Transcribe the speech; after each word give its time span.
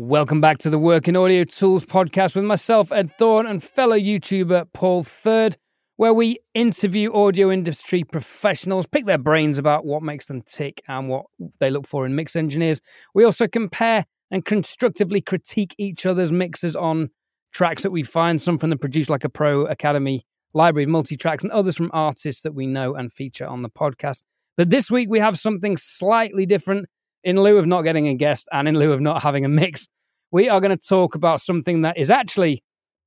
Welcome 0.00 0.40
back 0.40 0.58
to 0.58 0.70
the 0.70 0.78
Working 0.78 1.16
Audio 1.16 1.42
Tools 1.42 1.84
podcast 1.84 2.36
with 2.36 2.44
myself, 2.44 2.92
Ed 2.92 3.10
Thorne, 3.18 3.46
and 3.46 3.60
fellow 3.60 3.98
YouTuber 3.98 4.72
Paul 4.72 5.02
Third, 5.02 5.56
where 5.96 6.14
we 6.14 6.38
interview 6.54 7.12
audio 7.12 7.50
industry 7.50 8.04
professionals, 8.04 8.86
pick 8.86 9.06
their 9.06 9.18
brains 9.18 9.58
about 9.58 9.84
what 9.84 10.04
makes 10.04 10.26
them 10.26 10.42
tick 10.42 10.80
and 10.86 11.08
what 11.08 11.26
they 11.58 11.68
look 11.68 11.84
for 11.84 12.06
in 12.06 12.14
mix 12.14 12.36
engineers. 12.36 12.80
We 13.12 13.24
also 13.24 13.48
compare 13.48 14.04
and 14.30 14.44
constructively 14.44 15.20
critique 15.20 15.74
each 15.78 16.06
other's 16.06 16.30
mixes 16.30 16.76
on 16.76 17.10
tracks 17.52 17.82
that 17.82 17.90
we 17.90 18.04
find, 18.04 18.40
some 18.40 18.56
from 18.56 18.70
the 18.70 18.76
Produce 18.76 19.10
Like 19.10 19.24
a 19.24 19.28
Pro 19.28 19.64
Academy 19.64 20.24
library 20.54 20.84
of 20.84 20.90
multi 20.90 21.16
tracks, 21.16 21.42
and 21.42 21.50
others 21.50 21.76
from 21.76 21.90
artists 21.92 22.42
that 22.42 22.54
we 22.54 22.68
know 22.68 22.94
and 22.94 23.12
feature 23.12 23.48
on 23.48 23.62
the 23.62 23.68
podcast. 23.68 24.22
But 24.56 24.70
this 24.70 24.92
week 24.92 25.10
we 25.10 25.18
have 25.18 25.40
something 25.40 25.76
slightly 25.76 26.46
different 26.46 26.86
in 27.28 27.38
lieu 27.38 27.58
of 27.58 27.66
not 27.66 27.82
getting 27.82 28.08
a 28.08 28.14
guest 28.14 28.48
and 28.52 28.66
in 28.66 28.78
lieu 28.78 28.90
of 28.90 29.02
not 29.02 29.22
having 29.22 29.44
a 29.44 29.50
mix, 29.50 29.86
we 30.32 30.48
are 30.48 30.62
going 30.62 30.74
to 30.74 30.82
talk 30.82 31.14
about 31.14 31.42
something 31.42 31.82
that 31.82 31.98
is 31.98 32.10
actually 32.10 32.62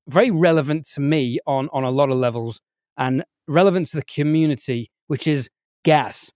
very 0.08 0.30
relevant 0.30 0.86
to 0.94 1.02
me 1.02 1.40
on, 1.48 1.68
on 1.74 1.84
a 1.84 1.90
lot 1.90 2.12
of 2.12 2.18
levels 2.18 2.62
and 2.98 3.24
relevant 3.48 3.88
to 3.88 3.98
the 3.98 4.04
community, 4.04 4.92
which 5.08 5.26
is 5.26 5.50
gas. 5.84 6.32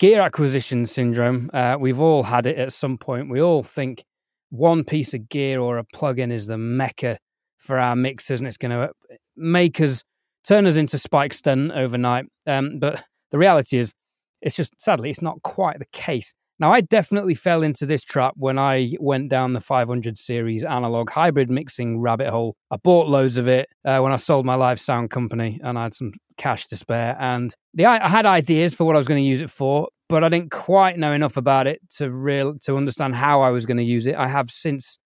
Gear 0.00 0.20
acquisition 0.20 0.84
syndrome. 0.84 1.48
Uh, 1.52 1.76
we've 1.78 2.00
all 2.00 2.24
had 2.24 2.44
it 2.44 2.58
at 2.58 2.72
some 2.72 2.98
point. 2.98 3.30
We 3.30 3.40
all 3.40 3.62
think 3.62 4.02
one 4.50 4.82
piece 4.82 5.14
of 5.14 5.28
gear 5.28 5.60
or 5.60 5.78
a 5.78 5.84
plugin 5.94 6.32
is 6.32 6.48
the 6.48 6.58
mecca 6.58 7.18
for 7.58 7.78
our 7.78 7.94
mixers 7.94 8.40
and 8.40 8.48
it's 8.48 8.56
going 8.56 8.72
to 8.72 8.90
make 9.36 9.80
us 9.80 10.02
turn 10.44 10.66
us 10.66 10.74
into 10.74 10.98
Spike 10.98 11.34
Stent 11.34 11.70
overnight. 11.70 12.24
Um, 12.48 12.80
but 12.80 13.00
the 13.30 13.38
reality 13.38 13.78
is, 13.78 13.94
it's 14.40 14.56
just 14.56 14.72
sadly, 14.80 15.08
it's 15.08 15.22
not 15.22 15.40
quite 15.42 15.78
the 15.78 15.86
case. 15.92 16.34
Now, 16.62 16.72
I 16.72 16.80
definitely 16.80 17.34
fell 17.34 17.64
into 17.64 17.86
this 17.86 18.04
trap 18.04 18.34
when 18.36 18.56
I 18.56 18.92
went 19.00 19.28
down 19.28 19.52
the 19.52 19.60
500 19.60 20.16
series 20.16 20.62
analog 20.62 21.10
hybrid 21.10 21.50
mixing 21.50 21.98
rabbit 21.98 22.28
hole. 22.28 22.54
I 22.70 22.76
bought 22.76 23.08
loads 23.08 23.36
of 23.36 23.48
it 23.48 23.68
uh, 23.84 23.98
when 23.98 24.12
I 24.12 24.16
sold 24.16 24.46
my 24.46 24.54
live 24.54 24.78
sound 24.78 25.10
company 25.10 25.58
and 25.64 25.76
I 25.76 25.82
had 25.82 25.94
some 25.94 26.12
cash 26.36 26.66
to 26.66 26.76
spare. 26.76 27.16
And 27.18 27.52
the, 27.74 27.86
I 27.86 28.08
had 28.08 28.26
ideas 28.26 28.74
for 28.74 28.84
what 28.84 28.94
I 28.94 28.98
was 28.98 29.08
going 29.08 29.20
to 29.20 29.28
use 29.28 29.40
it 29.40 29.50
for, 29.50 29.88
but 30.08 30.22
I 30.22 30.28
didn't 30.28 30.52
quite 30.52 31.00
know 31.00 31.12
enough 31.12 31.36
about 31.36 31.66
it 31.66 31.80
to 31.96 32.12
real 32.12 32.56
to 32.60 32.76
understand 32.76 33.16
how 33.16 33.40
I 33.40 33.50
was 33.50 33.66
going 33.66 33.78
to 33.78 33.82
use 33.82 34.06
it. 34.06 34.14
I 34.14 34.28
have 34.28 34.48
since 34.48 35.00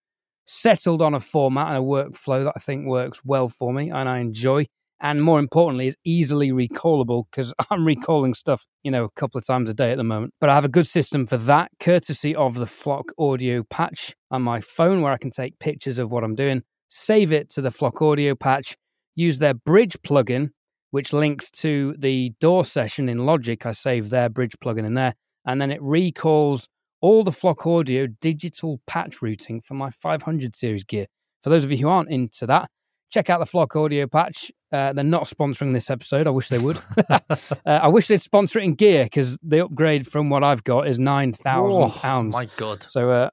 settled 0.45 1.01
on 1.01 1.15
a 1.15 1.19
format 1.19 1.69
and 1.69 1.77
a 1.77 1.81
workflow 1.81 2.43
that 2.43 2.53
I 2.55 2.59
think 2.59 2.85
works 2.85 3.21
well 3.25 3.49
for 3.49 3.73
me 3.73 3.89
and 3.89 4.07
I 4.07 4.19
enjoy 4.19 4.67
and 4.99 5.21
more 5.21 5.39
importantly, 5.39 5.87
is 5.87 5.97
easily 6.03 6.51
recallable 6.51 7.25
because 7.29 7.53
I'm 7.69 7.85
recalling 7.85 8.33
stuff, 8.33 8.65
you 8.83 8.91
know, 8.91 9.03
a 9.03 9.09
couple 9.11 9.37
of 9.37 9.45
times 9.45 9.69
a 9.69 9.73
day 9.73 9.91
at 9.91 9.97
the 9.97 10.03
moment. 10.03 10.33
But 10.39 10.49
I 10.49 10.55
have 10.55 10.65
a 10.65 10.69
good 10.69 10.87
system 10.87 11.25
for 11.27 11.37
that, 11.37 11.71
courtesy 11.79 12.35
of 12.35 12.55
the 12.55 12.65
Flock 12.65 13.11
Audio 13.17 13.63
patch 13.63 14.15
on 14.31 14.41
my 14.41 14.61
phone, 14.61 15.01
where 15.01 15.13
I 15.13 15.17
can 15.17 15.31
take 15.31 15.59
pictures 15.59 15.97
of 15.97 16.11
what 16.11 16.23
I'm 16.23 16.35
doing, 16.35 16.63
save 16.89 17.31
it 17.31 17.49
to 17.51 17.61
the 17.61 17.71
Flock 17.71 18.01
Audio 18.01 18.35
patch, 18.35 18.75
use 19.15 19.39
their 19.39 19.53
Bridge 19.53 19.97
plugin, 20.05 20.49
which 20.91 21.13
links 21.13 21.51
to 21.51 21.95
the 21.97 22.33
DAW 22.39 22.63
session 22.63 23.09
in 23.09 23.19
Logic. 23.19 23.65
I 23.65 23.73
save 23.73 24.09
their 24.09 24.29
Bridge 24.29 24.55
plugin 24.63 24.85
in 24.85 24.93
there, 24.95 25.13
and 25.45 25.61
then 25.61 25.71
it 25.71 25.81
recalls 25.81 26.67
all 27.01 27.23
the 27.23 27.31
Flock 27.31 27.67
Audio 27.67 28.07
digital 28.07 28.81
patch 28.87 29.21
routing 29.21 29.61
for 29.61 29.75
my 29.75 29.91
500 29.91 30.55
series 30.55 30.83
gear. 30.83 31.05
For 31.43 31.49
those 31.49 31.63
of 31.63 31.71
you 31.71 31.77
who 31.77 31.87
aren't 31.87 32.09
into 32.09 32.47
that, 32.47 32.69
check 33.09 33.29
out 33.29 33.39
the 33.39 33.45
Flock 33.45 33.75
Audio 33.75 34.07
patch. 34.07 34.51
Uh, 34.71 34.93
they're 34.93 35.03
not 35.03 35.23
sponsoring 35.23 35.73
this 35.73 35.89
episode. 35.89 36.27
I 36.27 36.31
wish 36.31 36.49
they 36.49 36.57
would. 36.57 36.79
uh, 37.09 37.19
I 37.65 37.87
wish 37.87 38.07
they'd 38.07 38.21
sponsor 38.21 38.59
it 38.59 38.65
in 38.65 38.75
gear 38.75 39.05
because 39.05 39.37
the 39.41 39.63
upgrade 39.63 40.07
from 40.07 40.29
what 40.29 40.43
I've 40.43 40.63
got 40.63 40.87
is 40.87 40.99
nine 40.99 41.31
thousand 41.33 41.91
pounds. 41.91 42.33
My 42.33 42.47
God! 42.57 42.85
So 42.89 43.09
uh, 43.09 43.29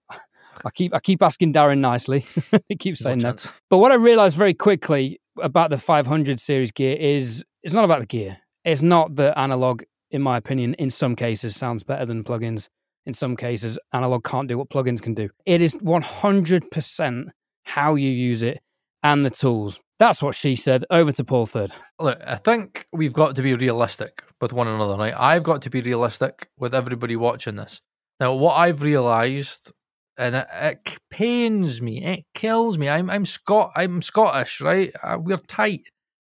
I 0.65 0.71
keep 0.71 0.95
I 0.95 1.01
keep 1.01 1.23
asking 1.23 1.53
Darren 1.53 1.79
nicely. 1.79 2.25
he 2.69 2.77
keeps 2.77 3.01
saying 3.01 3.19
no 3.19 3.33
that. 3.33 3.53
But 3.71 3.79
what 3.79 3.93
I 3.93 3.97
realised 3.97 4.37
very 4.37 4.55
quickly 4.55 5.21
about 5.43 5.71
the 5.71 5.79
500 5.79 6.41
series 6.41 6.71
gear 6.71 6.97
is 6.97 7.45
it's 7.63 7.75
not 7.75 7.85
about 7.85 8.01
the 8.01 8.07
gear. 8.07 8.39
It's 8.65 8.83
not 8.83 9.17
the 9.17 9.37
analog, 9.39 9.83
in 10.11 10.23
my 10.23 10.37
opinion. 10.37 10.75
In 10.75 10.91
some 10.91 11.17
cases, 11.17 11.57
sounds 11.57 11.83
better 11.83 12.07
than 12.07 12.25
plugins. 12.25 12.69
In 13.07 13.13
some 13.13 13.37
cases, 13.37 13.79
analog 13.93 14.25
can't 14.25 14.49
do 14.49 14.57
what 14.57 14.71
plugins 14.71 15.03
can 15.03 15.13
do. 15.13 15.29
It 15.45 15.61
is 15.61 15.77
100% 15.77 17.29
how 17.65 17.95
you 17.97 18.11
use 18.11 18.43
it 18.43 18.61
and 19.05 19.25
the 19.25 19.31
tools. 19.31 19.79
That's 19.99 20.21
what 20.23 20.35
she 20.35 20.57
said. 20.57 20.85
Over 20.91 21.13
to 21.13 21.25
Paul 21.25 21.47
Third. 21.47 21.71
Look, 22.01 22.21
I 22.27 22.37
think 22.37 22.87
we've 22.93 23.13
got 23.13 23.37
to 23.37 23.43
be 23.43 23.55
realistic 23.55 24.25
with 24.41 24.53
one 24.53 24.67
another, 24.67 24.97
right? 24.97 25.15
I've 25.17 25.45
got 25.45 25.63
to 25.63 25.71
be 25.71 25.83
realistic 25.83 26.49
with 26.59 26.75
everybody 26.75 27.15
watching 27.15 27.55
this. 27.55 27.81
Now, 28.19 28.35
what 28.35 28.55
I've 28.55 28.83
realised, 28.83 29.71
and 30.17 30.35
it, 30.35 30.47
it, 30.53 30.99
pains 31.11 31.81
me, 31.81 32.03
it 32.03 32.25
kills 32.35 32.77
me. 32.79 32.89
I'm 32.89 33.09
I'm 33.09 33.25
Scot, 33.25 33.71
I'm 33.77 34.03
Scottish, 34.03 34.61
right? 34.61 34.91
Uh, 35.03 35.19
we're 35.21 35.37
tight, 35.37 35.83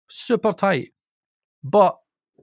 super 0.08 0.52
tight. 0.52 0.90
But 1.62 1.96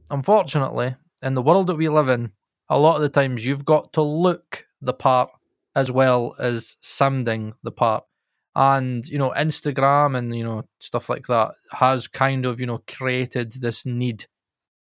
unfortunately, 0.10 0.96
in 1.22 1.34
the 1.34 1.42
world 1.42 1.68
that 1.68 1.76
we 1.76 1.90
live 1.90 2.08
in, 2.08 2.32
a 2.70 2.80
lot 2.80 2.96
of 2.96 3.02
the 3.02 3.10
times 3.10 3.46
you've 3.46 3.66
got 3.66 3.92
to 3.94 4.02
look 4.02 4.66
the 4.82 4.94
part 4.94 5.32
as 5.76 5.92
well 5.92 6.36
as 6.40 6.78
sounding 6.82 7.54
the 7.64 7.72
part 7.72 8.04
and 8.60 9.08
you 9.08 9.18
know 9.18 9.34
instagram 9.38 10.18
and 10.18 10.36
you 10.36 10.44
know 10.44 10.64
stuff 10.80 11.10
like 11.10 11.28
that 11.28 11.52
has 11.72 12.10
kind 12.10 12.46
of 12.46 12.60
you 12.60 12.66
know 12.66 12.84
created 12.88 13.52
this 13.54 13.86
need 13.86 14.26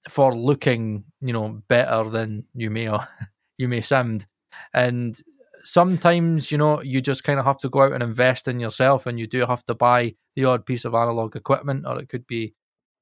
for 0.10 0.36
looking 0.36 1.04
you 1.22 1.34
know 1.34 1.62
better 1.68 2.10
than 2.10 2.44
you 2.54 2.70
may 2.70 2.90
or 2.90 3.08
you 3.58 3.68
may 3.68 3.82
sound. 3.82 4.26
And 4.74 5.16
sometimes 5.64 6.52
you 6.52 6.58
know 6.58 6.82
you 6.82 7.02
just 7.02 7.24
kind 7.24 7.40
of 7.40 7.46
have 7.46 7.60
to 7.60 7.70
go 7.70 7.84
out 7.84 7.94
and 7.94 8.02
invest 8.02 8.48
in 8.48 8.60
yourself 8.60 9.06
and 9.06 9.20
you 9.20 9.28
do 9.28 9.46
have 9.46 9.64
to 9.66 9.76
buy 9.76 10.14
the 10.36 10.44
odd 10.44 10.66
piece 10.66 10.86
of 10.86 10.96
analog 10.96 11.36
equipment 11.36 11.86
or 11.86 12.00
it 12.00 12.10
could 12.10 12.26
be 12.26 12.52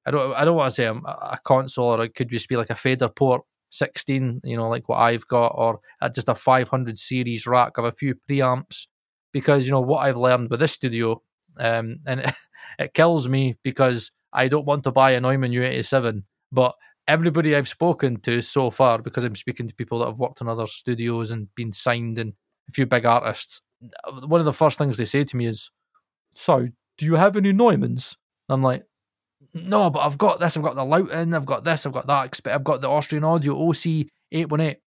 i 0.06 0.10
don't 0.10 0.34
i 0.34 0.44
don't 0.44 0.56
want 0.56 0.68
to 0.68 0.74
say 0.74 0.84
a, 0.84 0.92
a 0.92 1.38
console 1.42 1.94
or 1.94 2.04
it 2.04 2.14
could 2.14 2.28
just 2.28 2.50
be 2.50 2.58
like 2.58 2.68
a 2.68 2.74
fader 2.74 3.08
port 3.08 3.40
16 3.70 4.42
you 4.44 4.58
know 4.58 4.68
like 4.68 4.90
what 4.90 4.98
i've 4.98 5.26
got 5.26 5.54
or 5.56 5.80
just 6.14 6.28
a 6.28 6.34
500 6.34 6.98
series 6.98 7.46
rack 7.46 7.78
of 7.78 7.86
a 7.86 7.92
few 7.92 8.14
preamps 8.28 8.88
because 9.32 9.66
you 9.66 9.72
know 9.72 9.80
what 9.80 9.98
I've 9.98 10.16
learned 10.16 10.50
with 10.50 10.60
this 10.60 10.72
studio, 10.72 11.22
um, 11.58 12.00
and 12.06 12.20
it, 12.20 12.34
it 12.78 12.94
kills 12.94 13.28
me 13.28 13.56
because 13.62 14.10
I 14.32 14.48
don't 14.48 14.66
want 14.66 14.84
to 14.84 14.92
buy 14.92 15.12
a 15.12 15.20
Neumann 15.20 15.52
U87, 15.52 16.22
but 16.52 16.74
everybody 17.08 17.56
I've 17.56 17.68
spoken 17.68 18.20
to 18.20 18.40
so 18.42 18.70
far, 18.70 19.02
because 19.02 19.24
I'm 19.24 19.34
speaking 19.34 19.66
to 19.68 19.74
people 19.74 19.98
that 20.00 20.06
have 20.06 20.18
worked 20.18 20.40
in 20.40 20.48
other 20.48 20.66
studios 20.66 21.30
and 21.30 21.52
been 21.54 21.72
signed 21.72 22.18
and 22.18 22.34
a 22.68 22.72
few 22.72 22.86
big 22.86 23.04
artists, 23.04 23.62
one 24.26 24.40
of 24.40 24.44
the 24.44 24.52
first 24.52 24.78
things 24.78 24.96
they 24.96 25.04
say 25.04 25.24
to 25.24 25.36
me 25.36 25.46
is, 25.46 25.70
"So, 26.34 26.68
do 26.98 27.06
you 27.06 27.14
have 27.16 27.36
any 27.36 27.52
Neumanns?" 27.52 28.16
I'm 28.48 28.62
like, 28.62 28.84
"No, 29.54 29.90
but 29.90 30.00
I've 30.00 30.18
got 30.18 30.40
this. 30.40 30.56
I've 30.56 30.62
got 30.62 30.76
the 30.76 30.82
Lauten. 30.82 31.34
I've 31.34 31.46
got 31.46 31.64
this. 31.64 31.86
I've 31.86 31.92
got 31.92 32.06
that. 32.06 32.40
I've 32.46 32.64
got 32.64 32.80
the 32.80 32.88
Austrian 32.90 33.24
Audio 33.24 33.56
OC 33.68 34.06
eight 34.32 34.50
one 34.50 34.60
eight. 34.60 34.78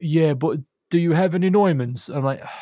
Yeah, 0.00 0.34
but 0.34 0.60
do 0.90 0.98
you 0.98 1.12
have 1.12 1.34
any 1.34 1.50
Neumanns?" 1.50 2.14
I'm 2.14 2.24
like. 2.24 2.42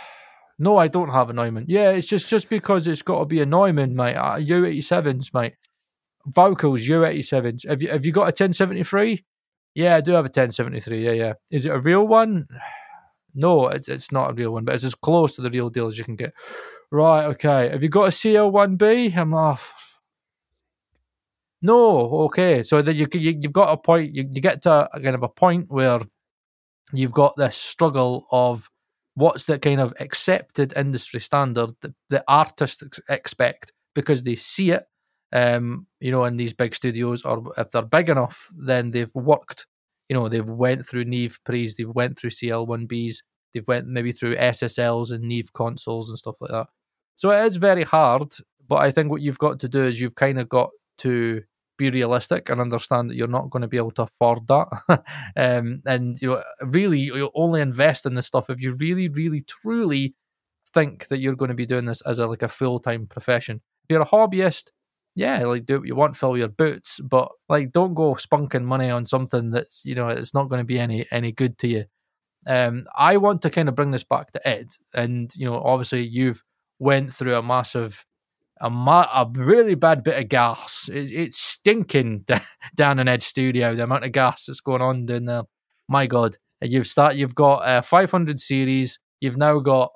No, 0.63 0.77
I 0.77 0.87
don't 0.87 1.11
have 1.11 1.29
a 1.29 1.33
Neumann. 1.33 1.65
Yeah, 1.67 1.91
it's 1.91 2.07
just 2.07 2.29
just 2.29 2.49
because 2.49 2.87
it's 2.87 3.03
got 3.03 3.19
to 3.19 3.25
be 3.25 3.41
a 3.41 3.47
Neumann, 3.47 3.97
mate. 3.97 4.15
Uh, 4.15 4.37
U87s, 4.37 5.35
mate. 5.35 5.55
Vocals, 6.25 6.83
U87s. 6.83 7.69
Have 7.69 7.83
you 7.83 7.89
have 7.89 8.07
you 8.07 8.13
got 8.13 8.21
a 8.21 8.27
1073? 8.27 9.25
Yeah, 9.75 9.97
I 9.97 10.01
do 10.01 10.13
have 10.13 10.25
a 10.25 10.31
1073. 10.31 11.05
Yeah, 11.05 11.11
yeah. 11.11 11.33
Is 11.51 11.67
it 11.67 11.71
a 11.71 11.81
real 11.81 12.07
one? 12.07 12.47
No, 13.35 13.69
it's 13.69 13.89
it's 13.89 14.13
not 14.13 14.31
a 14.31 14.35
real 14.35 14.53
one, 14.53 14.67
but 14.67 14.75
it's 14.75 14.85
as 14.85 14.95
close 14.95 15.35
to 15.37 15.41
the 15.41 15.49
real 15.49 15.71
deal 15.71 15.87
as 15.87 15.97
you 15.97 16.05
can 16.05 16.17
get. 16.17 16.35
Right, 16.91 17.25
okay. 17.29 17.71
Have 17.71 17.83
you 17.83 17.89
got 17.89 18.09
a 18.09 18.09
CL1B? 18.09 19.17
I'm 19.17 19.33
off. 19.33 19.99
No, 21.63 22.11
okay. 22.27 22.63
So 22.63 22.83
then 22.83 22.95
you, 22.97 23.07
you 23.15 23.39
you've 23.41 23.55
got 23.55 23.73
a 23.73 23.79
point. 23.79 24.13
You, 24.13 24.29
you 24.31 24.43
get 24.43 24.61
to 24.65 24.87
a 24.93 25.01
kind 25.01 25.15
of 25.15 25.23
a 25.23 25.31
point 25.31 25.71
where 25.71 26.01
you've 26.93 27.15
got 27.15 27.35
this 27.39 27.57
struggle 27.57 28.27
of 28.31 28.69
what's 29.15 29.45
the 29.45 29.59
kind 29.59 29.81
of 29.81 29.93
accepted 30.01 30.73
industry 30.77 31.21
standard 31.21 31.71
that 31.83 31.93
the 32.09 32.25
artists 32.29 33.01
expect 33.09 33.73
because 33.95 34.23
they 34.23 34.35
see 34.35 34.71
it 34.71 34.85
um, 35.33 35.87
you 36.01 36.11
know 36.11 36.25
in 36.25 36.37
these 36.37 36.53
big 36.53 36.75
studios 36.75 37.23
or 37.23 37.53
if 37.57 37.71
they're 37.71 37.83
big 37.83 38.09
enough 38.09 38.51
then 38.57 38.91
they've 38.91 39.15
worked 39.15 39.67
you 40.09 40.15
know 40.15 40.29
they've 40.29 40.49
went 40.49 40.87
through 40.87 41.05
neve 41.05 41.39
pres 41.45 41.77
they've 41.77 41.89
went 41.89 42.19
through 42.19 42.31
cl1bs 42.31 43.17
they've 43.53 43.69
went 43.69 43.87
maybe 43.87 44.13
through 44.13 44.37
ssls 44.37 45.11
and 45.11 45.25
neve 45.25 45.53
consoles 45.53 46.09
and 46.09 46.19
stuff 46.19 46.37
like 46.41 46.51
that. 46.51 46.67
So 47.15 47.31
it 47.31 47.45
is 47.45 47.57
very 47.57 47.83
hard 47.85 48.33
but 48.67 48.77
i 48.77 48.91
think 48.91 49.11
what 49.11 49.23
you've 49.23 49.39
got 49.39 49.61
to 49.61 49.69
do 49.69 49.85
is 49.85 50.01
you've 50.01 50.15
kind 50.15 50.39
of 50.39 50.49
got 50.49 50.71
to 50.99 51.43
be 51.91 51.99
realistic 51.99 52.49
and 52.49 52.61
understand 52.61 53.11
that 53.11 53.17
you're 53.17 53.27
not 53.29 53.51
going 53.51 53.63
to 53.63 53.69
be 53.69 53.77
able 53.77 53.91
to 53.93 54.03
afford 54.03 54.47
that. 54.49 54.69
um, 55.37 55.83
and 55.87 56.17
you 56.21 56.29
know, 56.29 56.43
really, 56.63 57.01
you 57.01 57.31
only 57.35 57.61
invest 57.61 58.07
in 58.07 58.15
this 58.15 58.27
stuff 58.27 58.51
if 58.51 58.61
you 58.61 58.75
really, 58.77 59.09
really, 59.09 59.43
truly 59.43 60.15
think 60.73 61.09
that 61.09 61.21
you're 61.21 61.37
going 61.37 61.51
to 61.51 61.55
be 61.55 61.67
doing 61.67 61.85
this 61.85 62.01
as 62.03 62.19
a 62.19 62.27
like 62.27 62.43
a 62.43 62.49
full 62.49 62.79
time 62.79 63.07
profession. 63.07 63.61
If 63.85 63.91
you're 63.91 64.03
a 64.03 64.07
hobbyist, 64.07 64.71
yeah, 65.15 65.45
like 65.45 65.67
do 65.67 65.79
what 65.81 65.89
you 65.89 65.95
want, 65.95 66.17
fill 66.17 66.37
your 66.37 66.49
boots, 66.49 67.01
but 67.01 67.31
like 67.49 67.73
don't 67.73 67.95
go 67.95 68.15
spunking 68.15 68.65
money 68.65 68.91
on 68.91 69.07
something 69.07 69.51
that's 69.51 69.83
you 69.85 69.95
know 69.95 70.09
it's 70.09 70.35
not 70.35 70.49
going 70.49 70.61
to 70.61 70.65
be 70.65 70.79
any 70.79 71.07
any 71.11 71.33
good 71.33 71.59
to 71.59 71.69
you. 71.69 71.85
Um, 72.47 72.87
I 72.97 73.19
want 73.19 73.43
to 73.43 73.51
kind 73.51 73.69
of 73.69 73.75
bring 73.75 73.91
this 73.91 74.05
back 74.05 74.33
to 74.33 74.49
Ed, 74.49 74.71
and 74.95 75.31
you 75.37 75.47
know, 75.47 75.57
obviously 75.57 76.07
you've 76.07 76.43
went 76.79 77.13
through 77.13 77.37
a 77.37 77.43
massive, 77.43 78.05
a, 78.63 78.69
a 78.69 79.31
really 79.35 79.75
bad 79.75 80.05
bit 80.05 80.19
of 80.19 80.29
gas. 80.29 80.89
It, 80.89 81.11
it's 81.11 81.39
stinking 81.39 82.25
down 82.77 82.99
in 82.99 83.09
Edge 83.09 83.23
Studio. 83.23 83.75
The 83.75 83.85
amount 83.85 84.05
of 84.05 84.13
gas 84.13 84.47
that's 84.47 84.61
going 84.61 84.83
on 84.83 85.07
down 85.07 85.25
there. 85.27 85.43
My 85.89 86.07
God, 86.07 86.37
you've 86.61 86.87
start. 86.87 87.17
You've 87.17 87.35
got 87.35 87.57
uh, 87.59 87.83
500 87.83 88.41
series. 88.41 88.99
You've 89.21 89.37
now 89.37 89.59
got 89.59 89.91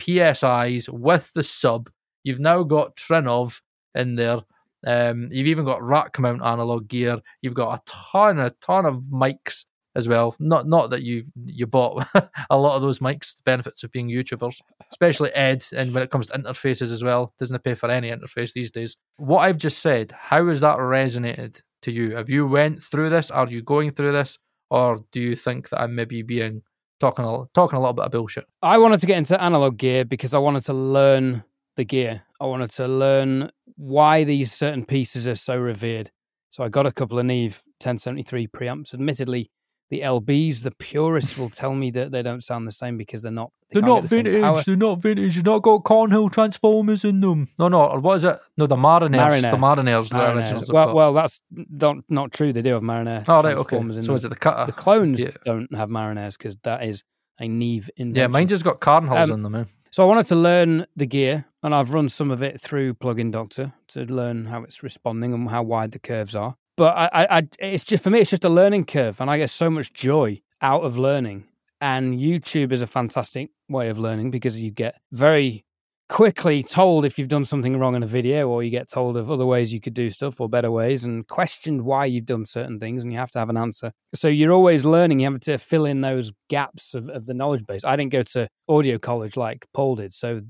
PSIs 0.00 0.88
with 0.88 1.32
the 1.34 1.42
sub. 1.42 1.90
You've 2.24 2.40
now 2.40 2.62
got 2.62 2.96
Trinnov 2.96 3.60
in 3.94 4.16
there. 4.16 4.40
Um, 4.86 5.28
you've 5.30 5.46
even 5.46 5.64
got 5.64 5.82
rack 5.82 6.18
mount 6.18 6.42
analog 6.42 6.88
gear. 6.88 7.20
You've 7.42 7.54
got 7.54 7.78
a 7.78 7.82
ton, 7.86 8.38
a 8.38 8.50
ton 8.60 8.86
of 8.86 9.04
mics 9.12 9.64
as 9.96 10.08
well. 10.08 10.36
Not 10.38 10.68
not 10.68 10.90
that 10.90 11.02
you 11.02 11.24
you 11.46 11.66
bought 11.66 12.06
a 12.50 12.56
lot 12.56 12.76
of 12.76 12.82
those 12.82 13.00
mics. 13.00 13.36
The 13.36 13.42
benefits 13.44 13.82
of 13.82 13.90
being 13.90 14.08
YouTubers, 14.08 14.60
especially 14.92 15.30
Ed, 15.30 15.64
and 15.74 15.92
when 15.92 16.02
it 16.02 16.10
comes 16.10 16.28
to 16.28 16.38
interfaces 16.38 16.92
as 16.92 17.02
well, 17.02 17.32
doesn't 17.38 17.64
pay 17.64 17.74
for 17.74 17.90
any 17.90 18.10
interface 18.10 18.52
these 18.52 18.70
days. 18.70 18.96
What 19.16 19.40
I've 19.40 19.58
just 19.58 19.78
said, 19.78 20.12
how 20.12 20.46
has 20.48 20.60
that 20.60 20.78
resonated 20.78 21.62
to 21.82 21.90
you? 21.90 22.14
Have 22.16 22.30
you 22.30 22.46
went 22.46 22.82
through 22.82 23.10
this? 23.10 23.30
Are 23.30 23.48
you 23.48 23.62
going 23.62 23.90
through 23.90 24.12
this, 24.12 24.38
or 24.70 25.04
do 25.10 25.20
you 25.20 25.34
think 25.34 25.70
that 25.70 25.80
I'm 25.80 25.94
maybe 25.94 26.22
being 26.22 26.62
talking 27.00 27.24
a, 27.24 27.44
talking 27.54 27.78
a 27.78 27.80
little 27.80 27.94
bit 27.94 28.04
of 28.04 28.12
bullshit? 28.12 28.44
I 28.62 28.78
wanted 28.78 29.00
to 29.00 29.06
get 29.06 29.18
into 29.18 29.42
analog 29.42 29.78
gear 29.78 30.04
because 30.04 30.34
I 30.34 30.38
wanted 30.38 30.64
to 30.66 30.74
learn 30.74 31.42
the 31.76 31.84
gear. 31.84 32.22
I 32.40 32.46
wanted 32.46 32.70
to 32.72 32.86
learn 32.86 33.50
why 33.76 34.24
these 34.24 34.52
certain 34.52 34.84
pieces 34.84 35.26
are 35.26 35.34
so 35.34 35.58
revered. 35.58 36.10
So 36.50 36.64
I 36.64 36.68
got 36.68 36.86
a 36.86 36.92
couple 36.92 37.18
of 37.18 37.26
Neve 37.26 37.62
1073 37.82 38.48
preamps. 38.48 38.94
Admittedly, 38.94 39.50
the 39.90 40.00
LBs, 40.00 40.62
the 40.62 40.72
purists 40.72 41.38
will 41.38 41.50
tell 41.50 41.74
me 41.74 41.90
that 41.92 42.10
they 42.10 42.22
don't 42.22 42.42
sound 42.42 42.66
the 42.66 42.72
same 42.72 42.96
because 42.96 43.22
they're 43.22 43.32
not. 43.32 43.52
They 43.70 43.78
are 43.78 43.82
not 43.82 44.02
the 44.02 44.08
vintage. 44.08 44.64
They're 44.64 44.76
not 44.76 45.00
vintage. 45.00 45.36
You've 45.36 45.44
not 45.44 45.62
got 45.62 45.84
Carnhill 45.84 46.28
transformers 46.28 47.04
in 47.04 47.20
them. 47.20 47.48
No, 47.58 47.68
no. 47.68 47.84
Or 47.84 48.00
what 48.00 48.14
is 48.14 48.24
it? 48.24 48.36
No, 48.56 48.66
the 48.66 48.76
Marinairs. 48.76 49.42
The 49.42 49.56
Marinairs. 49.56 50.34
Originals. 50.34 50.72
Well, 50.72 50.94
well, 50.94 51.12
that's 51.12 51.40
not 51.50 51.98
not 52.08 52.32
true. 52.32 52.52
They 52.52 52.62
do 52.62 52.74
have 52.74 52.82
Marinair. 52.82 53.24
Oh, 53.28 53.42
right. 53.42 53.56
Okay. 53.56 53.76
so 53.76 53.82
them. 53.82 54.14
is 54.14 54.24
it 54.24 54.28
the 54.28 54.36
cutter? 54.36 54.66
The 54.66 54.72
clones 54.72 55.20
yeah. 55.20 55.30
don't 55.44 55.72
have 55.74 55.88
Marinairs 55.88 56.36
because 56.36 56.56
that 56.64 56.84
is 56.84 57.04
a 57.38 57.48
Neve 57.48 57.90
invention. 57.96 58.20
Yeah, 58.20 58.26
mine 58.26 58.48
just 58.48 58.64
got 58.64 58.80
Carnhills 58.80 59.24
um, 59.24 59.30
in 59.30 59.42
them. 59.42 59.52
Man. 59.52 59.66
So 59.90 60.02
I 60.02 60.06
wanted 60.06 60.26
to 60.26 60.36
learn 60.36 60.86
the 60.96 61.06
gear, 61.06 61.46
and 61.62 61.74
I've 61.74 61.94
run 61.94 62.08
some 62.08 62.30
of 62.30 62.42
it 62.42 62.60
through 62.60 62.94
Plugin 62.94 63.30
Doctor 63.30 63.72
to 63.88 64.04
learn 64.04 64.46
how 64.46 64.62
it's 64.62 64.82
responding 64.82 65.32
and 65.32 65.48
how 65.48 65.62
wide 65.62 65.92
the 65.92 65.98
curves 65.98 66.34
are. 66.34 66.56
But 66.76 66.96
I, 66.96 67.38
I, 67.38 67.48
it's 67.58 67.84
just 67.84 68.02
for 68.02 68.10
me, 68.10 68.20
it's 68.20 68.30
just 68.30 68.44
a 68.44 68.50
learning 68.50 68.84
curve, 68.84 69.20
and 69.20 69.30
I 69.30 69.38
get 69.38 69.50
so 69.50 69.70
much 69.70 69.92
joy 69.92 70.40
out 70.60 70.82
of 70.82 70.98
learning. 70.98 71.44
And 71.80 72.18
YouTube 72.18 72.72
is 72.72 72.82
a 72.82 72.86
fantastic 72.86 73.50
way 73.68 73.88
of 73.88 73.98
learning 73.98 74.30
because 74.30 74.60
you 74.60 74.70
get 74.70 74.98
very 75.12 75.64
quickly 76.08 76.62
told 76.62 77.04
if 77.04 77.18
you've 77.18 77.28
done 77.28 77.44
something 77.44 77.76
wrong 77.76 77.96
in 77.96 78.02
a 78.02 78.06
video, 78.06 78.48
or 78.48 78.62
you 78.62 78.70
get 78.70 78.90
told 78.90 79.16
of 79.16 79.30
other 79.30 79.46
ways 79.46 79.72
you 79.72 79.80
could 79.80 79.94
do 79.94 80.08
stuff 80.10 80.40
or 80.40 80.48
better 80.48 80.70
ways, 80.70 81.04
and 81.04 81.26
questioned 81.28 81.82
why 81.82 82.04
you've 82.04 82.26
done 82.26 82.44
certain 82.44 82.78
things, 82.78 83.02
and 83.02 83.12
you 83.12 83.18
have 83.18 83.30
to 83.30 83.38
have 83.38 83.50
an 83.50 83.56
answer. 83.56 83.92
So 84.14 84.28
you're 84.28 84.52
always 84.52 84.84
learning. 84.84 85.20
You 85.20 85.30
have 85.30 85.40
to 85.40 85.58
fill 85.58 85.86
in 85.86 86.02
those 86.02 86.32
gaps 86.48 86.94
of, 86.94 87.08
of 87.08 87.26
the 87.26 87.34
knowledge 87.34 87.66
base. 87.66 87.84
I 87.84 87.96
didn't 87.96 88.12
go 88.12 88.22
to 88.22 88.48
audio 88.68 88.98
college 88.98 89.36
like 89.36 89.66
Paul 89.72 89.96
did, 89.96 90.12
so 90.12 90.42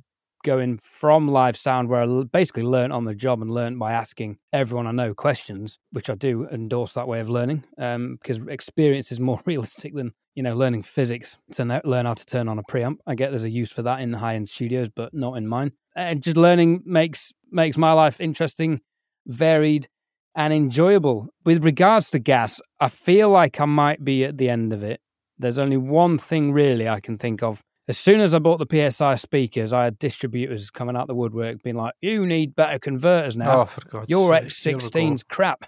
going 0.47 0.79
from 0.79 1.27
live 1.27 1.57
sound 1.57 1.89
where 1.89 2.03
I 2.03 2.23
basically 2.33 2.63
learned 2.63 2.93
on 2.93 3.05
the 3.05 3.17
job 3.17 3.43
and 3.43 3.51
learned 3.51 3.81
by 3.81 3.93
asking 3.93 4.39
everyone 4.53 4.87
I 4.87 4.93
know 4.93 5.13
questions, 5.13 5.77
which 5.91 6.09
I 6.09 6.15
do 6.15 6.47
endorse 6.47 6.93
that 6.93 7.09
way 7.09 7.19
of 7.19 7.29
learning 7.29 7.65
um, 7.79 8.17
because 8.23 8.47
experience 8.47 9.11
is 9.11 9.19
more 9.19 9.43
realistic 9.45 9.95
than 9.95 10.13
you 10.37 10.45
know 10.45 10.55
learning 10.55 10.85
physics 10.85 11.39
to 11.53 11.83
learn 11.85 12.07
how 12.07 12.15
to 12.15 12.25
turn 12.25 12.49
on 12.49 12.61
a 12.61 12.63
preamp. 12.63 12.99
I 13.09 13.17
get 13.17 13.31
there's 13.31 13.43
a 13.43 13.51
use 13.51 13.73
for 13.73 13.83
that 13.83 14.01
in 14.01 14.13
high 14.13 14.37
end 14.37 14.49
studios, 14.49 14.89
but 14.95 15.13
not 15.13 15.35
in 15.35 15.49
mine. 15.49 15.73
And 15.97 16.23
just 16.23 16.37
learning 16.37 16.85
makes 16.87 17.33
makes 17.51 17.77
my 17.77 17.93
life 17.93 18.21
interesting, 18.21 18.81
varied, 19.27 19.89
and 20.37 20.55
enjoyable. 20.55 21.29
With 21.45 21.65
regards 21.65 22.11
to 22.11 22.21
gas, 22.21 22.61
I 22.79 22.89
feel 22.89 23.31
like 23.31 23.61
I 23.61 23.65
might 23.65 24.05
be 24.05 24.25
at 24.25 24.39
the 24.39 24.49
end 24.49 24.73
of 24.73 24.85
it. 24.85 25.01
There's 25.39 25.59
only 25.59 25.77
one 25.77 26.19
thing 26.19 26.53
really 26.53 26.89
I 26.89 27.01
can 27.01 27.19
think 27.19 27.43
of 27.43 27.63
as 27.89 27.99
soon 27.99 28.21
as 28.21 28.35
I 28.35 28.39
bought 28.39 28.59
the 28.59 28.91
PSI 28.91 29.15
speakers, 29.15 29.73
I 29.73 29.85
had 29.85 29.99
distributors 29.99 30.71
coming 30.71 30.97
out 30.97 31.07
the 31.07 31.15
woodwork 31.15 31.63
being 31.63 31.77
like, 31.77 31.95
"You 32.01 32.27
need 32.27 32.55
better 32.57 32.79
converters 32.79 33.37
now. 33.37 33.63
Oh, 33.63 33.65
for 33.67 33.81
God's 33.89 34.11
Your 34.11 34.31
X16's 34.33 35.23
crap." 35.23 35.65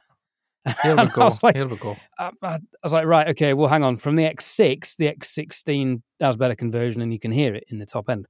Here 0.83 0.97
we 0.97 1.07
go. 1.15 1.31
Like, 1.43 1.57
Here 1.57 1.67
we 1.67 1.77
go. 1.77 1.97
I, 2.19 2.31
I, 2.43 2.59
was 2.83 2.93
like, 2.93 3.07
right, 3.07 3.29
okay, 3.29 3.55
well, 3.55 3.69
hang 3.69 3.85
on. 3.85 3.97
From 3.97 4.17
the 4.17 4.25
X6, 4.25 4.97
the 4.97 5.07
X16 5.07 6.03
has 6.21 6.37
better 6.37 6.55
conversion, 6.55 7.03
and 7.03 7.13
you 7.13 7.19
can 7.19 7.33
hear 7.33 7.55
it 7.55 7.65
in 7.69 7.79
the 7.79 7.87
top 7.87 8.11
end. 8.11 8.27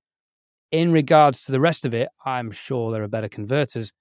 In 0.71 0.93
regards 0.93 1.45
to 1.45 1.53
the 1.53 1.61
rest 1.61 1.85
of 1.85 1.95
it, 1.95 2.09
I'm 2.25 2.51
sure 2.51 2.93
there 2.93 3.03
are 3.03 3.09
better 3.09 3.29
converters, 3.29 3.93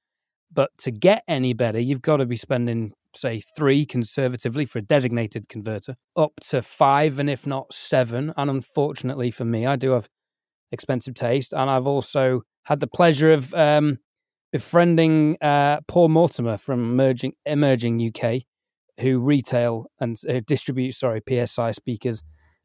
but 0.51 0.69
to 0.79 0.91
get 0.91 1.23
any 1.27 1.53
better, 1.53 1.79
you've 1.79 2.01
got 2.01 2.17
to 2.17 2.25
be 2.25 2.35
spending 2.35 2.93
say 3.15 3.41
three 3.55 3.85
conservatively 3.85 4.65
for 4.65 4.79
a 4.79 4.81
designated 4.81 5.49
converter, 5.49 5.95
up 6.15 6.33
to 6.41 6.61
five, 6.61 7.19
and 7.19 7.29
if 7.29 7.47
not 7.47 7.73
seven. 7.73 8.33
And 8.37 8.49
unfortunately 8.49 9.31
for 9.31 9.45
me, 9.45 9.65
I 9.65 9.75
do 9.75 9.91
have 9.91 10.07
expensive 10.71 11.15
taste, 11.15 11.53
and 11.53 11.69
I've 11.69 11.87
also 11.87 12.41
had 12.63 12.79
the 12.79 12.87
pleasure 12.87 13.31
of 13.31 13.53
um, 13.53 13.99
befriending 14.51 15.37
uh, 15.41 15.81
Paul 15.87 16.09
Mortimer 16.09 16.57
from 16.57 16.91
Emerging, 16.91 17.33
Emerging 17.45 18.11
UK, 18.13 18.41
who 18.99 19.19
retail 19.19 19.85
and 19.99 20.17
uh, 20.29 20.41
distribute 20.45 20.93
sorry 20.93 21.21
PSI 21.27 21.71
speakers 21.71 22.21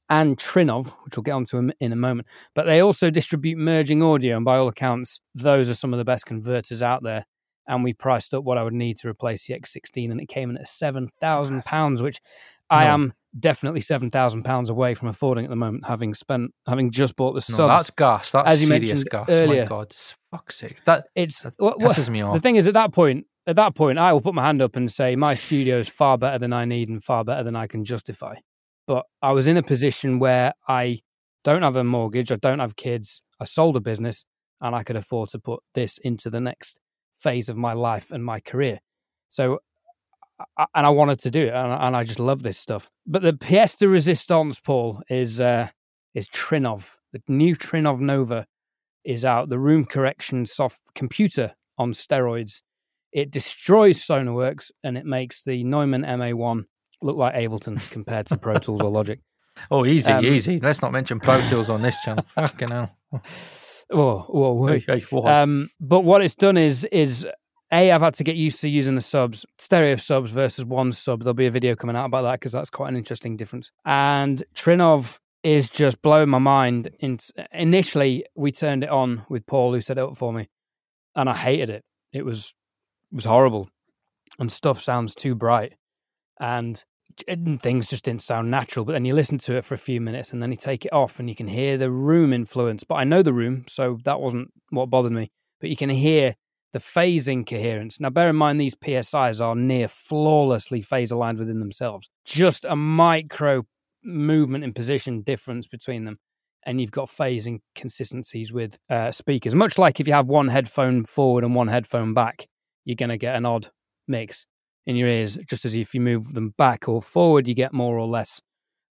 and 0.08 0.36
Trinnov, 0.36 0.94
which 1.04 1.16
we'll 1.16 1.22
get 1.22 1.32
onto 1.32 1.70
in 1.80 1.92
a 1.92 1.96
moment. 1.96 2.28
But 2.54 2.66
they 2.66 2.80
also 2.80 3.10
distribute 3.10 3.56
merging 3.56 4.02
audio, 4.02 4.36
and 4.36 4.44
by 4.44 4.58
all 4.58 4.68
accounts, 4.68 5.20
those 5.34 5.70
are 5.70 5.74
some 5.74 5.94
of 5.94 5.98
the 5.98 6.04
best 6.04 6.26
converters 6.26 6.82
out 6.82 7.02
there 7.02 7.24
and 7.66 7.84
we 7.84 7.92
priced 7.92 8.34
up 8.34 8.44
what 8.44 8.58
I 8.58 8.64
would 8.64 8.72
need 8.72 8.96
to 8.98 9.08
replace 9.08 9.46
the 9.46 9.54
X16, 9.54 10.10
and 10.10 10.20
it 10.20 10.26
came 10.26 10.50
in 10.50 10.56
at 10.56 10.68
seven 10.68 11.08
thousand 11.20 11.64
pounds, 11.64 12.02
which 12.02 12.20
no. 12.70 12.76
I 12.78 12.84
am 12.84 13.12
definitely 13.38 13.80
seven 13.80 14.10
thousand 14.10 14.42
pounds 14.42 14.70
away 14.70 14.94
from 14.94 15.08
affording 15.08 15.44
at 15.44 15.50
the 15.50 15.56
moment, 15.56 15.86
having 15.86 16.14
spent 16.14 16.52
having 16.66 16.90
just 16.90 17.16
bought 17.16 17.32
the 17.32 17.40
subs. 17.40 17.58
No, 17.58 17.68
that's 17.68 17.90
gas. 17.90 18.32
That's 18.32 18.50
as 18.50 18.62
you 18.62 18.68
mentioned 18.68 19.04
gas. 19.10 19.26
earlier. 19.28 19.62
My 19.62 19.68
God, 19.68 19.94
fuck's 20.30 20.56
sake, 20.56 20.82
that 20.84 21.06
it's 21.14 21.42
that 21.42 21.54
well, 21.58 21.76
pisses 21.78 22.08
me 22.08 22.22
off. 22.22 22.34
The 22.34 22.40
thing 22.40 22.56
is, 22.56 22.66
at 22.66 22.74
that 22.74 22.92
point, 22.92 23.26
at 23.46 23.56
that 23.56 23.74
point, 23.74 23.98
I 23.98 24.12
will 24.12 24.20
put 24.20 24.34
my 24.34 24.44
hand 24.44 24.62
up 24.62 24.76
and 24.76 24.90
say 24.90 25.16
my 25.16 25.34
studio 25.34 25.78
is 25.78 25.88
far 25.88 26.18
better 26.18 26.38
than 26.38 26.52
I 26.52 26.64
need 26.64 26.88
and 26.88 27.02
far 27.02 27.24
better 27.24 27.42
than 27.42 27.56
I 27.56 27.66
can 27.66 27.84
justify. 27.84 28.36
But 28.86 29.06
I 29.20 29.32
was 29.32 29.46
in 29.46 29.56
a 29.56 29.62
position 29.62 30.18
where 30.18 30.52
I 30.66 31.00
don't 31.44 31.62
have 31.62 31.76
a 31.76 31.84
mortgage, 31.84 32.30
I 32.32 32.36
don't 32.36 32.58
have 32.58 32.76
kids, 32.76 33.22
I 33.40 33.44
sold 33.44 33.76
a 33.76 33.80
business, 33.80 34.24
and 34.60 34.74
I 34.74 34.82
could 34.82 34.96
afford 34.96 35.30
to 35.30 35.38
put 35.38 35.60
this 35.74 35.98
into 35.98 36.30
the 36.30 36.40
next 36.40 36.81
phase 37.22 37.48
of 37.48 37.56
my 37.56 37.72
life 37.72 38.10
and 38.10 38.24
my 38.24 38.41
career. 38.41 38.81
So, 39.29 39.60
and 40.74 40.86
I 40.86 40.91
wanted 40.91 41.20
to 41.20 41.31
do 41.31 41.43
it, 41.43 41.52
and 41.52 41.96
I 41.96 42.05
just 42.05 42.20
love 42.20 42.43
this 42.43 42.58
stuff. 42.58 42.91
But 43.06 43.22
the 43.22 43.32
pièce 43.32 43.79
de 43.79 43.86
résistance, 43.86 44.62
Paul, 44.62 45.02
is 45.08 45.41
uh, 45.41 45.69
is 46.14 46.29
Trinnov. 46.29 46.96
The 47.12 47.22
new 47.29 47.56
Trinnov 47.56 48.00
Nova 48.00 48.46
is 49.05 49.24
out. 49.24 49.48
The 49.48 49.58
room 49.58 49.84
correction 49.84 50.46
soft 50.46 50.81
computer 50.94 51.55
on 51.79 51.93
steroids. 51.93 52.62
It 53.12 53.31
destroys 53.31 53.98
Sonarworks 53.98 54.70
and 54.82 54.96
it 54.96 55.05
makes 55.05 55.44
the 55.44 55.62
Neumann 55.64 56.02
MA1 56.02 56.64
look 57.02 57.17
like 57.17 57.34
Ableton 57.34 57.91
compared 57.91 58.26
to 58.26 58.38
Pro 58.38 58.58
Tools 58.58 58.81
or 58.81 58.91
Logic. 58.91 59.20
Oh, 59.70 59.84
easy, 59.84 60.10
um, 60.10 60.24
easy. 60.24 60.58
Let's 60.58 60.81
not 60.81 60.93
mention 60.93 61.20
Pro 61.20 61.38
Tools 61.50 61.69
on 61.69 61.82
this 61.82 62.00
channel. 62.00 62.24
Fucking 62.34 62.70
hell. 62.70 62.96
Oh, 63.93 64.20
whoa, 64.20 64.67
hey, 64.67 64.81
hey, 64.81 65.03
um, 65.25 65.69
but 65.81 66.01
what 66.01 66.22
it's 66.22 66.34
done 66.34 66.56
is 66.56 66.84
is 66.87 67.27
a 67.72 67.91
I've 67.91 68.03
had 68.03 68.15
to 68.15 68.25
get 68.25 68.37
used 68.37 68.61
to 68.61 68.69
using 68.69 68.94
the 68.94 69.01
subs, 69.01 69.46
stereo 69.58 69.96
subs 69.96 70.31
versus 70.31 70.65
one 70.65 70.93
sub. 70.93 71.22
There'll 71.22 71.34
be 71.34 71.46
a 71.46 71.51
video 71.51 71.75
coming 71.75 71.96
out 71.96 72.06
about 72.06 72.22
that 72.22 72.41
because 72.41 72.53
that's 72.53 72.70
quite 72.70 72.89
an 72.89 72.96
interesting 72.96 73.37
difference. 73.37 73.72
And 73.84 74.43
Trinnov 74.55 75.19
is 75.43 75.70
just 75.70 76.03
blowing 76.03 76.29
my 76.29 76.39
mind. 76.39 76.91
In, 77.01 77.19
initially, 77.53 78.25
we 78.34 78.53
turned 78.53 78.84
it 78.84 78.91
on 78.91 79.25
with 79.29 79.46
Paul, 79.46 79.72
who 79.72 79.81
set 79.81 79.99
it 79.99 80.03
up 80.03 80.17
for 80.17 80.32
me, 80.32 80.49
and 81.17 81.29
I 81.29 81.34
hated 81.34 81.70
it. 81.70 81.84
It 82.13 82.25
was 82.25 82.55
it 83.11 83.17
was 83.17 83.25
horrible, 83.25 83.69
and 84.39 84.53
stuff 84.53 84.81
sounds 84.81 85.15
too 85.15 85.34
bright, 85.34 85.75
and 86.39 86.82
things 87.60 87.88
just 87.88 88.04
didn't 88.04 88.22
sound 88.22 88.50
natural. 88.50 88.84
But 88.84 88.92
then 88.92 89.04
you 89.04 89.14
listen 89.14 89.38
to 89.38 89.56
it 89.56 89.64
for 89.64 89.74
a 89.74 89.78
few 89.78 90.00
minutes 90.00 90.32
and 90.32 90.42
then 90.42 90.50
you 90.50 90.56
take 90.56 90.84
it 90.84 90.92
off 90.92 91.19
and 91.19 91.28
you 91.28 91.34
can 91.34 91.48
hear 91.48 91.76
the 91.76 91.90
room 91.90 92.32
influence. 92.32 92.84
But 92.84 92.96
I 92.96 93.04
know 93.04 93.22
the 93.22 93.32
room, 93.32 93.64
so 93.69 93.98
that 94.04 94.20
wasn't 94.20 94.52
what 94.70 94.90
bothered 94.90 95.12
me. 95.12 95.31
But 95.60 95.70
you 95.70 95.76
can 95.76 95.90
hear 95.90 96.34
the 96.72 96.78
phasing 96.78 97.46
coherence. 97.46 98.00
Now, 98.00 98.10
bear 98.10 98.28
in 98.28 98.36
mind, 98.36 98.60
these 98.60 98.74
PSIs 98.74 99.44
are 99.44 99.54
near 99.54 99.88
flawlessly 99.88 100.81
phase 100.81 101.10
aligned 101.10 101.38
within 101.38 101.60
themselves. 101.60 102.08
Just 102.24 102.64
a 102.64 102.76
micro 102.76 103.64
movement 104.02 104.64
in 104.64 104.72
position 104.72 105.22
difference 105.22 105.66
between 105.66 106.04
them. 106.04 106.19
And 106.64 106.81
you've 106.81 106.92
got 106.92 107.08
phasing 107.08 107.58
consistencies 107.74 108.52
with 108.52 108.78
uh, 108.88 109.10
speakers. 109.10 109.54
Much 109.54 109.78
like 109.78 109.98
if 109.98 110.06
you 110.06 110.14
have 110.14 110.28
one 110.28 110.48
headphone 110.48 111.04
forward 111.04 111.44
and 111.44 111.54
one 111.54 111.69
headphone 111.69 112.14
back, 112.14 112.46
you're 112.84 112.96
going 112.96 113.10
to 113.10 113.19
get 113.19 113.34
an 113.34 113.44
odd 113.44 113.69
mix 114.06 114.46
in 114.86 114.96
your 114.96 115.08
ears, 115.08 115.39
just 115.48 115.65
as 115.65 115.74
if 115.74 115.94
you 115.94 116.01
move 116.01 116.34
them 116.34 116.55
back 116.58 116.89
or 116.89 117.03
forward, 117.03 117.46
you 117.46 117.55
get 117.55 117.72
more 117.72 117.98
or 117.98 118.06
less 118.06 118.41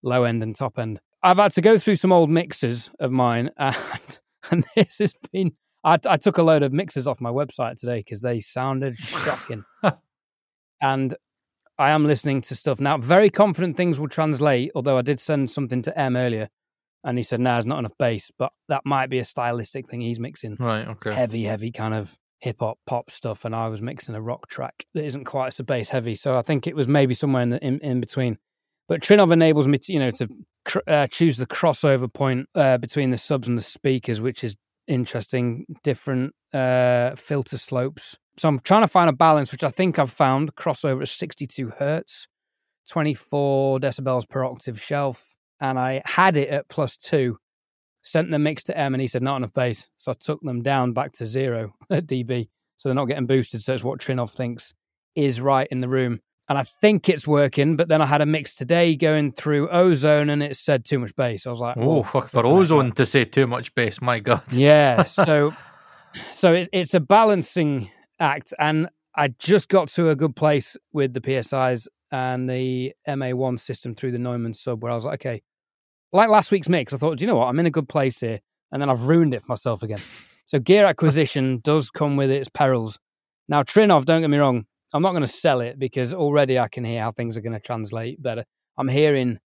low 0.03 0.23
end 0.23 0.41
and 0.43 0.55
top 0.55 0.79
end. 0.79 0.99
I've 1.23 1.37
had 1.37 1.51
to 1.53 1.61
go 1.61 1.77
through 1.77 1.97
some 1.97 2.11
old 2.11 2.29
mixes 2.29 2.89
of 2.99 3.11
mine, 3.11 3.51
and, 3.57 4.19
and 4.49 4.65
this 4.75 4.99
has 4.99 5.13
been. 5.31 5.53
I, 5.83 5.97
I 6.07 6.17
took 6.17 6.37
a 6.37 6.43
load 6.43 6.63
of 6.63 6.71
mixes 6.71 7.07
off 7.07 7.19
my 7.19 7.31
website 7.31 7.79
today 7.79 7.97
because 7.97 8.21
they 8.21 8.39
sounded 8.39 8.97
shocking. 8.97 9.63
and 10.81 11.15
I 11.79 11.89
am 11.89 12.05
listening 12.05 12.41
to 12.41 12.55
stuff 12.55 12.79
now. 12.79 12.97
Very 12.97 13.31
confident 13.31 13.77
things 13.77 13.99
will 13.99 14.07
translate, 14.07 14.71
although 14.75 14.97
I 14.97 15.01
did 15.01 15.19
send 15.19 15.49
something 15.49 15.81
to 15.81 15.99
M 15.99 16.15
earlier 16.15 16.49
and 17.03 17.17
he 17.17 17.23
said, 17.23 17.39
nah, 17.39 17.53
there's 17.53 17.65
not 17.65 17.79
enough 17.79 17.97
bass, 17.97 18.31
but 18.37 18.51
that 18.67 18.81
might 18.85 19.09
be 19.09 19.19
a 19.19 19.25
stylistic 19.25 19.89
thing 19.89 20.01
he's 20.01 20.19
mixing. 20.19 20.55
Right, 20.59 20.87
okay. 20.87 21.13
Heavy, 21.13 21.43
heavy 21.43 21.71
kind 21.71 21.93
of 21.93 22.15
hip 22.41 22.57
hop 22.59 22.79
pop 22.85 23.09
stuff. 23.09 23.45
And 23.45 23.55
I 23.55 23.67
was 23.67 23.81
mixing 23.81 24.15
a 24.15 24.21
rock 24.21 24.47
track 24.47 24.85
that 24.93 25.05
isn't 25.05 25.25
quite 25.25 25.53
so 25.53 25.63
bass 25.63 25.89
heavy. 25.89 26.15
So 26.15 26.37
I 26.37 26.41
think 26.41 26.67
it 26.67 26.75
was 26.75 26.87
maybe 26.87 27.13
somewhere 27.13 27.43
in, 27.43 27.49
the, 27.49 27.65
in, 27.65 27.79
in 27.79 28.01
between. 28.01 28.37
But 28.87 29.01
Trinnov 29.01 29.31
enables 29.31 29.67
me 29.67 29.77
to, 29.77 29.93
you 29.93 29.99
know, 29.99 30.11
to 30.11 30.27
cr- 30.65 30.79
uh, 30.87 31.07
choose 31.07 31.37
the 31.37 31.47
crossover 31.47 32.11
point 32.11 32.49
uh, 32.55 32.77
between 32.77 33.11
the 33.11 33.17
subs 33.17 33.47
and 33.47 33.57
the 33.57 33.61
speakers, 33.61 34.19
which 34.19 34.43
is 34.43 34.57
interesting. 34.87 35.65
Different 35.83 36.33
uh, 36.53 37.15
filter 37.15 37.57
slopes. 37.57 38.17
So 38.37 38.49
I'm 38.49 38.59
trying 38.59 38.81
to 38.81 38.87
find 38.87 39.09
a 39.09 39.13
balance, 39.13 39.51
which 39.51 39.63
I 39.63 39.69
think 39.69 39.99
I've 39.99 40.11
found. 40.11 40.55
Crossover 40.55 41.01
at 41.01 41.09
62 41.09 41.73
hertz, 41.77 42.27
24 42.89 43.79
decibels 43.79 44.27
per 44.27 44.43
octave 44.43 44.81
shelf, 44.81 45.35
and 45.59 45.77
I 45.77 46.01
had 46.05 46.35
it 46.35 46.49
at 46.49 46.67
plus 46.67 46.97
two. 46.97 47.37
Sent 48.03 48.31
the 48.31 48.39
mix 48.39 48.63
to 48.63 48.77
M, 48.77 48.93
and 48.93 49.01
he 49.01 49.07
said 49.07 49.21
not 49.21 49.37
enough 49.37 49.53
bass, 49.53 49.89
so 49.95 50.11
I 50.11 50.15
took 50.15 50.41
them 50.41 50.61
down 50.61 50.93
back 50.93 51.11
to 51.13 51.25
zero 51.25 51.73
at 51.89 52.07
dB, 52.07 52.49
so 52.77 52.89
they're 52.89 52.95
not 52.95 53.05
getting 53.05 53.27
boosted. 53.27 53.63
So 53.63 53.73
it's 53.73 53.83
what 53.83 53.99
Trinnov 53.99 54.31
thinks 54.31 54.73
is 55.15 55.41
right 55.41 55.67
in 55.69 55.81
the 55.81 55.89
room 55.89 56.21
and 56.51 56.57
I 56.57 56.63
think 56.81 57.07
it's 57.07 57.25
working. 57.25 57.77
But 57.77 57.87
then 57.87 58.01
I 58.01 58.05
had 58.05 58.19
a 58.19 58.25
mix 58.25 58.55
today 58.55 58.97
going 58.97 59.31
through 59.31 59.69
Ozone, 59.69 60.29
and 60.29 60.43
it 60.43 60.57
said 60.57 60.83
too 60.83 60.99
much 60.99 61.15
bass. 61.15 61.47
I 61.47 61.49
was 61.49 61.61
like, 61.61 61.77
"Oh, 61.77 62.03
fuck 62.03 62.27
for 62.27 62.45
Ozone 62.45 62.91
to 62.93 63.05
say 63.05 63.23
too 63.23 63.47
much 63.47 63.73
bass, 63.73 64.01
my 64.01 64.19
god." 64.19 64.41
Yeah, 64.51 65.03
so 65.03 65.55
so 66.33 66.53
it, 66.53 66.69
it's 66.73 66.93
a 66.93 66.99
balancing 66.99 67.89
act, 68.19 68.53
and 68.59 68.89
I 69.15 69.29
just 69.29 69.69
got 69.69 69.87
to 69.89 70.09
a 70.09 70.15
good 70.15 70.35
place 70.35 70.75
with 70.91 71.13
the 71.13 71.21
PSIs 71.21 71.87
and 72.11 72.49
the 72.49 72.93
MA1 73.07 73.57
system 73.57 73.95
through 73.95 74.11
the 74.11 74.19
Neumann 74.19 74.53
sub, 74.53 74.83
where 74.83 74.91
I 74.91 74.95
was 74.95 75.05
like, 75.05 75.25
okay, 75.25 75.41
like 76.13 76.29
last 76.29 76.51
week's 76.51 76.69
mix, 76.69 76.93
I 76.93 76.97
thought, 76.97 77.17
do 77.17 77.23
you 77.23 77.27
know 77.27 77.37
what? 77.37 77.47
I'm 77.47 77.59
in 77.59 77.65
a 77.65 77.71
good 77.71 77.89
place 77.89 78.19
here, 78.19 78.39
and 78.71 78.81
then 78.81 78.89
I've 78.89 79.03
ruined 79.03 79.33
it 79.33 79.41
for 79.41 79.51
myself 79.51 79.83
again. 79.83 79.99
So 80.45 80.59
gear 80.59 80.85
acquisition 80.85 81.59
does 81.63 81.89
come 81.89 82.17
with 82.17 82.31
its 82.31 82.49
perils. 82.49 82.99
Now, 83.47 83.63
Trinnov, 83.63 84.05
don't 84.05 84.21
get 84.21 84.29
me 84.29 84.37
wrong, 84.37 84.65
I'm 84.93 85.01
not 85.01 85.11
going 85.11 85.21
to 85.21 85.27
sell 85.27 85.61
it 85.61 85.79
because 85.79 86.13
already 86.13 86.59
I 86.59 86.67
can 86.67 86.83
hear 86.83 87.01
how 87.01 87.11
things 87.11 87.37
are 87.37 87.41
going 87.41 87.53
to 87.53 87.59
translate 87.59 88.21
better. 88.21 88.43
I'm 88.77 88.87
hearing 88.87 89.39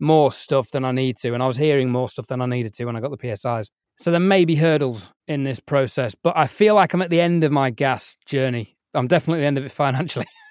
more 0.00 0.32
stuff 0.32 0.70
than 0.70 0.84
I 0.84 0.92
need 0.92 1.16
to, 1.18 1.34
and 1.34 1.42
I 1.42 1.46
was 1.46 1.56
hearing 1.56 1.90
more 1.90 2.08
stuff 2.08 2.26
than 2.26 2.40
I 2.40 2.46
needed 2.46 2.74
to 2.74 2.84
when 2.84 2.96
I 2.96 3.00
got 3.00 3.10
the 3.10 3.18
PSIs. 3.18 3.68
So 3.96 4.10
there 4.10 4.20
may 4.20 4.44
be 4.44 4.54
hurdles 4.54 5.12
in 5.26 5.44
this 5.44 5.60
process, 5.60 6.14
but 6.14 6.36
I 6.36 6.46
feel 6.46 6.74
like 6.74 6.94
I'm 6.94 7.02
at 7.02 7.10
the 7.10 7.20
end 7.20 7.42
of 7.42 7.50
my 7.50 7.70
gas 7.70 8.16
journey. 8.26 8.76
I'm 8.94 9.08
definitely 9.08 9.40
at 9.40 9.42
the 9.42 9.46
end 9.46 9.58
of 9.58 9.64
it 9.64 9.72
financially. 9.72 10.26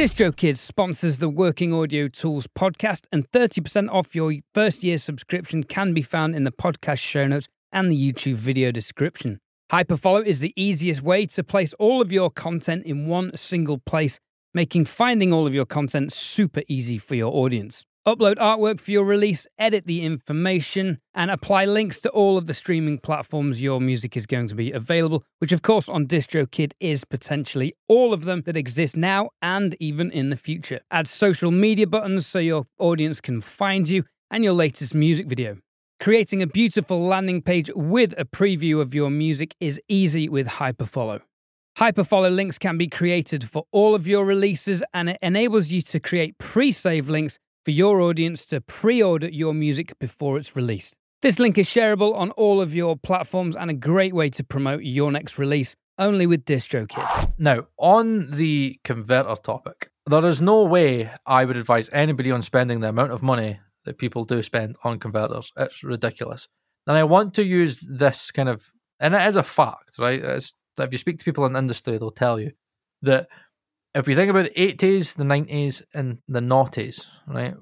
DistroKid 0.00 0.56
sponsors 0.56 1.18
the 1.18 1.28
Working 1.28 1.74
Audio 1.74 2.08
Tools 2.08 2.46
podcast, 2.46 3.02
and 3.12 3.30
30% 3.32 3.90
off 3.90 4.14
your 4.14 4.32
first 4.54 4.82
year 4.82 4.96
subscription 4.96 5.62
can 5.62 5.92
be 5.92 6.00
found 6.00 6.34
in 6.34 6.44
the 6.44 6.50
podcast 6.50 7.00
show 7.00 7.26
notes 7.26 7.48
and 7.70 7.92
the 7.92 8.12
YouTube 8.12 8.36
video 8.36 8.72
description. 8.72 9.40
Hyperfollow 9.70 10.24
is 10.24 10.40
the 10.40 10.54
easiest 10.56 11.02
way 11.02 11.26
to 11.26 11.44
place 11.44 11.74
all 11.74 12.00
of 12.00 12.10
your 12.10 12.30
content 12.30 12.86
in 12.86 13.08
one 13.08 13.36
single 13.36 13.76
place, 13.76 14.18
making 14.54 14.86
finding 14.86 15.34
all 15.34 15.46
of 15.46 15.54
your 15.54 15.66
content 15.66 16.14
super 16.14 16.62
easy 16.66 16.96
for 16.96 17.14
your 17.14 17.34
audience. 17.34 17.84
Upload 18.10 18.38
artwork 18.38 18.80
for 18.80 18.90
your 18.90 19.04
release, 19.04 19.46
edit 19.56 19.86
the 19.86 20.02
information, 20.02 20.98
and 21.14 21.30
apply 21.30 21.64
links 21.64 22.00
to 22.00 22.10
all 22.10 22.36
of 22.36 22.48
the 22.48 22.54
streaming 22.54 22.98
platforms 22.98 23.62
your 23.62 23.80
music 23.80 24.16
is 24.16 24.26
going 24.26 24.48
to 24.48 24.56
be 24.56 24.72
available, 24.72 25.22
which, 25.38 25.52
of 25.52 25.62
course, 25.62 25.88
on 25.88 26.08
DistroKid 26.08 26.72
is 26.80 27.04
potentially 27.04 27.72
all 27.86 28.12
of 28.12 28.24
them 28.24 28.42
that 28.46 28.56
exist 28.56 28.96
now 28.96 29.30
and 29.40 29.76
even 29.78 30.10
in 30.10 30.30
the 30.30 30.36
future. 30.36 30.80
Add 30.90 31.06
social 31.06 31.52
media 31.52 31.86
buttons 31.86 32.26
so 32.26 32.40
your 32.40 32.66
audience 32.80 33.20
can 33.20 33.40
find 33.40 33.88
you 33.88 34.02
and 34.28 34.42
your 34.42 34.54
latest 34.54 34.92
music 34.92 35.28
video. 35.28 35.58
Creating 36.00 36.42
a 36.42 36.48
beautiful 36.48 37.00
landing 37.00 37.40
page 37.40 37.70
with 37.76 38.12
a 38.18 38.24
preview 38.24 38.80
of 38.80 38.92
your 38.92 39.10
music 39.10 39.54
is 39.60 39.80
easy 39.88 40.28
with 40.28 40.48
Hyperfollow. 40.48 41.20
Hyperfollow 41.78 42.34
links 42.34 42.58
can 42.58 42.76
be 42.76 42.88
created 42.88 43.48
for 43.48 43.66
all 43.70 43.94
of 43.94 44.08
your 44.08 44.24
releases 44.24 44.82
and 44.92 45.10
it 45.10 45.18
enables 45.22 45.70
you 45.70 45.80
to 45.82 46.00
create 46.00 46.36
pre 46.38 46.72
save 46.72 47.08
links 47.08 47.38
for 47.70 47.74
your 47.74 48.00
audience 48.00 48.46
to 48.46 48.60
pre 48.60 49.00
order 49.00 49.28
your 49.28 49.54
music 49.54 49.96
before 50.00 50.36
it's 50.38 50.56
released. 50.56 50.96
This 51.22 51.38
link 51.38 51.56
is 51.56 51.68
shareable 51.68 52.16
on 52.16 52.32
all 52.32 52.60
of 52.60 52.74
your 52.74 52.96
platforms 52.96 53.54
and 53.54 53.70
a 53.70 53.74
great 53.74 54.12
way 54.12 54.28
to 54.30 54.42
promote 54.42 54.82
your 54.82 55.12
next 55.12 55.38
release 55.38 55.76
only 55.96 56.26
with 56.26 56.44
DistroKid. 56.44 57.34
Now, 57.38 57.68
on 57.78 58.28
the 58.28 58.80
converter 58.82 59.36
topic, 59.36 59.88
there 60.06 60.26
is 60.26 60.42
no 60.42 60.64
way 60.64 61.12
I 61.24 61.44
would 61.44 61.56
advise 61.56 61.88
anybody 61.92 62.32
on 62.32 62.42
spending 62.42 62.80
the 62.80 62.88
amount 62.88 63.12
of 63.12 63.22
money 63.22 63.60
that 63.84 63.98
people 63.98 64.24
do 64.24 64.42
spend 64.42 64.74
on 64.82 64.98
converters. 64.98 65.52
It's 65.56 65.84
ridiculous. 65.84 66.48
And 66.88 66.96
I 66.96 67.04
want 67.04 67.34
to 67.34 67.44
use 67.44 67.86
this 67.88 68.32
kind 68.32 68.48
of, 68.48 68.72
and 68.98 69.14
it 69.14 69.22
is 69.28 69.36
a 69.36 69.44
fact, 69.44 69.96
right? 69.96 70.18
It's, 70.18 70.54
if 70.76 70.90
you 70.90 70.98
speak 70.98 71.20
to 71.20 71.24
people 71.24 71.46
in 71.46 71.52
the 71.52 71.60
industry, 71.60 71.98
they'll 71.98 72.10
tell 72.10 72.40
you 72.40 72.50
that 73.02 73.28
if 73.94 74.06
we 74.06 74.14
think 74.14 74.30
about 74.30 74.46
the 74.46 74.72
80s, 74.72 75.16
the 75.16 75.24
90s, 75.24 75.82
and 75.94 76.18
the 76.28 76.40
noughties, 76.40 77.06
right? 77.26 77.54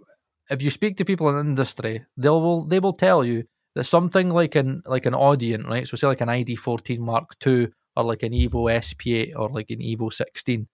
If 0.50 0.62
you 0.62 0.70
speak 0.70 0.96
to 0.96 1.04
people 1.04 1.28
in 1.28 1.34
the 1.34 1.40
industry, 1.40 2.04
they 2.16 2.28
will 2.28 2.64
they 2.64 2.80
will 2.80 2.92
tell 2.92 3.24
you 3.24 3.44
that 3.74 3.84
something 3.84 4.30
like 4.30 4.54
an 4.54 4.82
like 4.86 5.06
an 5.06 5.14
Audient, 5.14 5.66
right? 5.68 5.86
So 5.86 5.96
say 5.96 6.06
like 6.06 6.20
an 6.20 6.28
ID14 6.28 6.98
Mark 6.98 7.36
II 7.46 7.68
or 7.96 8.04
like 8.04 8.22
an 8.22 8.32
Evo 8.32 8.70
SP8 8.70 9.32
or 9.36 9.50
like 9.50 9.70
an 9.70 9.80
Evo 9.80 10.12
16, 10.12 10.66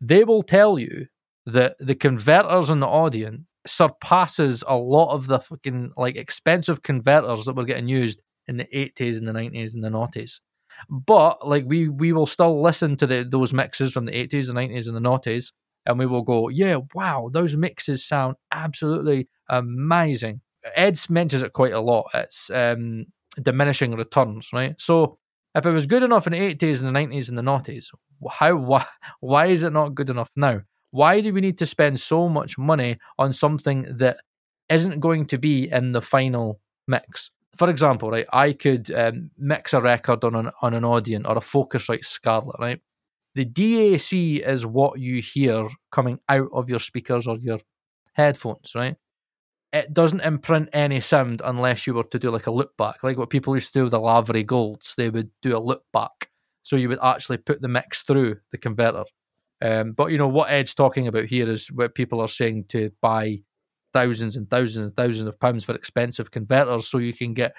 they 0.00 0.24
will 0.24 0.42
tell 0.42 0.78
you 0.78 1.06
that 1.46 1.76
the 1.78 1.94
converters 1.94 2.70
in 2.70 2.80
the 2.80 2.86
Audient 2.86 3.44
surpasses 3.66 4.62
a 4.66 4.76
lot 4.76 5.14
of 5.14 5.26
the 5.26 5.38
fucking 5.38 5.92
like 5.96 6.16
expensive 6.16 6.82
converters 6.82 7.44
that 7.46 7.56
were 7.56 7.64
getting 7.64 7.88
used 7.88 8.20
in 8.46 8.58
the 8.58 8.66
80s 8.66 9.18
and 9.18 9.26
the 9.26 9.32
90s 9.32 9.74
and 9.74 9.82
the 9.82 9.88
noughties. 9.88 10.40
But 10.88 11.46
like 11.46 11.64
we 11.66 11.88
we 11.88 12.12
will 12.12 12.26
still 12.26 12.60
listen 12.62 12.96
to 12.96 13.06
the 13.06 13.26
those 13.28 13.52
mixes 13.52 13.92
from 13.92 14.04
the 14.06 14.12
80s, 14.12 14.46
the 14.46 14.52
90s, 14.52 14.86
and 14.86 14.96
the 14.96 15.00
noughties, 15.00 15.52
and 15.86 15.98
we 15.98 16.06
will 16.06 16.22
go, 16.22 16.48
yeah, 16.48 16.78
wow, 16.94 17.30
those 17.32 17.56
mixes 17.56 18.04
sound 18.06 18.36
absolutely 18.52 19.28
amazing. 19.48 20.40
Ed 20.74 20.98
mentions 21.10 21.42
it 21.42 21.52
quite 21.52 21.72
a 21.72 21.80
lot. 21.80 22.06
It's 22.14 22.50
um, 22.50 23.04
diminishing 23.42 23.94
returns, 23.94 24.50
right? 24.52 24.74
So 24.80 25.18
if 25.54 25.66
it 25.66 25.70
was 25.70 25.86
good 25.86 26.02
enough 26.02 26.26
in 26.26 26.32
the 26.32 26.54
80s 26.54 26.82
and 26.82 26.94
the 26.94 26.98
90s 26.98 27.28
and 27.28 27.38
the 27.38 27.42
noughties, 27.42 27.86
how 28.30 28.56
why, 28.56 28.86
why 29.20 29.46
is 29.46 29.62
it 29.62 29.72
not 29.72 29.94
good 29.94 30.10
enough 30.10 30.30
now? 30.36 30.62
Why 30.90 31.20
do 31.20 31.32
we 31.32 31.40
need 31.40 31.58
to 31.58 31.66
spend 31.66 32.00
so 32.00 32.28
much 32.28 32.56
money 32.56 32.98
on 33.18 33.32
something 33.32 33.96
that 33.98 34.18
isn't 34.68 35.00
going 35.00 35.26
to 35.26 35.38
be 35.38 35.68
in 35.70 35.92
the 35.92 36.00
final 36.00 36.60
mix? 36.86 37.30
For 37.56 37.70
example, 37.70 38.10
right, 38.10 38.26
I 38.32 38.52
could 38.52 38.90
um, 38.92 39.30
mix 39.38 39.72
a 39.72 39.80
record 39.80 40.24
on 40.24 40.34
an 40.34 40.50
on 40.62 40.74
an 40.74 40.82
Audient 40.82 41.28
or 41.28 41.36
a 41.36 41.40
focus 41.40 41.86
Focusrite 41.86 42.04
Scarlett, 42.04 42.56
right? 42.58 42.80
The 43.34 43.44
DAC 43.44 44.40
is 44.40 44.64
what 44.64 45.00
you 45.00 45.20
hear 45.20 45.68
coming 45.90 46.20
out 46.28 46.48
of 46.52 46.68
your 46.68 46.78
speakers 46.78 47.26
or 47.26 47.36
your 47.38 47.58
headphones, 48.12 48.72
right? 48.74 48.96
It 49.72 49.92
doesn't 49.92 50.20
imprint 50.20 50.68
any 50.72 51.00
sound 51.00 51.42
unless 51.44 51.86
you 51.86 51.94
were 51.94 52.04
to 52.04 52.18
do 52.18 52.30
like 52.30 52.46
a 52.46 52.52
loop 52.52 52.76
back, 52.76 53.02
like 53.02 53.18
what 53.18 53.30
people 53.30 53.56
used 53.56 53.72
to 53.72 53.80
do 53.80 53.82
with 53.84 53.90
the 53.90 54.00
Lavry 54.00 54.46
Golds. 54.46 54.94
They 54.96 55.10
would 55.10 55.30
do 55.42 55.56
a 55.56 55.58
loop 55.58 55.82
back, 55.92 56.30
so 56.62 56.76
you 56.76 56.88
would 56.88 57.00
actually 57.02 57.38
put 57.38 57.60
the 57.60 57.68
mix 57.68 58.02
through 58.02 58.36
the 58.52 58.58
converter. 58.58 59.04
Um, 59.60 59.92
but 59.92 60.12
you 60.12 60.18
know 60.18 60.28
what 60.28 60.50
Ed's 60.50 60.74
talking 60.74 61.08
about 61.08 61.24
here 61.24 61.48
is 61.48 61.68
what 61.72 61.94
people 61.94 62.20
are 62.20 62.28
saying 62.28 62.66
to 62.68 62.90
buy 63.00 63.40
thousands 63.94 64.36
and 64.36 64.50
thousands 64.50 64.84
and 64.88 64.96
thousands 64.96 65.26
of 65.26 65.40
pounds 65.40 65.64
for 65.64 65.74
expensive 65.74 66.30
converters 66.30 66.86
so 66.86 66.98
you 66.98 67.14
can 67.14 67.32
get 67.32 67.54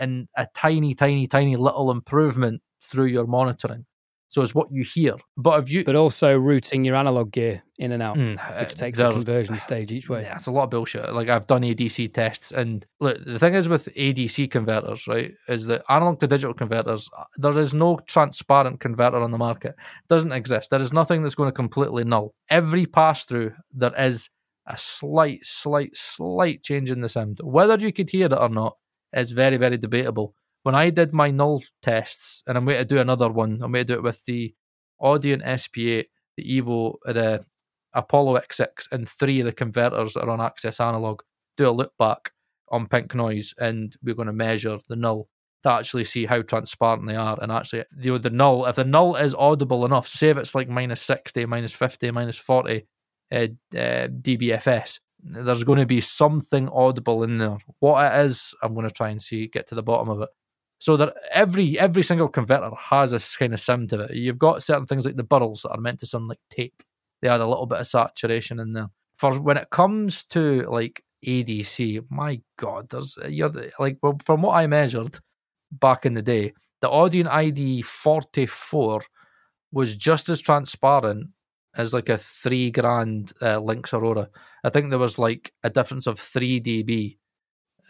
in 0.00 0.26
a 0.36 0.46
tiny, 0.54 0.94
tiny, 0.94 1.26
tiny 1.26 1.56
little 1.56 1.90
improvement 1.90 2.62
through 2.80 3.06
your 3.06 3.26
monitoring. 3.26 3.84
So 4.32 4.40
it's 4.40 4.54
what 4.54 4.68
you 4.70 4.82
hear. 4.82 5.16
But 5.36 5.62
if 5.62 5.68
you 5.68 5.84
But 5.84 5.94
also 5.94 6.38
routing 6.38 6.86
your 6.86 6.96
analog 6.96 7.32
gear 7.32 7.62
in 7.78 7.92
and 7.92 8.02
out, 8.02 8.16
Mm, 8.16 8.38
which 8.60 8.72
uh, 8.72 8.76
takes 8.76 8.98
a 8.98 9.10
conversion 9.10 9.60
stage 9.60 9.92
each 9.92 10.08
way. 10.08 10.22
Yeah, 10.22 10.36
it's 10.36 10.46
a 10.46 10.50
lot 10.50 10.64
of 10.64 10.70
bullshit. 10.70 11.12
Like 11.12 11.28
I've 11.28 11.46
done 11.46 11.60
ADC 11.60 12.14
tests, 12.14 12.50
and 12.50 12.86
look, 12.98 13.22
the 13.26 13.38
thing 13.38 13.52
is 13.52 13.68
with 13.68 13.94
ADC 13.94 14.50
converters, 14.50 15.06
right, 15.06 15.32
is 15.48 15.66
that 15.66 15.82
analog 15.90 16.18
to 16.20 16.26
digital 16.26 16.54
converters, 16.54 17.10
uh, 17.18 17.24
there 17.36 17.58
is 17.58 17.74
no 17.74 17.98
transparent 18.06 18.80
converter 18.80 19.18
on 19.18 19.32
the 19.32 19.36
market. 19.36 19.74
It 19.76 20.08
doesn't 20.08 20.32
exist. 20.32 20.70
There 20.70 20.80
is 20.80 20.94
nothing 20.94 21.22
that's 21.22 21.34
going 21.34 21.48
to 21.48 21.52
completely 21.52 22.04
null. 22.04 22.34
Every 22.48 22.86
pass 22.86 23.26
through, 23.26 23.52
there 23.74 23.94
is 23.98 24.30
a 24.66 24.76
slight, 24.76 25.44
slight, 25.44 25.96
slight 25.96 26.62
change 26.62 26.90
in 26.90 27.00
the 27.00 27.08
sound. 27.08 27.40
Whether 27.42 27.76
you 27.76 27.92
could 27.92 28.10
hear 28.10 28.26
it 28.26 28.32
or 28.32 28.48
not 28.48 28.76
is 29.12 29.30
very, 29.30 29.56
very 29.56 29.76
debatable. 29.76 30.34
When 30.62 30.74
I 30.74 30.90
did 30.90 31.12
my 31.12 31.30
null 31.30 31.62
tests, 31.82 32.42
and 32.46 32.56
I'm 32.56 32.64
going 32.64 32.78
to 32.78 32.84
do 32.84 32.98
another 32.98 33.28
one, 33.30 33.54
I'm 33.54 33.72
going 33.72 33.84
to 33.84 33.84
do 33.84 33.94
it 33.94 34.02
with 34.02 34.24
the 34.24 34.54
Audient 35.02 35.44
SP8, 35.44 36.04
the 36.36 36.60
Evo, 36.60 36.94
the 37.04 37.44
Apollo 37.94 38.38
X6 38.38 38.92
and 38.92 39.08
three 39.08 39.40
of 39.40 39.46
the 39.46 39.52
converters 39.52 40.14
that 40.14 40.22
are 40.22 40.30
on 40.30 40.40
Access 40.40 40.80
Analog 40.80 41.20
do 41.56 41.68
a 41.68 41.70
loop 41.70 41.92
back 41.98 42.30
on 42.70 42.86
Pink 42.86 43.14
Noise, 43.14 43.54
and 43.58 43.94
we're 44.02 44.14
going 44.14 44.26
to 44.26 44.32
measure 44.32 44.78
the 44.88 44.96
null. 44.96 45.28
to 45.62 45.70
actually 45.70 46.04
see 46.04 46.24
how 46.26 46.42
transparent 46.42 47.06
they 47.06 47.14
are 47.14 47.38
and 47.40 47.52
actually 47.52 47.84
you 48.00 48.12
know 48.12 48.18
the 48.18 48.30
null 48.30 48.66
if 48.66 48.76
the 48.76 48.84
null 48.84 49.14
is 49.14 49.34
audible 49.34 49.84
enough 49.84 50.08
say 50.08 50.30
if 50.30 50.36
it's 50.36 50.54
like 50.54 50.68
minus 50.68 51.00
60 51.02 51.46
minus 51.46 51.72
50 51.72 52.10
minus 52.10 52.38
40 52.38 52.86
uh, 53.32 53.48
uh, 53.76 54.08
dbfs 54.08 54.98
there's 55.22 55.64
going 55.64 55.78
to 55.78 55.86
be 55.86 56.00
something 56.00 56.68
audible 56.70 57.22
in 57.22 57.38
there. 57.38 57.58
What 57.78 58.12
it 58.12 58.26
is 58.26 58.54
i'm 58.62 58.74
going 58.74 58.88
to 58.88 58.94
try 58.94 59.10
and 59.10 59.22
see 59.22 59.46
get 59.46 59.68
to 59.68 59.74
the 59.74 59.82
bottom 59.82 60.08
of 60.08 60.22
it. 60.22 60.28
So 60.78 60.96
that 60.96 61.14
every 61.30 61.78
every 61.78 62.02
single 62.02 62.28
converter 62.28 62.70
has 62.76 63.12
a 63.12 63.38
kind 63.38 63.54
of 63.54 63.60
sound 63.60 63.90
to 63.90 64.00
it. 64.00 64.16
You've 64.16 64.38
got 64.38 64.62
certain 64.62 64.86
things 64.86 65.06
like 65.06 65.16
the 65.16 65.22
burls 65.22 65.62
that 65.62 65.70
are 65.70 65.80
meant 65.80 66.00
to 66.00 66.06
sound 66.06 66.28
like 66.28 66.40
tape. 66.50 66.82
They 67.20 67.28
add 67.28 67.40
a 67.40 67.46
little 67.46 67.66
bit 67.66 67.78
of 67.78 67.86
saturation 67.86 68.58
in 68.58 68.72
there. 68.72 68.88
For 69.16 69.40
when 69.40 69.56
it 69.56 69.70
comes 69.70 70.24
to 70.30 70.62
like 70.62 71.04
ADC, 71.24 72.10
my 72.10 72.40
God, 72.58 72.88
there's 72.90 73.16
you're 73.28 73.52
like 73.78 73.98
well, 74.02 74.18
from 74.24 74.42
what 74.42 74.56
I 74.56 74.66
measured, 74.66 75.20
back 75.70 76.04
in 76.04 76.14
the 76.14 76.22
day, 76.22 76.52
the 76.80 76.88
Audient 76.88 77.28
ID 77.28 77.82
44 77.82 79.04
was 79.70 79.96
just 79.96 80.28
as 80.28 80.40
transparent 80.40 81.28
as 81.76 81.94
like 81.94 82.08
a 82.08 82.18
three 82.18 82.70
grand 82.70 83.32
uh, 83.40 83.58
Lynx 83.58 83.94
Aurora. 83.94 84.28
I 84.64 84.70
think 84.70 84.90
there 84.90 84.98
was 84.98 85.18
like 85.18 85.52
a 85.62 85.70
difference 85.70 86.06
of 86.06 86.18
3 86.18 86.60
dB. 86.60 87.18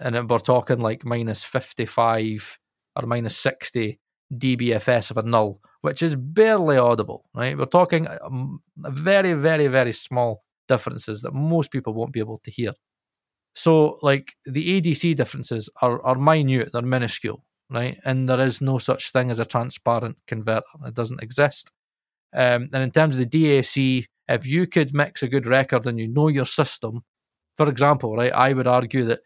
And 0.01 0.29
we're 0.29 0.39
talking 0.39 0.81
like 0.81 1.05
minus 1.05 1.45
55 1.45 2.59
or 2.97 3.07
minus 3.07 3.37
60 3.37 3.99
dBFS 4.35 5.11
of 5.11 5.19
a 5.19 5.23
null, 5.23 5.61
which 5.83 6.03
is 6.03 6.17
barely 6.17 6.77
audible, 6.77 7.29
right? 7.35 7.57
We're 7.57 7.67
talking 7.67 8.09
um, 8.23 8.63
very, 8.77 9.35
very, 9.35 9.67
very 9.67 9.93
small 9.93 10.45
differences 10.69 11.23
that 11.23 11.35
most 11.35 11.71
people 11.71 11.93
won't 11.93 12.13
be 12.13 12.21
able 12.21 12.39
to 12.39 12.51
hear. 12.51 12.73
So, 13.55 13.99
like 14.01 14.35
the 14.47 14.81
ADC 14.81 15.15
differences 15.17 15.69
are, 15.83 16.03
are 16.03 16.15
minute, 16.15 16.71
they're 16.73 16.83
minuscule 16.83 17.45
right? 17.73 17.99
And 18.05 18.29
there 18.29 18.41
is 18.41 18.61
no 18.61 18.79
such 18.79 19.11
thing 19.11 19.31
as 19.31 19.39
a 19.39 19.45
transparent 19.45 20.19
converter; 20.27 20.67
it 20.85 20.95
doesn't 20.95 21.23
exist. 21.23 21.73
Um, 22.35 22.71
and 22.73 22.83
in 22.83 22.91
terms 22.91 23.17
of 23.17 23.21
the 23.21 23.27
DAC, 23.27 24.07
if 24.29 24.47
you 24.47 24.67
could 24.67 24.95
mix 24.95 25.23
a 25.23 25.29
good 25.29 25.47
record 25.47 25.87
and 25.87 25.99
you 25.99 26.09
know 26.09 26.29
your 26.29 26.47
system, 26.47 27.03
for 27.57 27.69
example, 27.69 28.17
right, 28.17 28.33
I 28.33 28.53
would 28.53 28.67
argue 28.67 29.05
that 29.05 29.21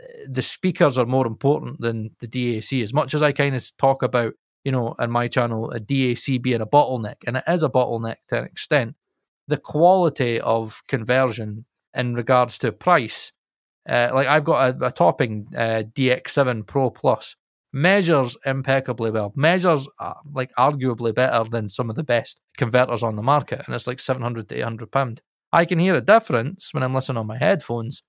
uh, 0.00 0.04
the 0.28 0.42
speakers 0.42 0.98
are 0.98 1.06
more 1.06 1.26
important 1.26 1.80
than 1.80 2.10
the 2.20 2.28
DAC. 2.28 2.82
As 2.82 2.94
much 2.94 3.14
as 3.14 3.22
I 3.22 3.32
kind 3.32 3.54
of 3.54 3.76
talk 3.78 4.02
about, 4.02 4.34
you 4.64 4.72
know, 4.72 4.94
in 4.98 5.10
my 5.10 5.28
channel, 5.28 5.70
a 5.70 5.80
DAC 5.80 6.40
being 6.40 6.60
a 6.60 6.66
bottleneck, 6.66 7.16
and 7.26 7.36
it 7.36 7.44
is 7.48 7.62
a 7.62 7.68
bottleneck 7.68 8.16
to 8.28 8.38
an 8.38 8.44
extent, 8.44 8.94
the 9.48 9.56
quality 9.56 10.40
of 10.40 10.82
conversion 10.86 11.64
in 11.94 12.14
regards 12.14 12.58
to 12.58 12.72
price, 12.72 13.32
uh, 13.88 14.10
like 14.14 14.28
I've 14.28 14.44
got 14.44 14.80
a, 14.80 14.86
a 14.86 14.92
topping 14.92 15.48
uh, 15.56 15.82
DX7 15.92 16.66
Pro 16.66 16.90
Plus, 16.90 17.34
measures 17.72 18.36
impeccably 18.44 19.10
well. 19.10 19.32
Measures 19.34 19.88
uh, 19.98 20.14
like 20.32 20.52
arguably 20.58 21.14
better 21.14 21.48
than 21.48 21.68
some 21.68 21.88
of 21.90 21.96
the 21.96 22.04
best 22.04 22.40
converters 22.56 23.02
on 23.02 23.16
the 23.16 23.22
market, 23.22 23.62
and 23.66 23.74
it's 23.74 23.86
like 23.86 24.00
seven 24.00 24.22
hundred 24.22 24.48
to 24.48 24.56
eight 24.58 24.62
hundred 24.62 24.90
pound. 24.92 25.22
I 25.52 25.64
can 25.64 25.78
hear 25.78 25.94
a 25.94 26.00
difference 26.00 26.72
when 26.72 26.82
I'm 26.82 26.94
listening 26.94 27.18
on 27.18 27.26
my 27.26 27.38
headphones, 27.38 28.02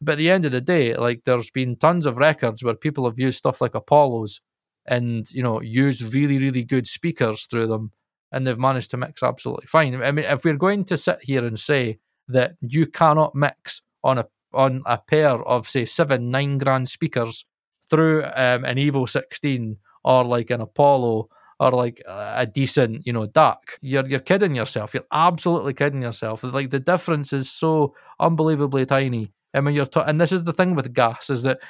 but 0.00 0.12
at 0.12 0.18
the 0.18 0.30
end 0.30 0.44
of 0.44 0.52
the 0.52 0.60
day, 0.60 0.94
like 0.96 1.22
there's 1.24 1.50
been 1.50 1.76
tons 1.76 2.06
of 2.06 2.18
records 2.18 2.62
where 2.62 2.74
people 2.74 3.04
have 3.04 3.18
used 3.18 3.38
stuff 3.38 3.60
like 3.60 3.74
Apollos 3.74 4.40
and 4.86 5.30
you 5.30 5.42
know 5.42 5.60
used 5.60 6.14
really 6.14 6.38
really 6.38 6.64
good 6.64 6.86
speakers 6.86 7.44
through 7.44 7.68
them, 7.68 7.92
and 8.32 8.46
they've 8.46 8.58
managed 8.58 8.90
to 8.90 8.96
mix 8.96 9.22
absolutely 9.22 9.66
fine. 9.66 10.02
I 10.02 10.12
mean, 10.12 10.24
if 10.24 10.44
we're 10.44 10.56
going 10.56 10.84
to 10.86 10.96
sit 10.96 11.18
here 11.22 11.44
and 11.44 11.58
say 11.58 11.98
that 12.28 12.54
you 12.60 12.86
cannot 12.86 13.34
mix 13.34 13.82
on 14.02 14.18
a 14.18 14.26
on 14.52 14.82
a 14.86 14.98
pair 14.98 15.42
of 15.42 15.68
say 15.68 15.84
seven 15.84 16.30
nine 16.30 16.58
grand 16.58 16.88
speakers 16.88 17.44
through 17.90 18.24
um, 18.24 18.64
an 18.64 18.76
Evo 18.76 19.08
16 19.08 19.76
or 20.04 20.24
like 20.24 20.50
an 20.50 20.60
Apollo 20.60 21.28
or 21.60 21.70
like 21.70 22.02
a 22.06 22.46
decent, 22.46 23.06
you 23.06 23.12
know, 23.12 23.26
DAC, 23.26 23.56
you're 23.80 24.06
you're 24.06 24.20
kidding 24.20 24.54
yourself. 24.54 24.92
You're 24.94 25.06
absolutely 25.12 25.74
kidding 25.74 26.02
yourself. 26.02 26.42
Like 26.42 26.70
the 26.70 26.80
difference 26.80 27.32
is 27.32 27.50
so 27.50 27.94
unbelievably 28.20 28.86
tiny. 28.86 29.32
I 29.54 29.60
mean, 29.60 29.74
you're 29.74 29.86
ta- 29.86 30.04
and 30.04 30.20
this 30.20 30.32
is 30.32 30.44
the 30.44 30.52
thing 30.52 30.74
with 30.74 30.92
gas 30.92 31.30
is 31.30 31.44
that 31.44 31.60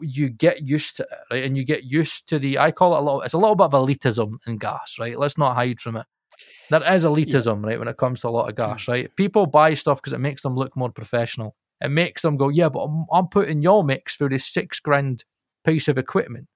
you 0.00 0.30
get 0.30 0.66
used 0.66 0.96
to 0.96 1.02
it, 1.02 1.08
right? 1.30 1.44
And 1.44 1.56
you 1.56 1.64
get 1.64 1.84
used 1.84 2.28
to 2.28 2.38
the. 2.38 2.58
I 2.58 2.70
call 2.70 2.94
it 2.94 3.00
a 3.00 3.02
little. 3.02 3.22
It's 3.22 3.34
a 3.34 3.38
little 3.38 3.56
bit 3.56 3.64
of 3.64 3.72
elitism 3.72 4.34
in 4.46 4.58
gas, 4.58 4.96
right? 4.98 5.18
Let's 5.18 5.36
not 5.36 5.54
hide 5.54 5.80
from 5.80 5.96
it. 5.96 6.06
There 6.70 6.94
is 6.94 7.04
elitism, 7.04 7.62
yeah. 7.62 7.68
right, 7.68 7.78
when 7.78 7.88
it 7.88 7.96
comes 7.96 8.20
to 8.20 8.28
a 8.28 8.30
lot 8.30 8.48
of 8.48 8.56
gas, 8.56 8.88
right? 8.88 9.14
People 9.16 9.46
buy 9.46 9.74
stuff 9.74 10.00
because 10.00 10.12
it 10.12 10.20
makes 10.20 10.42
them 10.42 10.54
look 10.54 10.76
more 10.76 10.90
professional. 10.90 11.56
It 11.80 11.90
makes 11.90 12.22
them 12.22 12.36
go, 12.36 12.48
yeah, 12.48 12.68
but 12.68 12.84
I'm, 12.84 13.06
I'm 13.12 13.28
putting 13.28 13.62
your 13.62 13.82
mix 13.84 14.16
through 14.16 14.30
this 14.30 14.46
six 14.46 14.80
grand 14.80 15.24
piece 15.64 15.88
of 15.88 15.98
equipment. 15.98 16.46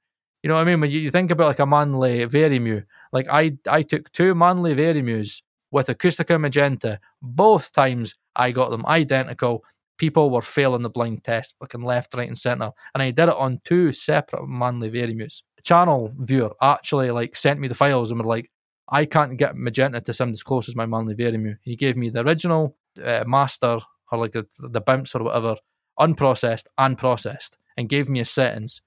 You 0.42 0.48
know 0.48 0.54
what 0.54 0.62
I 0.62 0.64
mean? 0.64 0.80
When 0.80 0.90
you, 0.90 1.00
you 1.00 1.10
think 1.10 1.30
about 1.30 1.46
like 1.46 1.58
a 1.58 1.66
Manley 1.66 2.24
Vari-Mu, 2.24 2.82
like 3.12 3.26
I 3.30 3.56
I 3.68 3.82
took 3.82 4.12
two 4.12 4.34
Manley 4.34 4.74
Vari-Mus 4.74 5.42
with 5.70 5.86
Acustica 5.86 6.38
Magenta. 6.38 7.00
Both 7.22 7.72
times 7.72 8.14
I 8.36 8.50
got 8.52 8.70
them 8.70 8.84
identical. 8.86 9.64
People 9.96 10.28
were 10.30 10.42
failing 10.42 10.82
the 10.82 10.90
blind 10.90 11.24
test, 11.24 11.56
fucking 11.60 11.82
left, 11.82 12.14
right, 12.14 12.28
and 12.28 12.36
centre. 12.36 12.72
And 12.94 13.02
I 13.02 13.10
did 13.10 13.28
it 13.28 13.36
on 13.36 13.60
two 13.64 13.92
separate 13.92 14.46
Manley 14.46 14.90
Vari-Mus. 14.90 15.42
Channel 15.62 16.10
viewer 16.18 16.54
actually 16.60 17.10
like 17.10 17.36
sent 17.36 17.58
me 17.58 17.68
the 17.68 17.74
files 17.74 18.10
and 18.10 18.20
were 18.20 18.26
like, 18.26 18.50
I 18.88 19.06
can't 19.06 19.38
get 19.38 19.56
Magenta 19.56 20.00
to 20.02 20.12
sound 20.12 20.32
as 20.32 20.42
close 20.42 20.68
as 20.68 20.76
my 20.76 20.84
Manley 20.84 21.14
Vari-Mu. 21.14 21.54
He 21.62 21.74
gave 21.74 21.96
me 21.96 22.10
the 22.10 22.20
original 22.20 22.76
uh, 23.02 23.24
master 23.26 23.78
or 24.12 24.18
like 24.18 24.32
the, 24.32 24.46
the 24.58 24.80
bounce 24.80 25.14
or 25.14 25.22
whatever, 25.22 25.56
unprocessed 25.98 26.66
and 26.76 26.98
processed, 26.98 27.56
and 27.76 27.88
gave 27.88 28.10
me 28.10 28.20
a 28.20 28.24
settings 28.24 28.82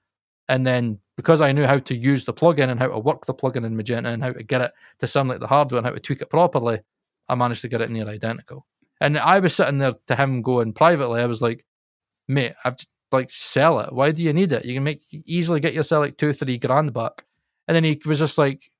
and 0.48 0.66
then 0.66 0.98
because 1.16 1.40
I 1.40 1.52
knew 1.52 1.66
how 1.66 1.78
to 1.78 1.96
use 1.96 2.24
the 2.24 2.34
plugin 2.34 2.68
and 2.70 2.78
how 2.78 2.88
to 2.88 2.98
work 2.98 3.26
the 3.26 3.34
plugin 3.34 3.66
in 3.66 3.76
Magenta 3.76 4.10
and 4.10 4.22
how 4.22 4.32
to 4.32 4.42
get 4.42 4.60
it 4.60 4.72
to 5.00 5.06
sound 5.06 5.28
like 5.28 5.40
the 5.40 5.46
hardware 5.46 5.78
and 5.78 5.86
how 5.86 5.92
to 5.92 6.00
tweak 6.00 6.22
it 6.22 6.30
properly, 6.30 6.80
I 7.28 7.34
managed 7.34 7.62
to 7.62 7.68
get 7.68 7.80
it 7.80 7.90
near 7.90 8.06
identical. 8.06 8.66
And 9.00 9.18
I 9.18 9.40
was 9.40 9.54
sitting 9.54 9.78
there 9.78 9.94
to 10.06 10.16
him 10.16 10.42
going 10.42 10.72
privately, 10.72 11.20
I 11.20 11.26
was 11.26 11.42
like, 11.42 11.64
mate, 12.28 12.54
I've 12.64 12.76
just, 12.76 12.88
like 13.12 13.30
sell 13.30 13.80
it. 13.80 13.92
Why 13.92 14.12
do 14.12 14.22
you 14.22 14.32
need 14.32 14.52
it? 14.52 14.64
You 14.64 14.74
can 14.74 14.84
make 14.84 15.02
easily 15.10 15.60
get 15.60 15.74
yourself 15.74 16.02
like 16.02 16.16
two, 16.16 16.32
three 16.32 16.58
grand 16.58 16.92
back. 16.92 17.24
And 17.66 17.74
then 17.74 17.84
he 17.84 18.00
was 18.04 18.18
just 18.18 18.38
like, 18.38 18.70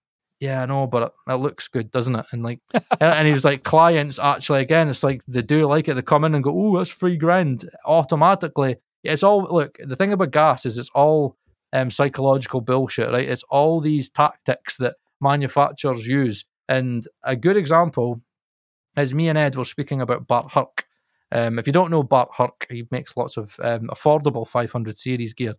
yeah, 0.40 0.62
I 0.62 0.66
know, 0.66 0.86
but 0.86 1.02
it, 1.02 1.32
it 1.32 1.36
looks 1.36 1.68
good, 1.68 1.90
doesn't 1.90 2.14
it? 2.14 2.26
And 2.32 2.42
like, 2.42 2.60
and 3.00 3.26
he 3.26 3.32
was 3.32 3.44
like, 3.44 3.64
clients 3.64 4.18
actually, 4.18 4.60
again, 4.60 4.88
it's 4.88 5.02
like 5.02 5.22
they 5.26 5.42
do 5.42 5.66
like 5.66 5.88
it. 5.88 5.94
They 5.94 6.02
come 6.02 6.24
in 6.24 6.34
and 6.34 6.44
go, 6.44 6.54
oh, 6.54 6.78
that's 6.78 6.92
three 6.92 7.16
grand 7.16 7.68
automatically. 7.84 8.76
It's 9.02 9.22
all 9.22 9.46
look. 9.50 9.78
The 9.82 9.96
thing 9.96 10.12
about 10.12 10.30
gas 10.30 10.66
is 10.66 10.78
it's 10.78 10.90
all 10.90 11.36
um, 11.72 11.90
psychological 11.90 12.60
bullshit, 12.60 13.10
right? 13.10 13.28
It's 13.28 13.44
all 13.44 13.80
these 13.80 14.08
tactics 14.08 14.76
that 14.78 14.96
manufacturers 15.20 16.06
use. 16.06 16.44
And 16.68 17.04
a 17.24 17.36
good 17.36 17.56
example 17.56 18.22
is 18.96 19.14
me 19.14 19.28
and 19.28 19.38
Ed 19.38 19.56
were 19.56 19.64
speaking 19.64 20.00
about 20.00 20.26
Bart 20.26 20.52
Herc. 20.52 20.84
Um, 21.30 21.58
if 21.58 21.66
you 21.66 21.72
don't 21.72 21.90
know 21.90 22.02
Bart 22.02 22.30
Herc, 22.36 22.66
he 22.70 22.86
makes 22.90 23.16
lots 23.16 23.36
of 23.36 23.56
um, 23.62 23.88
affordable 23.88 24.46
500 24.46 24.96
series 24.96 25.34
gear. 25.34 25.54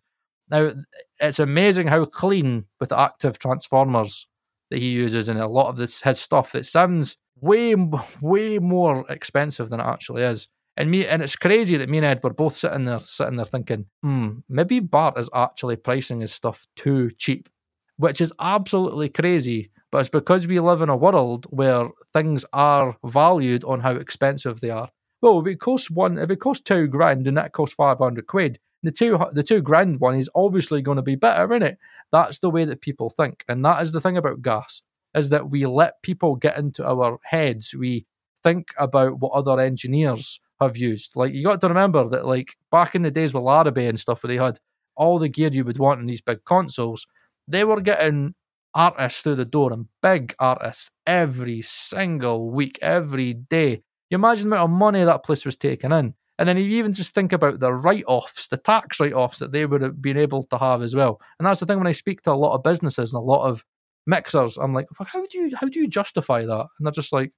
Now, 0.50 0.72
it's 1.20 1.40
amazing 1.40 1.88
how 1.88 2.06
clean 2.06 2.66
with 2.80 2.92
active 2.92 3.38
transformers 3.38 4.28
that 4.72 4.80
he 4.80 4.92
uses 4.92 5.30
and 5.30 5.40
a 5.40 5.48
lot 5.48 5.70
of 5.70 5.78
this 5.78 6.02
his 6.02 6.20
stuff 6.20 6.52
that 6.52 6.66
sounds 6.66 7.18
way 7.40 7.76
way 8.22 8.60
more 8.60 9.06
expensive 9.10 9.70
than 9.70 9.80
it 9.80 9.86
actually 9.86 10.24
is. 10.24 10.48
And 10.80 10.90
me, 10.90 11.06
and 11.06 11.22
it's 11.22 11.36
crazy 11.36 11.76
that 11.76 11.90
me 11.90 11.98
and 11.98 12.06
Ed 12.06 12.24
were 12.24 12.34
both 12.34 12.56
sitting 12.56 12.86
there, 12.86 13.00
sitting 13.00 13.36
there 13.36 13.46
thinking, 13.46 13.88
hmm, 14.02 14.40
maybe 14.48 14.80
Bart 14.80 15.20
is 15.20 15.30
actually 15.36 15.76
pricing 15.76 16.22
his 16.22 16.32
stuff 16.32 16.66
too 16.78 17.12
cheap, 17.18 17.50
which 17.98 18.22
is 18.22 18.32
absolutely 18.40 19.10
crazy. 19.10 19.72
But 19.92 20.00
it's 20.00 20.10
because 20.10 20.48
we 20.48 20.58
live 20.62 20.82
in 20.82 20.88
a 20.88 20.96
world 20.96 21.48
where 21.50 21.90
things 22.14 22.46
are 22.54 22.98
valued 23.06 23.66
on 23.66 23.82
how 23.82 23.92
expensive 23.92 24.62
they 24.62 24.70
are. 24.70 24.88
Well, 25.22 25.42
if 25.42 25.48
it 25.48 25.60
costs 25.60 25.92
one, 25.92 26.18
if 26.18 26.32
it 26.32 26.40
costs 26.40 26.64
two 26.64 26.88
grand 26.88 27.28
and 27.28 27.36
that 27.36 27.52
costs 27.52 27.76
five 27.76 27.98
hundred 28.00 28.28
quid, 28.28 28.58
the 28.82 28.92
two 28.92 29.20
the 29.34 29.44
two 29.44 29.62
grand 29.62 30.00
one 30.00 30.16
is 30.16 30.30
obviously 30.34 30.82
going 30.82 30.96
to 30.96 31.02
be 31.02 31.16
better, 31.16 31.52
isn't 31.52 31.68
it? 31.68 31.78
That's 32.14 32.40
the 32.40 32.50
way 32.50 32.64
that 32.64 32.80
people 32.80 33.10
think, 33.10 33.44
and 33.50 33.66
that 33.66 33.82
is 33.82 33.92
the 33.92 34.00
thing 34.00 34.16
about 34.16 34.42
gas 34.42 34.82
is 35.14 35.28
that 35.30 35.50
we 35.50 35.66
let 35.66 36.02
people 36.04 36.38
get 36.38 36.58
into 36.58 36.88
our 36.88 37.20
heads. 37.24 37.76
We 37.78 38.06
think 38.44 38.70
about 38.78 39.20
what 39.20 39.34
other 39.34 39.60
engineers 39.60 40.40
have 40.60 40.78
used. 40.78 41.16
Like 41.16 41.34
you 41.34 41.44
got 41.44 41.62
to 41.62 41.68
remember 41.68 42.08
that 42.10 42.26
like 42.26 42.56
back 42.72 42.96
in 42.96 43.02
the 43.02 43.12
days 43.12 43.34
with 43.34 43.44
Larrabee 43.44 43.88
and 43.88 44.00
stuff 44.00 44.24
where 44.24 44.30
they 44.30 44.44
had 44.44 44.60
all 44.96 45.20
the 45.20 45.30
gear 45.30 45.50
you 45.52 45.64
would 45.64 45.80
want 45.80 46.02
in 46.02 46.08
these 46.08 46.22
big 46.22 46.44
consoles, 46.46 47.08
they 47.48 47.64
were 47.64 47.82
getting 47.82 48.36
artists 48.74 49.22
through 49.22 49.36
the 49.36 49.46
door 49.46 49.74
and 49.74 49.88
big 50.02 50.36
artists 50.40 50.92
every 51.08 51.62
single 51.62 52.50
week, 52.52 52.78
every 52.82 53.34
day. 53.34 53.82
You 54.10 54.16
imagine 54.16 54.50
the 54.50 54.56
amount 54.56 54.72
of 54.72 54.78
money 54.78 55.04
that 55.04 55.24
place 55.24 55.46
was 55.46 55.56
taking 55.56 55.92
in. 55.92 56.14
And 56.38 56.48
then 56.48 56.58
you 56.58 56.64
even 56.64 56.94
just 56.94 57.14
think 57.14 57.34
about 57.34 57.60
the 57.60 57.74
write 57.74 58.06
offs, 58.08 58.48
the 58.48 58.58
tax 58.58 59.00
write 59.00 59.12
offs 59.12 59.40
that 59.40 59.52
they 59.52 59.66
would 59.66 59.82
have 59.82 60.02
been 60.02 60.18
able 60.18 60.44
to 60.44 60.58
have 60.58 60.82
as 60.82 60.96
well. 60.96 61.20
And 61.38 61.46
that's 61.46 61.60
the 61.60 61.66
thing 61.66 61.78
when 61.78 61.88
I 61.88 61.92
speak 61.92 62.22
to 62.22 62.32
a 62.32 62.34
lot 62.34 62.56
of 62.56 62.64
businesses 62.64 63.14
and 63.14 63.22
a 63.22 63.26
lot 63.26 63.46
of 63.46 63.66
mixers, 64.08 64.58
I'm 64.58 64.74
like, 64.74 64.88
how 65.06 65.26
do 65.26 65.38
you 65.38 65.52
how 65.56 65.68
do 65.68 65.80
you 65.80 65.88
justify 65.88 66.46
that? 66.46 66.68
And 66.78 66.86
they're 66.86 66.92
just 66.92 67.12
like, 67.12 67.34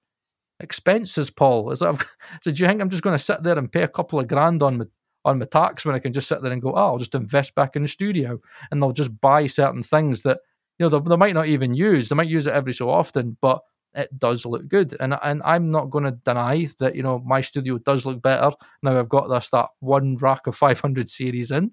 expenses, 0.62 1.30
Paul. 1.30 1.71
Is 1.71 1.80
that, 1.80 2.06
so 2.41 2.52
do 2.52 2.62
you 2.62 2.67
think 2.67 2.82
I'm 2.82 2.89
just 2.89 3.04
going 3.04 3.17
to 3.17 3.24
sit 3.24 3.43
there 3.43 3.58
and 3.58 3.71
pay 3.71 3.84
a 3.84 3.88
couple 3.88 4.19
of 4.19 4.28
grand 4.28 4.62
on 4.62 4.78
my 4.78 4.86
on 5.24 5.38
my 5.38 5.45
tax 5.45 5.86
when 5.86 5.93
I 5.93 6.00
can 6.00 6.13
just 6.13 6.28
sit 6.28 6.41
there 6.41 6.52
and 6.52 6.62
go, 6.62 6.74
oh, 6.74 6.93
I'll 6.93 6.97
just 6.97 7.13
invest 7.13 7.54
back 7.54 7.76
in 7.76 7.84
the 7.84 7.88
studio, 7.88 8.39
and 8.69 8.82
they'll 8.82 8.91
just 8.91 9.19
buy 9.21 9.45
certain 9.47 9.84
things 9.84 10.24
that 10.24 10.39
you 10.80 10.86
know 10.86 10.89
they, 10.89 11.10
they 11.10 11.17
might 11.17 11.36
not 11.36 11.47
even 11.47 11.74
use. 11.74 12.10
They 12.10 12.15
might 12.15 12.28
use 12.28 12.47
it 12.47 12.54
every 12.54 12.74
so 12.74 12.89
often, 12.89 13.38
but 13.41 13.62
it 13.93 14.17
does 14.17 14.45
look 14.45 14.67
good. 14.67 14.95
And 15.00 15.15
and 15.21 15.41
I'm 15.43 15.69
not 15.69 15.89
going 15.89 16.06
to 16.06 16.12
deny 16.12 16.67
that 16.80 16.95
you 16.95 17.04
know 17.04 17.19
my 17.19 17.41
studio 17.41 17.78
does 17.78 18.06
look 18.06 18.21
better 18.21 18.52
now. 18.82 18.97
I've 18.97 19.10
got 19.10 19.28
this 19.28 19.50
that 19.50 19.69
one 19.80 20.15
rack 20.17 20.47
of 20.47 20.56
500 20.56 21.10
series 21.10 21.52
in. 21.52 21.71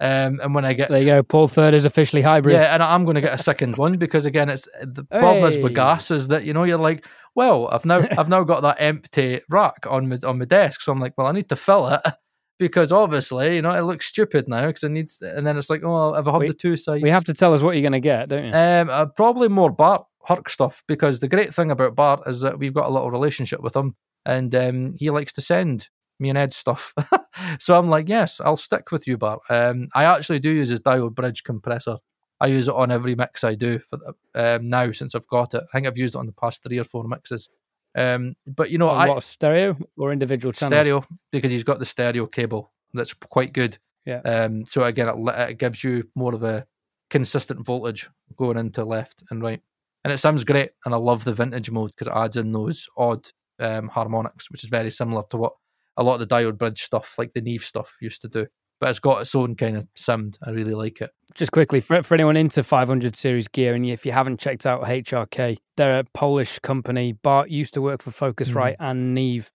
Um, 0.00 0.38
and 0.40 0.54
when 0.54 0.64
I 0.64 0.74
get 0.74 0.90
there, 0.90 1.00
you 1.00 1.06
go. 1.06 1.22
Paul 1.24 1.48
Third 1.48 1.74
is 1.74 1.84
officially 1.84 2.22
hybrid. 2.22 2.54
Yeah, 2.54 2.72
and 2.72 2.82
I'm 2.82 3.04
going 3.04 3.16
to 3.16 3.20
get 3.20 3.34
a 3.34 3.42
second 3.42 3.76
one 3.76 3.94
because 3.94 4.26
again, 4.26 4.48
it's 4.48 4.68
the 4.80 5.02
problem 5.04 5.44
is 5.44 5.58
with 5.58 5.74
gas 5.74 6.12
is 6.12 6.28
that 6.28 6.44
you 6.44 6.52
know 6.52 6.62
you're 6.62 6.78
like, 6.78 7.04
well, 7.34 7.68
I've 7.68 7.84
now 7.84 8.06
I've 8.18 8.28
now 8.28 8.44
got 8.44 8.62
that 8.62 8.76
empty 8.80 9.40
rack 9.48 9.86
on 9.88 10.08
my 10.08 10.18
on 10.24 10.38
my 10.38 10.44
desk, 10.44 10.80
so 10.80 10.92
I'm 10.92 11.00
like, 11.00 11.14
well, 11.16 11.26
I 11.26 11.32
need 11.32 11.48
to 11.50 11.56
fill 11.56 11.86
it 11.88 12.00
because 12.58 12.90
obviously 12.92 13.56
you 13.56 13.62
know 13.62 13.70
it 13.70 13.82
looks 13.82 14.06
stupid 14.06 14.48
now 14.48 14.66
because 14.66 14.84
it 14.84 14.90
needs, 14.90 15.20
and 15.22 15.46
then 15.46 15.56
it's 15.56 15.70
like, 15.70 15.82
oh, 15.84 16.14
if 16.14 16.26
I 16.26 16.32
have 16.32 16.40
We- 16.40 16.48
the 16.48 16.54
two 16.54 16.76
sides, 16.76 17.02
We 17.02 17.10
have 17.10 17.24
to 17.24 17.34
tell 17.34 17.54
us 17.54 17.62
what 17.62 17.76
you're 17.76 17.82
going 17.82 17.92
to 17.92 18.00
get, 18.00 18.28
don't 18.28 18.46
you? 18.46 18.52
um, 18.52 18.90
uh, 18.90 19.06
probably 19.06 19.48
more 19.48 19.70
Bart 19.70 20.04
Herc 20.26 20.48
stuff 20.50 20.82
because 20.88 21.20
the 21.20 21.28
great 21.28 21.54
thing 21.54 21.70
about 21.70 21.94
Bart 21.96 22.22
is 22.26 22.40
that 22.42 22.58
we've 22.58 22.74
got 22.74 22.86
a 22.86 22.90
little 22.92 23.10
relationship 23.10 23.60
with 23.62 23.74
him, 23.76 23.94
and 24.26 24.54
um, 24.54 24.94
he 24.98 25.10
likes 25.10 25.32
to 25.34 25.40
send 25.40 25.88
me 26.20 26.28
and 26.30 26.36
Ed 26.36 26.52
stuff. 26.52 26.92
so 27.60 27.78
I'm 27.78 27.88
like, 27.88 28.08
yes, 28.08 28.40
I'll 28.40 28.56
stick 28.56 28.90
with 28.90 29.06
you, 29.06 29.16
Bart. 29.16 29.38
Um, 29.48 29.88
I 29.94 30.02
actually 30.04 30.40
do 30.40 30.50
use 30.50 30.68
his 30.68 30.80
diode 30.80 31.14
bridge 31.14 31.44
compressor. 31.44 31.98
I 32.40 32.46
use 32.46 32.68
it 32.68 32.74
on 32.74 32.90
every 32.90 33.14
mix 33.14 33.42
I 33.44 33.54
do 33.54 33.78
for 33.78 33.98
the, 33.98 34.56
um, 34.56 34.68
now 34.68 34.92
since 34.92 35.14
I've 35.14 35.26
got 35.28 35.54
it. 35.54 35.64
I 35.72 35.76
think 35.76 35.86
I've 35.86 35.98
used 35.98 36.14
it 36.14 36.18
on 36.18 36.26
the 36.26 36.32
past 36.32 36.62
three 36.62 36.78
or 36.78 36.84
four 36.84 37.04
mixes. 37.04 37.48
Um, 37.96 38.36
but 38.46 38.70
you 38.70 38.78
know, 38.78 38.88
I 38.88 39.08
what 39.08 39.22
stereo 39.22 39.76
or 39.96 40.12
individual 40.12 40.52
channels? 40.52 40.74
stereo 40.74 41.04
because 41.32 41.50
he's 41.50 41.64
got 41.64 41.78
the 41.78 41.84
stereo 41.84 42.26
cable 42.26 42.70
that's 42.94 43.14
quite 43.14 43.52
good. 43.52 43.78
Yeah. 44.06 44.20
Um. 44.20 44.66
So 44.66 44.84
again, 44.84 45.08
it, 45.08 45.50
it 45.50 45.58
gives 45.58 45.82
you 45.82 46.08
more 46.14 46.34
of 46.34 46.42
a 46.42 46.66
consistent 47.10 47.64
voltage 47.66 48.08
going 48.36 48.58
into 48.58 48.84
left 48.84 49.22
and 49.30 49.42
right, 49.42 49.60
and 50.04 50.12
it 50.12 50.18
sounds 50.18 50.44
great. 50.44 50.70
And 50.84 50.94
I 50.94 50.98
love 50.98 51.24
the 51.24 51.32
vintage 51.32 51.70
mode 51.70 51.92
because 51.96 52.06
it 52.06 52.16
adds 52.16 52.36
in 52.36 52.52
those 52.52 52.88
odd 52.96 53.28
um, 53.58 53.88
harmonics, 53.88 54.50
which 54.50 54.64
is 54.64 54.70
very 54.70 54.90
similar 54.90 55.22
to 55.30 55.36
what 55.36 55.54
a 55.96 56.02
lot 56.02 56.20
of 56.20 56.28
the 56.28 56.34
diode 56.34 56.58
bridge 56.58 56.80
stuff, 56.80 57.16
like 57.18 57.32
the 57.32 57.40
Neve 57.40 57.64
stuff, 57.64 57.96
used 58.00 58.22
to 58.22 58.28
do. 58.28 58.46
But 58.80 58.90
it's 58.90 59.00
got 59.00 59.20
its 59.22 59.34
own 59.34 59.56
kind 59.56 59.76
of 59.76 59.86
sound. 59.96 60.38
I 60.46 60.50
really 60.50 60.74
like 60.74 61.00
it. 61.00 61.10
Just 61.34 61.50
quickly, 61.50 61.80
for, 61.80 62.02
for 62.02 62.14
anyone 62.14 62.36
into 62.36 62.62
500 62.62 63.16
series 63.16 63.48
gear, 63.48 63.74
and 63.74 63.84
if 63.84 64.06
you 64.06 64.12
haven't 64.12 64.38
checked 64.38 64.66
out 64.66 64.82
HRK, 64.84 65.56
they're 65.76 65.98
a 65.98 66.04
Polish 66.14 66.58
company. 66.60 67.12
Bart 67.12 67.50
used 67.50 67.74
to 67.74 67.82
work 67.82 68.02
for 68.02 68.10
Focusrite 68.12 68.74
Mm-hmm. 68.76 68.82
and 68.84 69.14
Neve, 69.14 69.50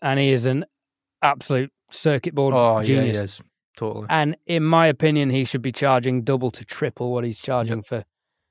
and 0.00 0.20
he 0.20 0.30
is 0.30 0.46
an 0.46 0.64
absolute 1.22 1.70
circuit 1.90 2.34
board 2.34 2.54
Oh 2.56 2.82
genius. 2.82 3.16
yeah, 3.16 3.20
he 3.20 3.24
is 3.24 3.40
totally. 3.76 4.06
And 4.08 4.36
in 4.46 4.62
my 4.64 4.86
opinion, 4.86 5.30
he 5.30 5.44
should 5.44 5.62
be 5.62 5.72
charging 5.72 6.22
double 6.22 6.50
to 6.52 6.64
triple 6.64 7.12
what 7.12 7.24
he's 7.24 7.40
charging 7.40 7.82
for 7.82 8.04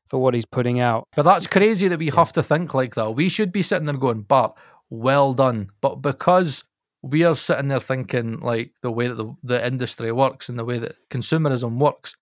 for 0.08 0.17
what 0.19 0.34
he's 0.34 0.45
putting 0.45 0.79
out. 0.79 1.08
But 1.15 1.23
that's 1.23 1.45
crazy 1.47 1.88
that 1.88 1.99
we 1.99 2.10
have 2.10 2.34
to 2.34 2.41
think 2.43 2.73
like 2.73 2.95
that. 2.95 3.12
We 3.12 3.29
should 3.29 3.51
be 3.51 3.62
sitting 3.62 3.86
there 3.86 3.95
going, 3.95 4.21
Bart, 4.23 4.58
well 4.89 5.34
done. 5.34 5.69
But 5.82 5.97
because 5.97 6.63
we 7.01 7.23
are 7.23 7.35
sitting 7.35 7.69
there 7.69 7.79
thinking 7.79 8.39
like 8.39 8.73
the 8.81 8.91
way 8.91 9.07
that 9.07 9.15
the, 9.15 9.33
the 9.43 9.65
industry 9.65 10.12
works 10.12 10.49
and 10.49 10.59
the 10.59 10.65
way 10.65 10.79
that 10.79 10.95
consumerism 11.09 11.77
works, 11.77 12.15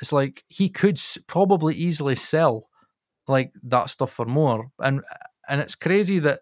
it's 0.00 0.12
like 0.12 0.44
he 0.48 0.68
could 0.68 1.00
probably 1.26 1.74
easily 1.74 2.14
sell 2.14 2.68
like 3.28 3.52
that 3.64 3.90
stuff 3.90 4.12
for 4.12 4.26
more. 4.26 4.68
And 4.78 5.02
and 5.48 5.60
it's 5.60 5.74
crazy 5.74 6.18
that 6.20 6.40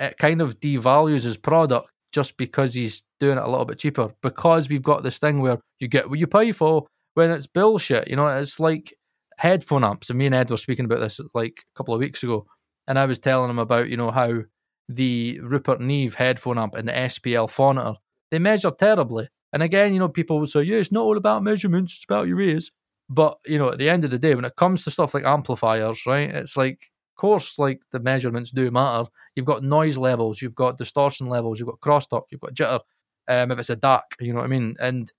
it 0.00 0.16
kind 0.16 0.40
of 0.40 0.58
devalues 0.60 1.24
his 1.24 1.36
product 1.36 1.90
just 2.12 2.36
because 2.36 2.74
he's 2.74 3.04
doing 3.20 3.36
it 3.36 3.44
a 3.44 3.48
little 3.48 3.66
bit 3.66 3.78
cheaper. 3.78 4.10
Because 4.22 4.68
we've 4.68 4.82
got 4.82 5.02
this 5.02 5.18
thing 5.18 5.40
where 5.40 5.58
you 5.80 5.88
get 5.88 6.08
what 6.08 6.18
you 6.18 6.26
pay 6.26 6.52
for 6.52 6.86
when 7.14 7.30
it's 7.30 7.46
bullshit. 7.46 8.08
You 8.08 8.16
know, 8.16 8.26
it's 8.28 8.58
like 8.58 8.94
headphone 9.36 9.84
amps. 9.84 10.08
And 10.08 10.18
me 10.18 10.26
and 10.26 10.34
Ed 10.34 10.50
were 10.50 10.56
speaking 10.56 10.86
about 10.86 11.00
this 11.00 11.20
like 11.34 11.64
a 11.68 11.76
couple 11.76 11.94
of 11.94 12.00
weeks 12.00 12.22
ago. 12.22 12.46
And 12.86 12.98
I 12.98 13.04
was 13.04 13.18
telling 13.18 13.50
him 13.50 13.58
about, 13.58 13.90
you 13.90 13.98
know, 13.98 14.10
how 14.10 14.42
the 14.88 15.40
Rupert 15.42 15.80
Neve 15.80 16.14
headphone 16.14 16.58
amp 16.58 16.74
and 16.74 16.88
the 16.88 16.92
SPL 16.92 17.48
Phonitor, 17.48 17.96
they 18.30 18.38
measure 18.38 18.70
terribly. 18.70 19.28
And 19.52 19.62
again, 19.62 19.92
you 19.92 19.98
know, 19.98 20.08
people 20.08 20.40
would 20.40 20.48
say, 20.48 20.62
yeah, 20.62 20.76
it's 20.76 20.92
not 20.92 21.02
all 21.02 21.16
about 21.16 21.42
measurements, 21.42 21.94
it's 21.94 22.04
about 22.04 22.28
your 22.28 22.40
ears. 22.40 22.70
But, 23.08 23.38
you 23.46 23.58
know, 23.58 23.70
at 23.70 23.78
the 23.78 23.88
end 23.88 24.04
of 24.04 24.10
the 24.10 24.18
day, 24.18 24.34
when 24.34 24.44
it 24.44 24.56
comes 24.56 24.84
to 24.84 24.90
stuff 24.90 25.14
like 25.14 25.24
amplifiers, 25.24 26.04
right, 26.06 26.28
it's 26.28 26.56
like, 26.56 26.90
of 27.16 27.20
course, 27.20 27.58
like 27.58 27.80
the 27.90 28.00
measurements 28.00 28.50
do 28.50 28.70
matter. 28.70 29.08
You've 29.34 29.46
got 29.46 29.62
noise 29.62 29.96
levels, 29.96 30.42
you've 30.42 30.54
got 30.54 30.76
distortion 30.76 31.26
levels, 31.28 31.58
you've 31.58 31.68
got 31.68 31.80
crosstalk, 31.80 32.24
you've 32.30 32.42
got 32.42 32.52
jitter. 32.52 32.80
Um, 33.26 33.50
if 33.50 33.58
it's 33.58 33.70
a 33.70 33.76
DAC, 33.76 34.02
you 34.20 34.32
know 34.32 34.40
what 34.40 34.46
I 34.46 34.48
mean? 34.48 34.76
And 34.80 35.10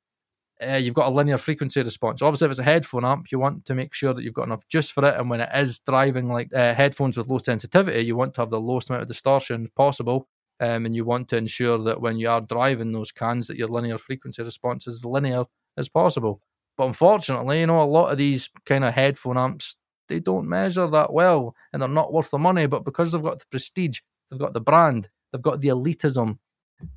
uh, 0.65 0.75
you've 0.75 0.93
got 0.93 1.07
a 1.07 1.15
linear 1.15 1.37
frequency 1.37 1.81
response. 1.81 2.21
Obviously, 2.21 2.45
if 2.45 2.51
it's 2.51 2.59
a 2.59 2.63
headphone 2.63 3.05
amp, 3.05 3.31
you 3.31 3.39
want 3.39 3.65
to 3.65 3.75
make 3.75 3.93
sure 3.93 4.13
that 4.13 4.23
you've 4.23 4.33
got 4.33 4.47
enough 4.47 4.67
juice 4.67 4.89
for 4.89 5.05
it. 5.05 5.17
And 5.17 5.29
when 5.29 5.41
it 5.41 5.49
is 5.53 5.79
driving 5.79 6.27
like 6.27 6.53
uh, 6.53 6.73
headphones 6.73 7.17
with 7.17 7.29
low 7.29 7.37
sensitivity, 7.37 8.01
you 8.01 8.15
want 8.15 8.33
to 8.33 8.41
have 8.41 8.49
the 8.49 8.59
lowest 8.59 8.89
amount 8.89 9.03
of 9.03 9.07
distortion 9.07 9.69
possible. 9.75 10.27
Um, 10.59 10.85
and 10.85 10.93
you 10.93 11.05
want 11.05 11.29
to 11.29 11.37
ensure 11.37 11.77
that 11.77 12.01
when 12.01 12.17
you 12.17 12.29
are 12.29 12.41
driving 12.41 12.91
those 12.91 13.11
cans, 13.13 13.47
that 13.47 13.57
your 13.57 13.69
linear 13.69 13.97
frequency 13.97 14.43
response 14.43 14.87
is 14.87 15.05
linear 15.05 15.45
as 15.77 15.87
possible. 15.87 16.41
But 16.77 16.87
unfortunately, 16.87 17.61
you 17.61 17.67
know, 17.67 17.81
a 17.81 17.83
lot 17.83 18.11
of 18.11 18.17
these 18.17 18.49
kind 18.65 18.83
of 18.83 18.93
headphone 18.93 19.37
amps, 19.37 19.77
they 20.09 20.19
don't 20.19 20.49
measure 20.49 20.87
that 20.87 21.13
well, 21.13 21.55
and 21.71 21.81
they're 21.81 21.87
not 21.87 22.11
worth 22.11 22.31
the 22.31 22.37
money. 22.37 22.65
But 22.65 22.83
because 22.83 23.11
they've 23.11 23.23
got 23.23 23.39
the 23.39 23.45
prestige, 23.49 23.99
they've 24.29 24.39
got 24.39 24.53
the 24.53 24.59
brand, 24.61 25.07
they've 25.31 25.41
got 25.41 25.61
the 25.61 25.69
elitism, 25.69 26.39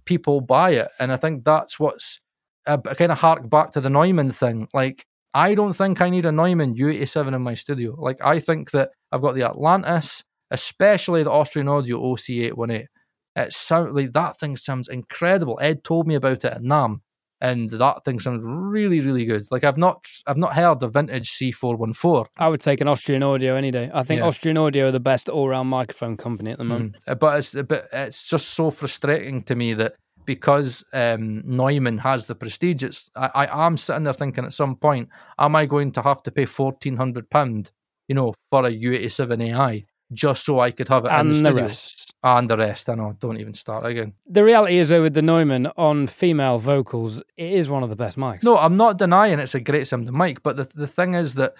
people 0.04 0.40
buy 0.40 0.70
it. 0.70 0.88
And 0.98 1.12
I 1.12 1.16
think 1.16 1.44
that's 1.44 1.78
what's 1.78 2.20
I, 2.66 2.76
kind 2.76 3.12
of 3.12 3.18
hark 3.18 3.48
back 3.48 3.72
to 3.72 3.80
the 3.80 3.90
Neumann 3.90 4.30
thing. 4.30 4.68
Like, 4.72 5.04
I 5.34 5.54
don't 5.54 5.72
think 5.72 6.00
I 6.00 6.10
need 6.10 6.26
a 6.26 6.32
Neumann 6.32 6.74
U87 6.74 7.34
in 7.34 7.42
my 7.42 7.54
studio. 7.54 7.94
Like, 7.98 8.18
I 8.22 8.38
think 8.38 8.70
that 8.72 8.90
I've 9.10 9.22
got 9.22 9.34
the 9.34 9.44
Atlantis, 9.44 10.22
especially 10.50 11.22
the 11.22 11.30
Austrian 11.30 11.68
Audio 11.68 12.00
OC818. 12.00 12.86
It 13.34 13.52
sounds 13.52 13.94
like 13.94 14.12
that 14.12 14.38
thing 14.38 14.56
sounds 14.56 14.88
incredible. 14.88 15.58
Ed 15.62 15.84
told 15.84 16.06
me 16.06 16.14
about 16.14 16.44
it 16.44 16.52
at 16.52 16.62
NAMM, 16.62 17.00
and 17.40 17.70
that 17.70 18.04
thing 18.04 18.20
sounds 18.20 18.42
really, 18.44 19.00
really 19.00 19.24
good. 19.24 19.44
Like 19.50 19.64
I've 19.64 19.78
not, 19.78 20.04
I've 20.26 20.36
not 20.36 20.52
heard 20.52 20.80
the 20.80 20.88
vintage 20.88 21.30
C414, 21.30 22.26
I 22.38 22.48
would 22.48 22.60
take 22.60 22.82
an 22.82 22.88
Austrian 22.88 23.22
Audio 23.22 23.56
any 23.56 23.70
day. 23.70 23.90
I 23.92 24.02
think 24.02 24.20
Yeah. 24.20 24.26
Austrian 24.26 24.58
Audio 24.58 24.88
are 24.88 24.92
the 24.92 25.00
best 25.00 25.30
all-round 25.30 25.68
microphone 25.68 26.18
company 26.18 26.50
at 26.50 26.58
the 26.58 26.64
moment. 26.64 26.96
Mm. 27.08 27.18
but 27.18 27.38
it's 27.38 27.54
but 27.54 27.88
it's 27.92 28.28
just 28.28 28.50
so 28.50 28.70
frustrating 28.70 29.42
to 29.44 29.56
me 29.56 29.72
that 29.74 29.94
because 30.24 30.84
um, 30.92 31.42
Neumann 31.44 31.98
has 31.98 32.26
the 32.26 32.34
prestige, 32.34 32.82
it's 32.82 33.10
I, 33.16 33.46
I 33.46 33.66
am 33.66 33.76
sitting 33.76 34.04
there 34.04 34.12
thinking 34.12 34.44
at 34.44 34.52
some 34.52 34.76
point, 34.76 35.08
am 35.38 35.56
I 35.56 35.66
going 35.66 35.92
to 35.92 36.02
have 36.02 36.22
to 36.24 36.30
pay 36.30 36.44
fourteen 36.46 36.96
hundred 36.96 37.30
pound, 37.30 37.70
you 38.08 38.14
know, 38.14 38.34
for 38.50 38.66
a 38.66 38.70
U87 38.70 39.42
AI 39.52 39.84
just 40.12 40.44
so 40.44 40.60
I 40.60 40.70
could 40.70 40.88
have 40.88 41.06
it 41.06 41.08
in 41.08 41.14
And 41.14 41.34
the 41.36 41.42
the 41.52 41.54
rest. 41.54 42.14
and 42.22 42.50
the 42.50 42.56
rest? 42.58 42.88
I 42.90 42.94
know, 42.96 43.16
don't 43.18 43.40
even 43.40 43.54
start 43.54 43.86
again. 43.86 44.12
The 44.26 44.44
reality 44.44 44.76
is, 44.76 44.90
though, 44.90 45.02
with 45.02 45.14
the 45.14 45.22
Neumann 45.22 45.68
on 45.76 46.06
female 46.06 46.58
vocals, 46.58 47.20
it 47.38 47.52
is 47.52 47.70
one 47.70 47.82
of 47.82 47.88
the 47.90 47.96
best 47.96 48.18
mics. 48.18 48.42
No, 48.44 48.58
I'm 48.58 48.76
not 48.76 48.98
denying 48.98 49.38
it's 49.38 49.54
a 49.54 49.60
great 49.60 49.86
sounding 49.88 50.16
mic, 50.16 50.42
but 50.42 50.56
the 50.56 50.68
the 50.74 50.86
thing 50.86 51.14
is 51.14 51.34
that 51.34 51.54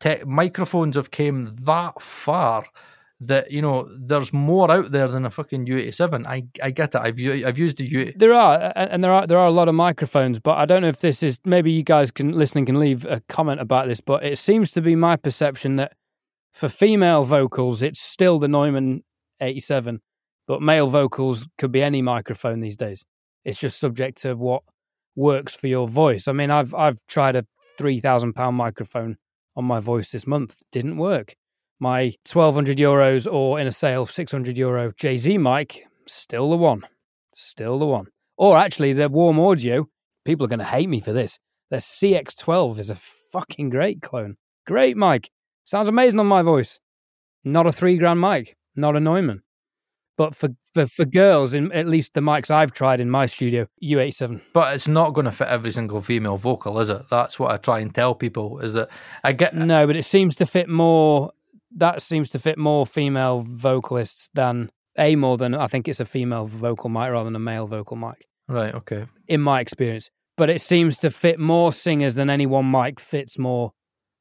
tech 0.00 0.26
microphones 0.26 0.96
have 0.96 1.10
came 1.10 1.54
that 1.64 2.00
far 2.00 2.64
that 3.26 3.50
you 3.50 3.62
know 3.62 3.88
there's 3.98 4.32
more 4.32 4.70
out 4.70 4.90
there 4.90 5.08
than 5.08 5.24
a 5.24 5.30
fucking 5.30 5.66
U87. 5.66 6.26
I 6.26 6.44
I 6.62 6.70
get 6.70 6.94
it. 6.94 6.98
I've 6.98 7.18
I've 7.46 7.58
used 7.58 7.78
the 7.78 7.84
U. 7.84 8.12
There 8.16 8.32
are, 8.34 8.72
and 8.76 9.02
there 9.02 9.12
are 9.12 9.26
there 9.26 9.38
are 9.38 9.46
a 9.46 9.52
lot 9.52 9.68
of 9.68 9.74
microphones, 9.74 10.40
but 10.40 10.58
I 10.58 10.66
don't 10.66 10.82
know 10.82 10.88
if 10.88 11.00
this 11.00 11.22
is. 11.22 11.38
Maybe 11.44 11.72
you 11.72 11.82
guys 11.82 12.10
can 12.10 12.32
listening 12.32 12.66
can 12.66 12.78
leave 12.78 13.04
a 13.04 13.20
comment 13.28 13.60
about 13.60 13.88
this, 13.88 14.00
but 14.00 14.24
it 14.24 14.38
seems 14.38 14.70
to 14.72 14.80
be 14.80 14.96
my 14.96 15.16
perception 15.16 15.76
that 15.76 15.94
for 16.52 16.68
female 16.68 17.24
vocals, 17.24 17.82
it's 17.82 18.00
still 18.00 18.38
the 18.38 18.48
Neumann 18.48 19.02
87, 19.40 20.00
but 20.46 20.60
male 20.60 20.88
vocals 20.88 21.46
could 21.56 21.72
be 21.72 21.82
any 21.82 22.02
microphone 22.02 22.60
these 22.60 22.76
days. 22.76 23.04
It's 23.44 23.58
just 23.58 23.80
subject 23.80 24.22
to 24.22 24.34
what 24.34 24.62
works 25.16 25.54
for 25.54 25.66
your 25.66 25.88
voice. 25.88 26.28
I 26.28 26.32
mean, 26.32 26.50
I've 26.50 26.74
I've 26.74 26.98
tried 27.08 27.36
a 27.36 27.46
three 27.78 28.00
thousand 28.00 28.34
pound 28.34 28.56
microphone 28.56 29.16
on 29.56 29.64
my 29.64 29.80
voice 29.80 30.12
this 30.12 30.26
month, 30.26 30.56
didn't 30.70 30.96
work. 30.96 31.36
My 31.82 32.14
twelve 32.24 32.54
hundred 32.54 32.78
euros 32.78 33.26
or 33.26 33.58
in 33.58 33.66
a 33.66 33.72
sale 33.72 34.06
six 34.06 34.30
hundred 34.30 34.56
euro 34.56 34.92
JZ 34.92 35.40
mic, 35.40 35.84
still 36.06 36.48
the 36.48 36.56
one, 36.56 36.82
still 37.34 37.76
the 37.80 37.86
one. 37.86 38.06
Or 38.36 38.56
actually, 38.56 38.92
the 38.92 39.08
warm 39.08 39.40
audio. 39.40 39.88
People 40.24 40.46
are 40.46 40.48
going 40.48 40.60
to 40.60 40.64
hate 40.64 40.88
me 40.88 41.00
for 41.00 41.12
this. 41.12 41.40
The 41.70 41.78
CX12 41.78 42.78
is 42.78 42.88
a 42.88 42.94
fucking 42.94 43.70
great 43.70 44.00
clone. 44.00 44.36
Great 44.64 44.96
mic. 44.96 45.28
Sounds 45.64 45.88
amazing 45.88 46.20
on 46.20 46.28
my 46.28 46.42
voice. 46.42 46.78
Not 47.42 47.66
a 47.66 47.72
three 47.72 47.96
grand 47.96 48.20
mic. 48.20 48.56
Not 48.76 48.94
a 48.94 49.00
Neumann. 49.00 49.42
But 50.16 50.36
for, 50.36 50.50
for, 50.74 50.86
for 50.86 51.04
girls, 51.04 51.52
in 51.52 51.72
at 51.72 51.88
least 51.88 52.14
the 52.14 52.20
mics 52.20 52.48
I've 52.48 52.70
tried 52.70 53.00
in 53.00 53.10
my 53.10 53.26
studio, 53.26 53.66
U87. 53.82 54.40
But 54.52 54.72
it's 54.76 54.86
not 54.86 55.14
going 55.14 55.24
to 55.24 55.32
fit 55.32 55.48
every 55.48 55.72
single 55.72 56.00
female 56.00 56.36
vocal, 56.36 56.78
is 56.78 56.90
it? 56.90 57.02
That's 57.10 57.40
what 57.40 57.50
I 57.50 57.56
try 57.56 57.80
and 57.80 57.92
tell 57.92 58.14
people. 58.14 58.60
Is 58.60 58.74
that 58.74 58.88
I 59.24 59.32
get 59.32 59.52
No, 59.52 59.84
but 59.88 59.96
it 59.96 60.04
seems 60.04 60.36
to 60.36 60.46
fit 60.46 60.68
more. 60.68 61.32
That 61.76 62.02
seems 62.02 62.30
to 62.30 62.38
fit 62.38 62.58
more 62.58 62.86
female 62.86 63.40
vocalists 63.46 64.28
than 64.34 64.70
a 64.98 65.16
more 65.16 65.36
than 65.36 65.54
I 65.54 65.66
think 65.68 65.88
it's 65.88 66.00
a 66.00 66.04
female 66.04 66.46
vocal 66.46 66.90
mic 66.90 67.10
rather 67.10 67.24
than 67.24 67.36
a 67.36 67.40
male 67.40 67.66
vocal 67.66 67.96
mic. 67.96 68.26
right. 68.48 68.74
Okay. 68.74 69.06
In 69.28 69.40
my 69.40 69.60
experience, 69.60 70.10
but 70.36 70.50
it 70.50 70.60
seems 70.60 70.98
to 70.98 71.10
fit 71.10 71.38
more 71.38 71.72
singers 71.72 72.14
than 72.14 72.28
any 72.28 72.46
one 72.46 72.70
mic 72.70 73.00
fits 73.00 73.38
more 73.38 73.72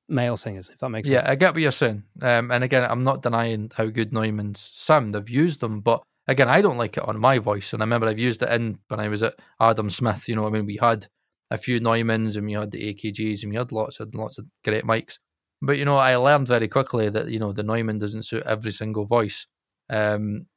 male 0.08 0.38
singers. 0.38 0.70
If 0.70 0.78
that 0.80 0.90
makes 0.90 1.08
Yeah, 1.10 1.20
sense. 1.20 1.26
Yeah, 1.28 1.32
I 1.32 1.36
get 1.36 1.54
what 1.54 1.62
you're 1.62 1.72
saying. 1.72 2.04
Um, 2.22 2.52
and 2.52 2.64
again, 2.64 2.90
I'm 2.90 3.04
not 3.04 3.22
denying 3.22 3.72
how 3.76 3.86
good 3.88 4.12
Neumann's 4.12 4.60
sound. 4.74 5.16
I've 5.16 5.30
used 5.30 5.60
them, 5.62 5.82
but 5.82 6.02
again, 6.28 6.50
I 6.50 6.62
don't 6.62 6.78
like 6.78 6.98
it 6.98 7.08
on 7.08 7.20
my 7.20 7.40
voice. 7.40 7.74
And 7.74 7.82
I 7.82 7.86
remember 7.86 8.08
I've 8.08 8.20
used 8.20 8.44
it 8.44 8.52
in 8.52 8.80
when 8.88 9.00
I 9.00 9.08
was 9.10 9.24
at 9.24 9.36
Adam 9.60 9.90
Smith. 9.90 10.28
You 10.28 10.36
know, 10.36 10.48
I 10.48 10.50
mean, 10.50 10.66
we 10.66 10.78
had 10.82 11.08
a 11.50 11.58
few 11.58 11.80
Neumanns 11.82 12.38
and 12.38 12.46
we 12.46 12.54
had 12.54 12.72
the 12.72 12.94
AKGs 12.94 13.44
and 13.44 13.52
we 13.52 13.58
had 13.58 13.72
lots 13.72 14.00
of 14.00 14.14
lots 14.16 14.38
of 14.38 14.46
great 14.64 14.84
mics. 14.86 15.18
But 15.62 15.78
you 15.78 15.86
know, 15.86 15.97
I 15.97 16.15
learned 16.15 16.47
very 16.47 16.67
quickly 16.67 17.10
that 17.10 17.30
you 17.30 17.39
know 17.39 17.52
the 17.52 17.63
Neumann 17.63 18.00
doesn't 18.00 18.24
suit 18.24 18.43
every 18.45 18.71
single 18.71 19.06
voice. 19.06 19.47
Um, 19.89 20.47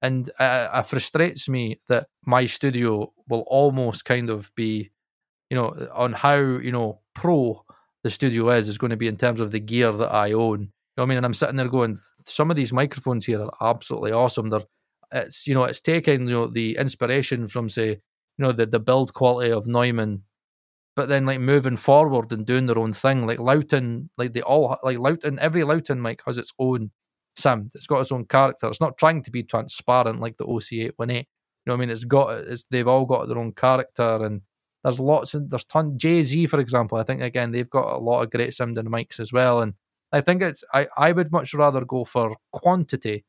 and 0.00 0.28
uh, 0.38 0.68
it 0.74 0.86
frustrates 0.86 1.48
me 1.48 1.80
that 1.88 2.08
my 2.24 2.44
studio 2.44 3.12
will 3.28 3.44
almost 3.46 4.04
kind 4.04 4.30
of 4.30 4.52
be, 4.56 4.90
you 5.48 5.56
know, 5.56 5.74
on 5.94 6.12
how 6.12 6.36
you 6.36 6.72
know 6.72 7.00
pro 7.14 7.64
the 8.02 8.10
studio 8.10 8.50
is 8.50 8.68
is 8.68 8.78
going 8.78 8.90
to 8.90 8.96
be 8.96 9.08
in 9.08 9.16
terms 9.16 9.40
of 9.40 9.52
the 9.52 9.60
gear 9.60 9.92
that 9.92 10.12
I 10.12 10.32
own. 10.32 10.60
You 10.60 10.68
know 10.96 11.04
I 11.04 11.06
mean? 11.06 11.16
And 11.18 11.26
I'm 11.26 11.34
sitting 11.34 11.56
there 11.56 11.68
going, 11.68 11.96
some 12.26 12.50
of 12.50 12.56
these 12.56 12.72
microphones 12.72 13.24
here 13.24 13.40
are 13.42 13.70
absolutely 13.70 14.12
awesome. 14.12 14.50
They're 14.50 14.60
it's 15.12 15.46
you 15.46 15.54
know 15.54 15.64
it's 15.64 15.80
taking 15.80 16.26
you 16.28 16.34
know 16.34 16.46
the 16.46 16.76
inspiration 16.76 17.46
from 17.46 17.68
say 17.68 17.88
you 17.90 17.98
know 18.38 18.52
the 18.52 18.66
the 18.66 18.80
build 18.80 19.14
quality 19.14 19.50
of 19.50 19.66
Neumann, 19.66 20.22
but 20.94 21.08
then 21.08 21.26
like 21.26 21.40
moving 21.40 21.76
forward 21.76 22.32
and 22.32 22.46
doing 22.46 22.66
their 22.66 22.78
own 22.78 22.92
thing. 22.92 23.26
Like 23.26 23.38
Lauten, 23.38 24.08
like 24.18 24.32
they 24.32 24.42
all 24.42 24.76
like 24.82 24.98
Lauten. 24.98 25.38
Every 25.38 25.62
Lauten 25.62 26.00
mic 26.00 26.20
has 26.26 26.38
its 26.38 26.52
own 26.58 26.90
sound. 27.36 27.72
It's 27.74 27.86
got 27.86 28.00
its 28.00 28.12
own 28.12 28.26
character. 28.26 28.68
It's 28.68 28.80
not 28.80 28.98
trying 28.98 29.22
to 29.22 29.30
be 29.30 29.42
transparent 29.42 30.20
like 30.20 30.36
the 30.36 30.44
OC818. 30.46 30.92
You 31.64 31.70
know 31.70 31.74
what 31.74 31.74
I 31.74 31.76
mean? 31.76 31.90
It's 31.90 32.04
got 32.04 32.30
it's 32.30 32.64
they've 32.70 32.88
all 32.88 33.06
got 33.06 33.28
their 33.28 33.38
own 33.38 33.52
character 33.52 34.24
and 34.24 34.42
there's 34.82 35.00
lots 35.00 35.34
of 35.34 35.48
there's 35.48 35.64
ton 35.64 35.96
JZ 35.96 36.48
for 36.48 36.60
example. 36.60 36.98
I 36.98 37.04
think 37.04 37.22
again 37.22 37.52
they've 37.52 37.70
got 37.70 37.94
a 37.94 37.98
lot 37.98 38.22
of 38.22 38.30
great 38.30 38.52
sounding 38.52 38.86
mics 38.86 39.20
as 39.20 39.32
well. 39.32 39.60
And 39.62 39.74
I 40.12 40.20
think 40.20 40.42
it's 40.42 40.64
I 40.74 40.88
I 40.96 41.12
would 41.12 41.32
much 41.32 41.54
rather 41.54 41.84
go 41.84 42.04
for 42.04 42.36
quantity 42.52 43.24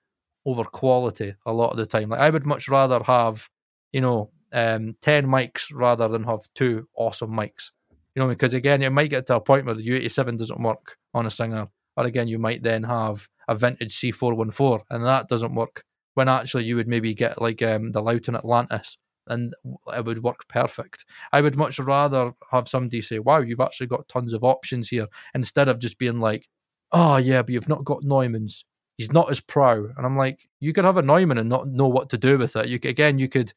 over 0.46 0.64
quality 0.64 1.36
a 1.46 1.54
lot 1.54 1.72
of 1.72 1.78
the 1.78 1.86
time. 1.86 2.10
Like 2.10 2.20
I 2.20 2.30
would 2.30 2.46
much 2.46 2.68
rather 2.68 3.02
have 3.04 3.50
you 3.94 4.02
know 4.02 4.32
um, 4.54 4.96
ten 5.02 5.28
mics 5.28 5.72
rather 5.74 6.08
than 6.08 6.24
have 6.24 6.42
two 6.56 6.88
awesome 6.96 7.32
mics. 7.32 7.72
You 8.16 8.22
know 8.22 8.28
because 8.28 8.54
again 8.54 8.82
it 8.84 8.92
might 8.92 9.10
get 9.10 9.26
to 9.28 9.36
a 9.36 9.42
point 9.42 9.66
where 9.66 9.76
the 9.76 9.88
U87 9.88 10.38
doesn't 10.38 10.62
work 10.62 10.98
on 11.14 11.26
a 11.26 11.32
singer, 11.32 11.68
or 11.98 12.06
again 12.06 12.28
you 12.28 12.40
might 12.40 12.64
then 12.64 12.84
have 12.84 13.28
a 13.48 13.56
vintage 13.56 13.94
C414 13.96 14.82
and 14.90 15.04
that 15.04 15.28
doesn't 15.28 15.56
work. 15.56 15.84
When 16.16 16.30
actually 16.30 16.66
you 16.66 16.76
would 16.76 16.88
maybe 16.88 17.14
get 17.16 17.42
like 17.42 17.62
um, 17.64 17.92
the 17.92 18.02
Lauten 18.02 18.38
Atlantis 18.38 18.98
and 19.28 19.54
it 19.96 20.06
would 20.06 20.24
work 20.24 20.48
perfect. 20.48 21.06
I 21.32 21.42
would 21.42 21.56
much 21.56 21.80
rather 21.80 22.34
have 22.52 22.68
somebody 22.68 23.02
say, 23.02 23.20
"Wow, 23.20 23.40
you've 23.40 23.60
actually 23.60 23.88
got 23.88 24.08
tons 24.08 24.34
of 24.34 24.44
options 24.44 24.90
here," 24.90 25.08
instead 25.34 25.68
of 25.70 25.80
just 25.80 25.98
being 25.98 26.20
like, 26.20 26.48
"Oh 26.92 27.18
yeah, 27.18 27.42
but 27.42 27.50
you've 27.52 27.70
not 27.70 27.84
got 27.86 28.04
Neumann's. 28.04 28.66
He's 28.98 29.12
not 29.12 29.32
as 29.32 29.42
pro." 29.42 29.86
And 29.98 30.06
I'm 30.06 30.18
like, 30.18 30.48
"You 30.60 30.74
could 30.74 30.86
have 30.86 30.98
a 30.98 31.02
Neumann 31.02 31.38
and 31.38 31.50
not 31.50 31.68
know 31.68 31.88
what 31.88 32.10
to 32.12 32.18
do 32.18 32.38
with 32.38 32.56
it. 32.56 32.68
You 32.68 32.80
again, 32.84 33.18
you 33.20 33.30
could." 33.30 33.54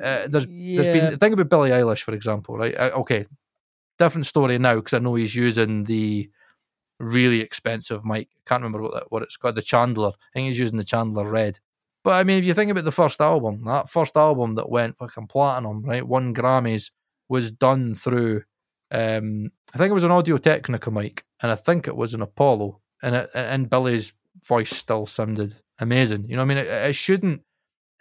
Uh, 0.00 0.26
there's 0.28 0.46
there's 0.46 0.86
Yeah. 0.86 0.92
been 1.10 1.18
think 1.18 1.34
about 1.34 1.48
Billie 1.50 1.70
Eilish 1.70 2.02
for 2.02 2.12
example, 2.14 2.56
right? 2.56 2.74
Uh, 2.76 2.90
okay, 2.96 3.24
different 3.98 4.26
story 4.26 4.58
now 4.58 4.76
because 4.76 4.94
I 4.94 4.98
know 4.98 5.14
he's 5.14 5.34
using 5.36 5.84
the 5.84 6.30
really 6.98 7.40
expensive 7.40 8.04
mic. 8.04 8.28
Can't 8.46 8.62
remember 8.62 8.82
what 8.82 8.94
that, 8.94 9.10
what 9.12 9.22
it's 9.22 9.36
called. 9.36 9.56
The 9.56 9.62
Chandler. 9.62 10.08
I 10.10 10.28
think 10.38 10.48
he's 10.48 10.58
using 10.58 10.78
the 10.78 10.84
Chandler 10.84 11.28
REDD. 11.28 11.58
But 12.04 12.12
I 12.14 12.24
mean, 12.24 12.38
if 12.38 12.44
you 12.44 12.54
think 12.54 12.70
about 12.70 12.84
the 12.84 12.90
first 12.92 13.20
album, 13.20 13.64
that 13.64 13.88
first 13.90 14.16
album 14.16 14.54
that 14.56 14.68
went 14.70 14.96
fucking 14.98 15.28
platinum, 15.28 15.82
right, 15.82 16.06
One 16.06 16.34
Grammys, 16.34 16.90
was 17.28 17.50
done 17.52 17.94
through. 17.94 18.42
Um, 18.90 19.50
I 19.74 19.78
think 19.78 19.90
it 19.90 19.94
was 19.94 20.04
an 20.04 20.10
Audio 20.10 20.36
Technica 20.38 20.90
mic, 20.90 21.24
and 21.40 21.50
I 21.52 21.54
think 21.54 21.86
it 21.86 21.96
was 21.96 22.12
an 22.14 22.22
Apollo, 22.22 22.80
and 23.02 23.14
it, 23.14 23.30
and 23.34 23.70
Billie's 23.70 24.14
voice 24.44 24.70
still 24.70 25.06
sounded 25.06 25.54
amazing. 25.78 26.28
You 26.28 26.36
know, 26.36 26.42
what 26.42 26.50
I 26.50 26.54
mean, 26.54 26.58
it, 26.58 26.66
it 26.66 26.94
shouldn't 26.94 27.42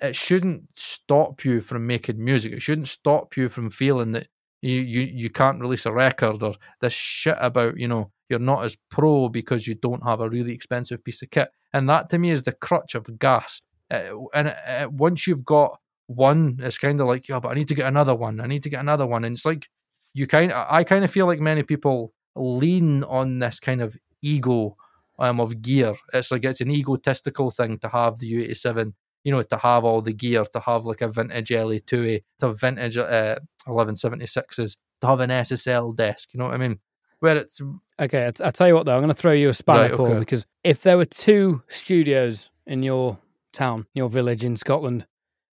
it 0.02 0.16
shouldn't 0.16 0.64
stop 0.76 1.46
you 1.46 1.62
from 1.62 1.88
making 1.88 2.24
music. 2.24 2.54
It 2.54 2.62
shouldn't 2.62 2.88
stop 2.88 3.38
you 3.38 3.50
from 3.50 3.70
feeling 3.70 4.14
that 4.14 4.28
you 4.62 4.82
you 4.82 5.02
you 5.02 5.30
can't 5.30 5.60
release 5.60 5.86
a 5.86 5.92
record 5.92 6.44
or 6.44 6.56
this 6.82 6.94
shit 6.94 7.38
about 7.40 7.78
you 7.78 7.88
know 7.88 8.12
you're 8.30 8.40
not 8.40 8.64
as 8.64 8.78
pro 8.90 9.28
because 9.28 9.68
you 9.68 9.76
don't 9.76 10.04
have 10.08 10.22
a 10.22 10.30
really 10.30 10.54
expensive 10.54 11.04
piece 11.04 11.22
of 11.22 11.30
kit. 11.30 11.50
And 11.74 11.90
that 11.90 12.10
to 12.10 12.18
me 12.18 12.32
is 12.32 12.44
the 12.44 12.54
crutch 12.54 12.96
of 12.96 13.20
gas. 13.20 13.62
Uh, 13.92 14.04
and 14.34 14.48
uh, 14.48 14.88
once 14.90 15.28
you've 15.28 15.44
got 15.44 15.78
one, 16.08 16.58
it's 16.60 16.78
kind 16.78 17.02
of 17.02 17.08
like, 17.08 17.28
yeah, 17.28 17.42
but 17.42 17.50
I 17.50 17.56
need 17.56 17.68
to 17.68 17.76
get 17.76 17.88
another 17.88 18.16
one. 18.16 18.40
I 18.40 18.48
need 18.48 18.64
to 18.64 18.70
get 18.70 18.80
another 18.80 19.06
one. 19.06 19.26
And 19.26 19.36
it's 19.36 19.46
like 19.46 19.68
you 20.14 20.28
kind, 20.28 20.54
I 20.54 20.86
kind 20.86 21.04
of 21.04 21.12
feel 21.12 21.26
like 21.26 21.42
many 21.42 21.64
people 21.64 22.14
lean 22.36 23.04
on 23.04 23.40
this 23.40 23.60
kind 23.60 23.82
of 23.82 23.98
ego 24.22 24.78
um, 25.20 25.42
of 25.42 25.62
gear. 25.62 25.96
It's 26.14 26.32
like 26.32 26.46
it's 26.46 26.62
an 26.62 26.72
egotistical 26.72 27.52
thing 27.52 27.80
to 27.80 27.90
have 27.90 28.20
the 28.20 28.32
U87, 28.32 28.94
you 29.24 29.32
know, 29.32 29.42
to 29.44 29.58
have 29.58 29.84
all 29.84 30.02
the 30.02 30.14
gear, 30.14 30.44
to 30.46 30.60
have 30.60 30.86
like 30.86 31.02
a 31.02 31.08
vintage 31.08 31.50
LA2A, 31.50 32.22
to 32.40 32.48
have 32.48 32.60
vintage 32.60 32.98
uh, 32.98 33.36
1176s, 33.68 34.76
to 35.02 35.08
have 35.08 35.20
an 35.20 35.30
SSL 35.30 35.96
desk. 35.96 36.30
You 36.34 36.40
know 36.40 36.46
what 36.46 36.54
I 36.54 36.58
mean? 36.58 36.80
Where 37.20 37.38
it's 37.38 37.62
Okay, 38.00 38.26
I, 38.26 38.48
I 38.48 38.52
tell 38.52 38.68
you 38.68 38.74
what 38.74 38.86
though, 38.86 38.96
I'm 38.96 39.02
going 39.02 39.14
to 39.14 39.22
throw 39.22 39.32
you 39.32 39.50
a 39.50 39.54
spanner, 39.54 39.82
Right, 39.82 39.92
okay. 39.92 40.20
because 40.20 40.46
if 40.64 40.82
there 40.82 40.98
were 40.98 41.06
two 41.06 41.62
studios 41.68 42.50
in 42.66 42.82
your 42.84 43.20
town, 43.54 43.86
your 43.94 44.10
village 44.10 44.44
in 44.44 44.58
Scotland, 44.58 45.06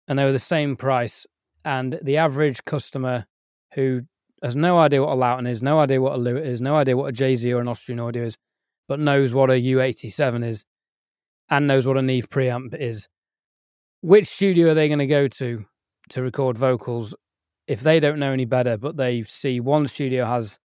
and 0.07 0.17
they 0.17 0.23
were 0.23 0.31
the 0.31 0.39
same 0.39 0.75
price, 0.77 1.25
and 1.65 1.99
the 2.01 2.17
average 2.17 2.63
customer 2.63 3.25
who 3.73 4.03
has 4.41 4.55
no 4.55 4.79
idea 4.79 5.01
what 5.03 5.11
a 5.11 5.15
Lauten 5.15 5.47
is, 5.47 5.61
no 5.61 5.79
idea 5.79 5.99
what 6.01 6.13
a 6.13 6.17
Lewitt 6.17 6.45
is, 6.45 6.61
no 6.61 6.75
idea 6.75 6.95
what 6.95 7.09
a 7.09 7.13
JZ 7.13 7.53
or 7.53 7.59
an 7.59 7.67
Austrian 7.67 7.99
audio 7.99 8.23
is, 8.23 8.37
but 8.87 8.99
knows 8.99 9.33
what 9.33 9.49
a 9.49 9.53
U87 9.53 10.45
is, 10.45 10.63
and 11.49 11.67
knows 11.67 11.85
what 11.85 11.97
a 11.97 12.01
Neve 12.01 12.29
preamp 12.29 12.75
is, 12.75 13.09
which 14.01 14.27
studio 14.27 14.71
are 14.71 14.73
they 14.73 14.87
going 14.87 14.99
to 14.99 15.07
go 15.07 15.27
to 15.27 15.65
to 16.09 16.21
record 16.21 16.57
vocals 16.57 17.15
if 17.67 17.81
they 17.81 17.99
don't 17.99 18.19
know 18.19 18.31
any 18.31 18.45
better, 18.45 18.77
but 18.77 18.95
they 18.97 19.23
see 19.23 19.59
one 19.59 19.87
studio 19.87 20.25
has 20.25 20.59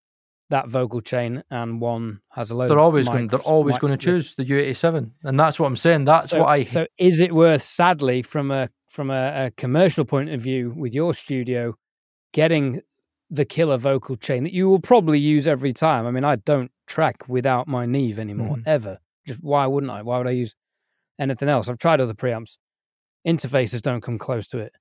that 0.49 0.67
vocal 0.67 0.99
chain 0.99 1.43
and 1.49 1.79
one 1.79 2.19
has 2.31 2.51
a 2.51 2.55
load. 2.55 2.69
they're 2.69 2.79
of 2.79 2.85
always 2.85 3.07
going, 3.07 3.27
they're 3.27 3.39
always 3.41 3.77
going 3.79 3.91
to 3.91 3.97
choose 3.97 4.35
the 4.35 4.43
U87, 4.45 5.11
and 5.23 5.39
that's 5.39 5.59
what 5.59 5.67
I'm 5.67 5.75
saying. 5.75 6.05
That's 6.05 6.31
so, 6.31 6.39
what 6.39 6.47
I 6.49 6.63
So 6.65 6.87
is 6.97 7.19
it 7.19 7.33
worth, 7.33 7.61
sadly, 7.61 8.21
from 8.21 8.51
a 8.51 8.69
from 8.87 9.11
a, 9.11 9.45
a 9.45 9.51
commercial 9.51 10.03
point 10.05 10.29
of 10.29 10.41
view, 10.41 10.73
with 10.75 10.93
your 10.95 11.13
studio, 11.13 11.75
getting 12.33 12.81
the 13.29 13.45
killer 13.45 13.77
vocal 13.77 14.15
chain 14.15 14.43
that 14.43 14.53
you 14.53 14.67
will 14.67 14.79
probably 14.79 15.19
use 15.19 15.45
every 15.47 15.71
time? 15.71 16.07
I 16.07 16.11
mean, 16.11 16.23
I 16.23 16.37
don't 16.37 16.71
track 16.87 17.29
without 17.29 17.67
my 17.67 17.85
Neve 17.85 18.17
anymore, 18.17 18.57
Mhm. 18.57 18.63
ever. 18.65 18.99
Just 19.27 19.43
why 19.43 19.67
wouldn't 19.67 19.91
I? 19.91 20.01
Why 20.01 20.17
would 20.17 20.27
I 20.27 20.31
use 20.31 20.55
anything 21.19 21.47
else? 21.47 21.69
I've 21.69 21.77
tried 21.77 22.01
other 22.01 22.15
preamps. 22.15 22.57
Interfaces 23.27 23.81
don't 23.81 24.01
come 24.01 24.17
close 24.17 24.47
to 24.47 24.59
it. 24.59 24.73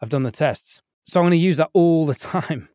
I've 0.00 0.10
done 0.10 0.24
the 0.24 0.30
tests, 0.30 0.82
so 1.04 1.20
I'm 1.20 1.24
going 1.24 1.38
to 1.38 1.44
use 1.44 1.58
that 1.58 1.70
all 1.72 2.06
the 2.06 2.14
time. 2.14 2.68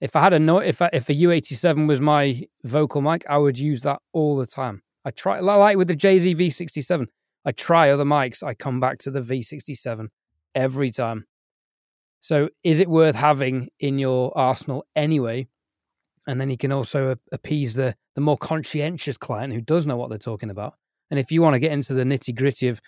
If 0.00 0.16
I 0.16 0.20
had 0.20 0.32
a 0.32 0.38
no, 0.38 0.58
if 0.58 0.82
if 0.92 1.08
a 1.08 1.14
U87 1.14 1.86
was 1.86 2.00
my 2.00 2.46
vocal 2.64 3.00
mic, 3.00 3.24
I 3.28 3.38
would 3.38 3.58
use 3.58 3.82
that 3.82 4.00
all 4.12 4.36
the 4.36 4.46
time. 4.46 4.82
I 5.04 5.10
try 5.10 5.40
like 5.40 5.76
with 5.76 5.88
the 5.88 5.96
JZ 5.96 6.36
V67. 6.36 7.06
I 7.44 7.52
try 7.52 7.90
other 7.90 8.04
mics. 8.04 8.42
I 8.42 8.54
come 8.54 8.80
back 8.80 8.98
to 9.00 9.10
the 9.10 9.20
V67 9.20 10.08
every 10.54 10.90
time. 10.90 11.26
So 12.20 12.48
is 12.62 12.80
it 12.80 12.88
worth 12.88 13.14
having 13.14 13.68
in 13.80 13.98
your 13.98 14.36
arsenal 14.36 14.86
anyway? 14.96 15.46
And 16.26 16.40
then 16.40 16.48
you 16.48 16.56
can 16.56 16.72
also 16.72 17.16
appease 17.32 17.74
the 17.74 17.94
the 18.14 18.20
more 18.20 18.38
conscientious 18.38 19.18
client 19.18 19.52
who 19.52 19.60
does 19.60 19.86
know 19.86 19.96
what 19.96 20.08
they're 20.08 20.18
talking 20.18 20.50
about. 20.50 20.74
And 21.10 21.20
if 21.20 21.30
you 21.30 21.42
want 21.42 21.54
to 21.54 21.60
get 21.60 21.72
into 21.72 21.94
the 21.94 22.04
nitty 22.04 22.34
gritty 22.34 22.68
of, 22.68 22.80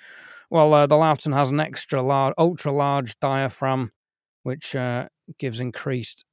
well, 0.50 0.72
uh, 0.74 0.86
the 0.86 0.96
Lauten 0.96 1.34
has 1.34 1.50
an 1.50 1.60
extra 1.60 2.02
large, 2.02 2.34
ultra 2.38 2.72
large 2.72 3.18
diaphragm, 3.20 3.92
which 4.42 4.76
uh, 4.76 5.08
gives 5.38 5.60
increased 5.60 6.24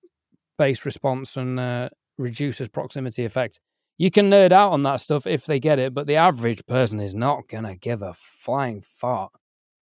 bass 0.57 0.85
response 0.85 1.37
and 1.37 1.59
uh, 1.59 1.89
reduces 2.17 2.69
proximity 2.69 3.25
effect. 3.25 3.59
You 3.97 4.11
can 4.11 4.29
nerd 4.29 4.51
out 4.51 4.71
on 4.71 4.83
that 4.83 5.01
stuff 5.01 5.27
if 5.27 5.45
they 5.45 5.59
get 5.59 5.79
it, 5.79 5.93
but 5.93 6.07
the 6.07 6.15
average 6.15 6.65
person 6.65 6.99
is 6.99 7.13
not 7.13 7.47
gonna 7.47 7.75
give 7.75 8.01
a 8.01 8.13
flying 8.13 8.81
fart. 8.81 9.31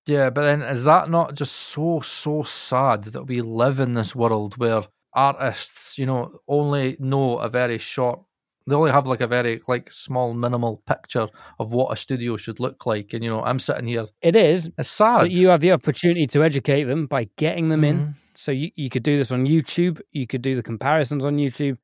Yeah, 0.08 0.30
but 0.30 0.44
then 0.44 0.62
is 0.62 0.84
that 0.86 1.10
not 1.10 1.36
just 1.36 1.54
so 1.54 2.00
so 2.02 2.44
sad 2.44 3.04
that 3.06 3.26
we 3.26 3.42
live 3.42 3.80
in 3.80 3.94
this 3.94 4.16
world 4.16 4.58
where 4.58 4.84
artists, 5.14 5.98
you 5.98 6.06
know, 6.06 6.40
only 6.48 6.98
know 7.00 7.38
a 7.38 7.50
very 7.50 7.78
short 7.78 8.22
they 8.68 8.76
only 8.76 8.92
have 8.92 9.08
like 9.08 9.22
a 9.22 9.28
very 9.28 9.60
like 9.68 9.92
small 9.92 10.34
minimal 10.34 10.84
picture 10.86 11.28
of 11.60 11.74
what 11.74 11.92
a 11.92 11.96
studio 11.96 12.38
should 12.38 12.60
look 12.60 12.86
like. 12.86 13.14
And 13.14 13.24
you 13.24 13.30
know, 13.30 13.44
I'm 13.44 13.60
sitting 13.60 13.88
here. 13.88 14.06
It 14.22 14.36
is, 14.36 14.70
It's 14.78 14.90
sad. 14.90 15.20
but 15.22 15.32
you 15.32 15.50
have 15.50 15.62
the 15.62 15.72
opportunity 15.72 16.28
to 16.28 16.44
educate 16.44 16.84
them 16.84 17.08
by 17.08 17.30
getting 17.38 17.70
them 17.70 17.84
in. 17.84 18.00
Mhm. 18.00 18.14
So 18.36 18.52
you, 18.52 18.72
you 18.76 18.90
could 18.90 19.04
do 19.04 19.18
this 19.18 19.32
on 19.32 19.46
YouTube. 19.46 20.02
You 20.12 20.28
could 20.28 20.42
do 20.42 20.56
the 20.56 20.64
comparisons 20.64 21.26
on 21.26 21.38
YouTube. 21.38 21.78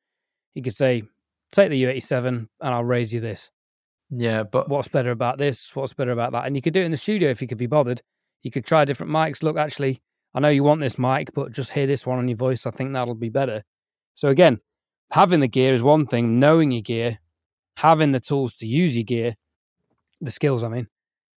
You 0.56 0.62
could 0.64 0.76
say, 0.76 1.04
take 1.52 1.70
the 1.70 1.84
U87 1.84 2.28
and 2.28 2.48
I'll 2.62 2.84
raise 2.84 3.14
you 3.14 3.20
this. 3.20 3.52
Yeah, 4.10 4.44
but 4.44 4.70
What's 4.70 4.88
better 4.88 5.12
about 5.12 5.38
this? 5.38 5.76
What's 5.76 5.94
better 5.94 6.12
about 6.12 6.32
that? 6.32 6.46
And 6.46 6.56
you 6.56 6.62
could 6.62 6.74
do 6.74 6.82
it 6.82 6.86
in 6.86 6.92
the 6.92 6.98
studio 6.98 7.30
if 7.30 7.42
you 7.42 7.48
could 7.48 7.58
be 7.58 7.68
bothered. 7.68 8.02
You 8.42 8.52
could 8.52 8.66
try 8.66 8.86
different 8.86 9.12
mics. 9.12 9.44
Look, 9.44 9.58
actually, 9.58 10.02
I 10.34 10.40
know 10.40 10.50
you 10.50 10.64
want 10.64 10.82
this 10.82 10.98
mic, 10.98 11.34
but 11.34 11.52
just 11.52 11.72
hear 11.72 11.88
this 11.88 12.06
one 12.08 12.18
on 12.20 12.28
your 12.28 12.38
voice. 12.38 12.66
I 12.66 12.72
think 12.72 12.94
that'll 12.94 13.16
be 13.16 13.30
better. 13.30 13.64
So 14.16 14.30
again, 14.30 14.60
having 15.12 15.40
the 15.40 15.48
gear 15.48 15.74
is 15.74 15.84
one 15.84 16.06
thing, 16.06 16.40
knowing 16.40 16.72
your 16.72 16.82
gear, 16.82 17.20
having 17.78 18.12
the 18.12 18.20
tools 18.20 18.54
to 18.56 18.66
use 18.68 18.96
your 18.96 19.04
gear, 19.04 19.36
the 20.22 20.32
skills, 20.32 20.64
I 20.64 20.70
mean, 20.70 20.88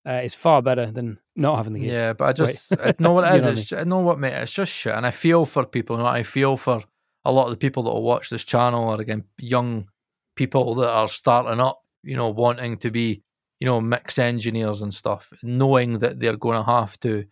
uh, 0.08 0.22
is 0.24 0.34
far 0.34 0.62
better 0.62 0.92
than 0.92 1.20
not 1.36 1.58
having 1.58 1.74
the 1.74 1.80
gear. 1.82 1.94
Yeah, 1.94 2.14
but 2.14 2.26
I 2.26 2.34
just 2.34 2.74
I 2.80 2.94
know 3.00 3.14
what 3.14 3.34
it 3.36 3.38
is. 3.38 3.46
It's 3.46 3.74
I 3.74 3.84
know 3.84 4.00
what 4.00 4.20
mate. 4.20 4.34
It's 4.34 4.54
just 4.54 4.72
shit, 4.72 4.94
and 4.94 5.06
I 5.06 5.12
feel 5.12 5.46
for 5.46 5.66
people. 5.66 5.98
You 5.98 6.04
know, 6.04 6.10
I 6.10 6.24
feel 6.24 6.58
for 6.58 6.84
a 7.26 7.32
lot 7.32 7.46
of 7.46 7.52
the 7.52 7.58
people 7.58 7.84
that 7.84 7.90
will 7.90 8.04
watch 8.04 8.30
this 8.30 8.44
channel, 8.44 8.90
or 8.90 9.00
again, 9.00 9.26
young 9.38 9.88
people 10.36 10.76
that 10.76 10.90
are 10.90 11.08
starting 11.08 11.60
up. 11.60 11.82
You 12.02 12.16
know, 12.16 12.30
wanting 12.30 12.78
to 12.78 12.92
be, 12.92 13.24
you 13.60 13.66
know, 13.66 13.82
mix 13.82 14.18
engineers 14.18 14.82
and 14.82 14.94
stuff, 14.94 15.32
knowing 15.44 16.00
that 16.00 16.20
they're 16.20 16.38
going 16.38 16.58
to 16.58 16.72
have 16.72 16.98
to 17.02 17.26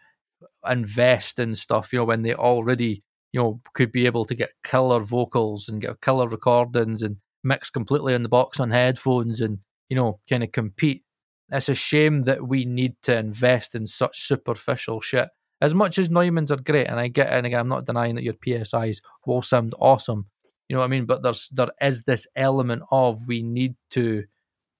invest 0.70 1.40
in 1.40 1.56
stuff. 1.56 1.94
You 1.94 2.00
know, 2.00 2.06
when 2.06 2.24
they 2.24 2.34
already, 2.34 3.04
you 3.32 3.40
know, 3.40 3.62
could 3.74 3.92
be 3.92 4.06
able 4.06 4.26
to 4.26 4.36
get 4.36 4.52
killer 4.64 5.00
vocals 5.00 5.68
and 5.68 5.82
get 5.82 6.02
killer 6.02 6.28
recordings 6.28 7.02
and 7.02 7.18
mix 7.44 7.70
completely 7.70 8.14
in 8.14 8.24
the 8.24 8.30
box 8.30 8.60
on 8.60 8.72
headphones 8.72 9.42
and 9.42 9.60
you 9.90 9.96
know, 9.96 10.20
kind 10.30 10.44
of 10.44 10.52
compete 10.52 11.04
it's 11.52 11.70
a 11.70 11.76
shame 11.76 12.24
that 12.24 12.48
we 12.48 12.66
need 12.66 12.96
to 13.04 13.18
invest 13.18 13.76
in 13.76 13.86
such 13.86 14.20
superficial 14.20 15.02
shit. 15.02 15.30
As 15.62 15.74
much 15.74 15.98
as 15.98 16.10
Neumann's 16.10 16.52
are 16.52 16.58
great, 16.58 16.88
and 16.88 17.00
I 17.00 17.08
get 17.08 17.28
it, 17.28 17.34
and 17.34 17.46
again, 17.46 17.60
I'm 17.62 17.68
not 17.68 17.86
denying 17.86 18.16
that 18.16 18.24
your 18.24 18.34
PSIs 18.34 18.98
will 19.26 19.42
sound 19.42 19.74
awesome. 19.80 20.28
You 20.70 20.76
know 20.76 20.82
what 20.82 20.86
I 20.86 20.90
mean? 20.90 21.06
But 21.06 21.24
there's 21.24 21.50
there 21.50 21.70
is 21.82 22.04
this 22.04 22.28
element 22.36 22.84
of 22.92 23.26
we 23.28 23.42
need 23.42 23.76
to, 23.92 24.26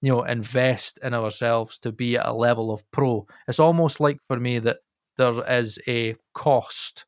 you 0.02 0.12
know, 0.12 0.22
invest 0.22 0.98
in 1.02 1.14
ourselves 1.14 1.78
to 1.80 1.90
be 1.90 2.16
at 2.16 2.26
a 2.26 2.32
level 2.32 2.70
of 2.70 2.88
pro. 2.90 3.26
It's 3.48 3.58
almost 3.58 3.98
like 3.98 4.18
for 4.28 4.38
me 4.38 4.58
that 4.60 4.76
there 5.16 5.42
is 5.50 5.78
a 5.88 6.14
cost 6.34 7.06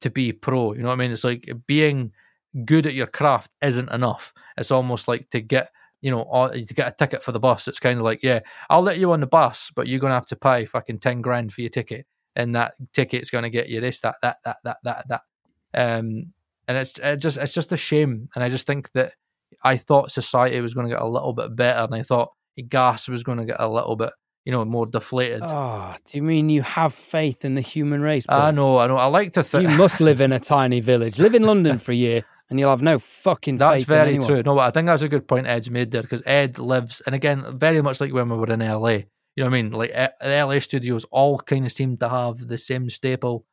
to 0.00 0.10
be 0.10 0.32
pro. 0.32 0.72
You 0.72 0.82
know 0.82 0.88
what 0.88 0.94
I 0.94 0.96
mean? 0.96 1.12
It's 1.12 1.24
like 1.24 1.50
being 1.66 2.12
good 2.64 2.86
at 2.86 2.94
your 2.94 3.06
craft 3.06 3.50
isn't 3.62 3.90
enough. 3.90 4.32
It's 4.56 4.70
almost 4.70 5.08
like 5.08 5.30
to 5.30 5.40
get 5.40 5.70
you 6.00 6.12
know, 6.12 6.50
to 6.52 6.74
get 6.74 6.92
a 6.92 6.94
ticket 6.96 7.24
for 7.24 7.32
the 7.32 7.40
bus, 7.40 7.66
it's 7.66 7.80
kind 7.80 7.98
of 7.98 8.04
like, 8.04 8.22
yeah, 8.22 8.38
I'll 8.70 8.82
let 8.82 8.98
you 8.98 9.10
on 9.10 9.18
the 9.18 9.26
bus, 9.26 9.72
but 9.74 9.88
you're 9.88 9.98
to 10.10 10.14
have 10.14 10.26
to 10.26 10.36
pay 10.36 10.64
fucking 10.64 11.00
10 11.00 11.22
grand 11.22 11.52
for 11.52 11.60
your 11.60 11.70
ticket. 11.70 12.06
And 12.36 12.54
that 12.54 12.74
ticket's 12.92 13.30
to 13.42 13.50
get 13.50 13.68
you 13.68 13.80
this, 13.80 13.98
that, 14.00 14.14
that, 14.22 14.36
that, 14.44 14.58
that, 14.62 14.76
that, 14.84 15.08
that. 15.08 15.20
Um, 15.74 16.32
and 16.68 16.76
it's 16.76 16.98
it 16.98 17.16
just 17.16 17.38
it's 17.38 17.54
just 17.54 17.72
a 17.72 17.76
shame. 17.76 18.28
And 18.34 18.44
I 18.44 18.48
just 18.48 18.66
think 18.66 18.92
that 18.92 19.14
I 19.64 19.76
thought 19.76 20.12
society 20.12 20.60
was 20.60 20.74
going 20.74 20.86
to 20.86 20.94
get 20.94 21.02
a 21.02 21.08
little 21.08 21.32
bit 21.32 21.56
better, 21.56 21.80
and 21.80 21.94
I 21.94 22.02
thought 22.02 22.32
gas 22.68 23.08
was 23.08 23.24
going 23.24 23.38
to 23.38 23.46
get 23.46 23.56
a 23.58 23.68
little 23.68 23.96
bit, 23.96 24.10
you 24.48 24.52
know, 24.52 24.64
more 24.64 24.86
deflated. 24.86 25.42
Oh, 25.44 25.94
do 26.06 26.16
you 26.16 26.22
mean 26.22 26.48
you 26.48 26.62
have 26.62 26.94
faith 26.94 27.44
in 27.44 27.52
the 27.52 27.60
human 27.60 28.00
race? 28.00 28.24
I 28.30 28.50
know, 28.50 28.78
I 28.78 28.86
know. 28.86 28.96
I 28.96 29.04
like 29.04 29.34
to 29.34 29.42
think 29.42 29.68
you 29.68 29.76
must 29.76 30.00
live 30.00 30.22
in 30.22 30.32
a 30.32 30.40
tiny 30.40 30.80
village. 30.80 31.18
Live 31.18 31.34
in 31.34 31.42
London 31.42 31.76
for 31.76 31.92
a 31.92 31.94
year, 31.94 32.24
and 32.48 32.58
you'll 32.58 32.70
have 32.70 32.80
no 32.80 32.98
fucking 32.98 33.58
That's 33.58 33.82
very 33.82 34.16
true. 34.16 34.42
No, 34.42 34.58
I 34.58 34.70
think 34.70 34.86
that's 34.86 35.02
a 35.02 35.08
good 35.10 35.28
point 35.28 35.46
Ed's 35.46 35.70
made 35.70 35.90
there 35.90 36.00
because 36.00 36.22
Ed 36.24 36.58
lives, 36.58 37.02
and 37.04 37.14
again, 37.14 37.58
very 37.58 37.82
much 37.82 38.00
like 38.00 38.10
when 38.14 38.30
we 38.30 38.38
were 38.38 38.50
in 38.50 38.60
LA. 38.60 38.88
You 38.88 39.44
know 39.44 39.44
what 39.44 39.48
I 39.48 39.62
mean? 39.62 39.70
Like 39.72 39.90
the 39.90 40.46
LA 40.46 40.60
studios 40.60 41.04
all 41.10 41.38
kind 41.40 41.66
of 41.66 41.72
seem 41.72 41.98
to 41.98 42.08
have 42.08 42.48
the 42.48 42.56
same 42.56 42.88
staple. 42.88 43.44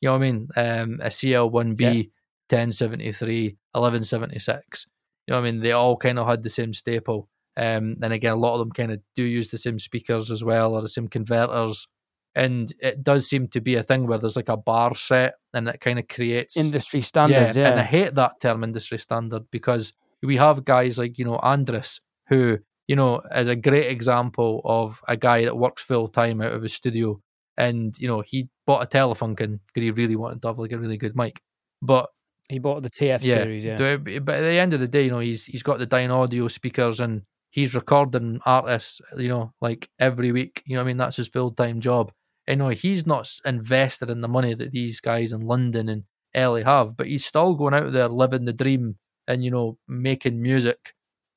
You 0.00 0.10
know 0.10 0.12
what 0.12 0.22
I 0.22 0.30
mean? 0.30 0.48
Um, 0.56 1.00
a 1.02 1.08
CL1B, 1.08 1.80
yeah. 1.80 2.02
1073, 2.48 3.56
1176. 3.72 4.86
You 5.26 5.32
know 5.32 5.40
what 5.40 5.48
I 5.48 5.50
mean? 5.50 5.62
They 5.62 5.72
all 5.72 5.96
kind 5.96 6.20
of 6.20 6.28
had 6.28 6.44
the 6.44 6.50
same 6.50 6.72
staple. 6.72 7.28
Um, 7.56 7.96
and 8.02 8.12
again, 8.12 8.32
a 8.32 8.36
lot 8.36 8.54
of 8.54 8.58
them 8.60 8.72
kind 8.72 8.90
of 8.90 9.00
do 9.14 9.22
use 9.22 9.50
the 9.50 9.58
same 9.58 9.78
speakers 9.78 10.30
as 10.30 10.42
well 10.42 10.74
or 10.74 10.82
the 10.82 10.88
same 10.88 11.08
converters 11.08 11.86
and 12.34 12.72
it 12.80 13.02
does 13.02 13.28
seem 13.28 13.48
to 13.48 13.60
be 13.60 13.76
a 13.76 13.82
thing 13.82 14.06
where 14.06 14.18
there's 14.18 14.36
like 14.36 14.48
a 14.48 14.56
bar 14.56 14.94
set 14.94 15.34
and 15.52 15.68
it 15.68 15.80
kind 15.80 15.98
of 15.98 16.08
creates 16.08 16.56
industry 16.56 17.00
standards. 17.00 17.56
Yeah, 17.56 17.62
yeah, 17.62 17.70
and 17.70 17.80
I 17.80 17.84
hate 17.84 18.14
that 18.14 18.40
term 18.40 18.64
industry 18.64 18.98
standard 18.98 19.44
because 19.50 19.92
we 20.22 20.36
have 20.36 20.64
guys 20.64 20.98
like 20.98 21.18
you 21.18 21.24
know 21.24 21.36
Andres 21.36 22.00
who 22.28 22.58
you 22.88 22.96
know 22.96 23.20
is 23.34 23.48
a 23.48 23.56
great 23.56 23.86
example 23.86 24.60
of 24.64 25.00
a 25.06 25.16
guy 25.16 25.44
that 25.44 25.56
works 25.56 25.82
full 25.82 26.08
time 26.08 26.40
out 26.40 26.52
of 26.52 26.62
his 26.62 26.74
studio, 26.74 27.20
and 27.56 27.96
you 27.98 28.08
know 28.08 28.22
he 28.26 28.48
bought 28.66 28.82
a 28.82 28.86
Telefunken 28.86 29.60
because 29.66 29.82
he 29.82 29.90
really 29.90 30.16
wanted 30.16 30.42
to 30.42 30.48
have 30.48 30.58
like 30.58 30.72
a 30.72 30.78
really 30.78 30.96
good 30.96 31.14
mic, 31.14 31.40
but 31.82 32.08
he 32.48 32.58
bought 32.58 32.82
the 32.82 32.90
TF 32.90 33.20
yeah, 33.22 33.34
series. 33.36 33.64
Yeah, 33.64 33.96
but 33.96 34.34
at 34.34 34.42
the 34.42 34.58
end 34.58 34.72
of 34.72 34.80
the 34.80 34.88
day, 34.88 35.04
you 35.04 35.10
know 35.10 35.20
he's 35.20 35.44
he's 35.44 35.62
got 35.62 35.78
the 35.78 35.86
Dynaudio 35.86 36.50
speakers 36.50 36.98
and 36.98 37.22
he's 37.54 37.74
recording 37.74 38.40
artists, 38.44 39.00
you 39.16 39.28
know, 39.28 39.52
like 39.60 39.88
every 39.98 40.32
week. 40.32 40.62
You 40.66 40.76
know, 40.76 40.82
I 40.82 40.84
mean 40.84 40.96
that's 40.96 41.16
his 41.16 41.28
full 41.28 41.52
time 41.52 41.80
job 41.80 42.12
Anyway, 42.46 42.74
he's 42.74 43.06
not 43.06 43.30
invested 43.44 44.10
in 44.10 44.20
the 44.20 44.28
money 44.28 44.54
that 44.54 44.72
these 44.72 45.00
guys 45.00 45.32
in 45.32 45.40
London 45.40 45.88
and 45.88 46.04
LA 46.36 46.62
have, 46.62 46.96
but 46.96 47.06
he's 47.06 47.24
still 47.24 47.54
going 47.54 47.74
out 47.74 47.92
there 47.92 48.08
living 48.08 48.44
the 48.44 48.52
dream 48.52 48.96
and, 49.26 49.42
you 49.42 49.50
know, 49.50 49.78
making 49.88 50.42
music, 50.42 50.92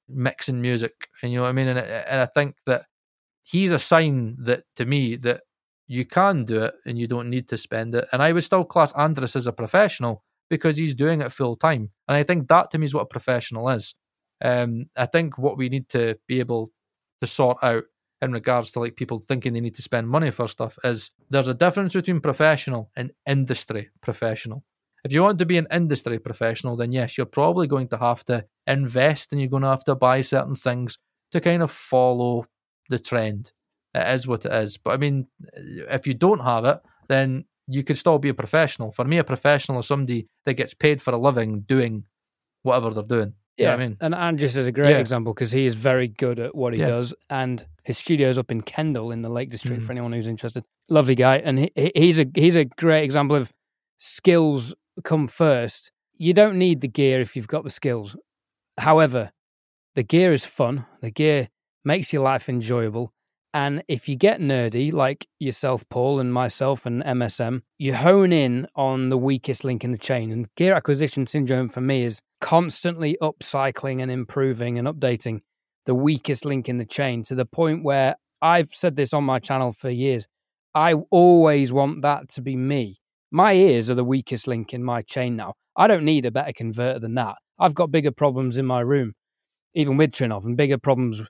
mixing 0.10 0.62
music. 0.62 1.08
And 1.22 1.32
you 1.32 1.38
know 1.38 1.44
what 1.44 1.50
I 1.50 1.54
mean? 1.54 1.70
And, 1.70 1.80
and 1.80 2.20
I 2.20 2.26
think 2.26 2.56
that 2.66 2.86
he's 3.46 3.72
a 3.72 3.80
sign 3.80 4.36
that 4.40 4.64
to 4.76 4.86
me 4.86 5.16
that 5.18 5.42
you 5.88 6.06
can 6.06 6.44
do 6.44 6.64
it 6.64 6.74
and 6.86 7.00
you 7.00 7.08
don't 7.08 7.30
need 7.30 7.48
to 7.50 7.58
spend 7.58 7.96
it. 7.96 8.06
And 8.12 8.22
I 8.22 8.34
would 8.34 8.44
still 8.44 8.66
class 8.66 8.92
Andres 8.92 9.38
as 9.38 9.48
a 9.48 9.54
professional 9.54 10.24
because 10.50 10.76
he's 10.76 10.96
doing 10.96 11.22
it 11.22 11.32
full 11.32 11.56
time. 11.56 11.92
And 12.10 12.18
I 12.18 12.24
think 12.24 12.50
that 12.50 12.72
to 12.72 12.78
me 12.78 12.86
is 12.86 12.94
what 12.94 13.04
a 13.04 13.06
professional 13.06 13.70
is. 13.70 13.96
Um, 14.44 14.86
I 14.96 15.06
think 15.06 15.38
what 15.38 15.58
we 15.58 15.70
need 15.70 15.90
to 15.90 16.18
be 16.28 16.40
able 16.40 16.72
to 17.22 17.28
sort 17.28 17.58
out 17.64 17.84
in 18.22 18.32
regards 18.32 18.72
to 18.72 18.80
like 18.80 18.96
people 18.96 19.20
thinking 19.20 19.54
they 19.54 19.60
need 19.60 19.76
to 19.76 19.82
spend 19.82 20.10
money 20.10 20.32
for 20.32 20.48
stuff 20.48 20.78
is 20.84 21.12
there's 21.30 21.48
a 21.48 21.54
difference 21.54 21.94
between 21.94 22.20
professional 22.20 22.90
and 22.96 23.12
industry 23.28 23.90
professional. 24.02 24.64
If 25.04 25.14
you 25.14 25.22
want 25.22 25.38
to 25.40 25.46
be 25.46 25.58
an 25.58 25.68
industry 25.72 26.20
professional, 26.20 26.76
then 26.76 26.92
yes, 26.92 27.18
you're 27.18 27.26
probably 27.26 27.68
going 27.68 27.88
to 27.90 27.98
have 27.98 28.24
to 28.26 28.46
invest 28.66 29.32
and 29.32 29.40
you're 29.40 29.50
going 29.50 29.64
to 29.64 29.70
have 29.70 29.84
to 29.86 29.96
buy 29.96 30.22
certain 30.22 30.56
things 30.56 30.98
to 31.32 31.40
kind 31.40 31.62
of 31.62 31.72
follow 31.72 32.46
the 32.90 33.00
trend. 33.00 33.52
It 33.94 34.08
is 34.14 34.28
what 34.28 34.46
it 34.46 34.52
is. 34.52 34.78
But 34.78 34.92
I 34.92 34.98
mean, 34.98 35.28
if 35.54 36.08
you 36.08 36.14
don't 36.14 36.42
have 36.42 36.66
it, 36.66 36.80
then 37.08 37.46
you 37.68 37.84
could 37.84 37.98
still 37.98 38.18
be 38.18 38.30
a 38.30 38.34
professional. 38.34 38.92
For 38.92 39.06
me, 39.06 39.18
a 39.18 39.24
professional 39.24 39.80
is 39.80 39.88
somebody 39.88 40.28
that 40.46 40.56
gets 40.56 40.74
paid 40.74 41.02
for 41.02 41.14
a 41.14 41.18
living 41.18 41.62
doing 41.62 42.06
whatever 42.64 42.90
they're 42.90 43.04
doing. 43.04 43.34
Yeah, 43.58 43.74
I 43.74 43.78
mean, 43.78 43.98
and 44.02 44.14
Andres 44.14 44.56
is 44.56 44.68
a 44.68 44.72
great 44.72 44.92
yeah. 44.92 44.98
example 44.98 45.34
because 45.34 45.52
he 45.52 45.66
is 45.66 45.74
very 45.74 46.08
good 46.08 46.40
at 46.40 46.54
what 46.54 46.74
he 46.74 46.80
yeah. 46.80 46.86
does, 46.86 47.14
and 47.30 47.66
his 47.84 47.98
studio's 47.98 48.38
up 48.38 48.52
in 48.52 48.62
Kendal 48.62 49.12
in 49.12 49.24
the 49.24 49.30
Lake 49.30 49.50
District. 49.50 49.82
Mm. 49.82 49.86
For 49.86 49.92
anyone 49.94 50.14
who's 50.14 50.28
interested, 50.28 50.64
lovely 50.90 51.16
guy, 51.16 51.38
and 51.38 51.60
he, 51.60 51.72
he's 51.96 52.20
a 52.20 52.28
he's 52.36 52.56
a 52.56 52.66
great 52.66 53.04
example 53.04 53.36
of 53.36 53.52
skills 53.98 54.76
come 55.04 55.28
first. 55.28 55.92
You 56.18 56.34
don't 56.34 56.58
need 56.58 56.82
the 56.82 56.88
gear 56.88 57.20
if 57.20 57.36
you've 57.36 57.48
got 57.48 57.64
the 57.64 57.70
skills. 57.70 58.16
However, 58.78 59.32
the 59.96 60.04
gear 60.04 60.34
is 60.34 60.46
fun. 60.46 60.86
The 61.02 61.12
gear 61.12 61.50
makes 61.84 62.14
your 62.14 62.22
life 62.22 62.50
enjoyable, 62.50 63.12
and 63.58 63.82
if 63.88 64.08
you 64.08 64.16
get 64.16 64.40
nerdy, 64.40 64.94
like 64.94 65.28
yourself, 65.40 65.84
Paul, 65.90 66.20
and 66.20 66.32
myself, 66.32 66.86
and 66.86 67.04
MSM, 67.04 67.64
you 67.80 67.96
hone 67.96 68.32
in 68.32 68.68
on 68.76 69.10
the 69.10 69.18
weakest 69.18 69.64
link 69.64 69.84
in 69.84 69.92
the 69.92 69.98
chain. 69.98 70.32
And 70.32 70.48
gear 70.54 70.76
acquisition 70.76 71.26
syndrome 71.26 71.68
for 71.70 71.82
me 71.82 72.04
is 72.04 72.22
constantly 72.40 73.18
upcycling 73.20 74.00
and 74.00 74.12
improving 74.12 74.78
and 74.78 74.88
updating 74.88 75.40
the 75.88 75.96
weakest 75.96 76.46
link 76.46 76.70
in 76.70 76.78
the 76.78 76.86
chain 76.86 77.24
to 77.24 77.34
the 77.34 77.48
point 77.48 77.84
where 77.84 78.18
I've 78.44 78.76
said 78.76 78.96
this 78.96 79.12
on 79.12 79.24
my 79.24 79.40
channel 79.40 79.74
for 79.74 79.90
years. 79.90 80.28
I 80.76 80.94
always 81.10 81.74
want 81.74 82.04
that 82.04 82.30
to 82.34 82.44
be 82.44 82.56
me. 82.56 83.00
My 83.32 83.54
ears 83.54 83.90
are 83.90 83.96
the 83.96 84.04
weakest 84.04 84.46
link 84.46 84.72
in 84.72 84.84
my 84.84 85.02
chain 85.02 85.36
now. 85.36 85.56
I 85.76 85.88
don't 85.88 86.06
need 86.06 86.28
a 86.28 86.32
better 86.32 86.54
converter 86.54 87.00
than 87.00 87.16
that. 87.16 87.38
I've 87.58 87.74
got 87.74 87.90
bigger 87.90 88.12
problems 88.12 88.60
in 88.60 88.68
my 88.68 88.82
room, 88.82 89.14
even 89.74 89.98
with 89.98 90.12
Trinnov, 90.12 90.46
and 90.46 90.56
bigger 90.56 90.78
problems 90.78 91.28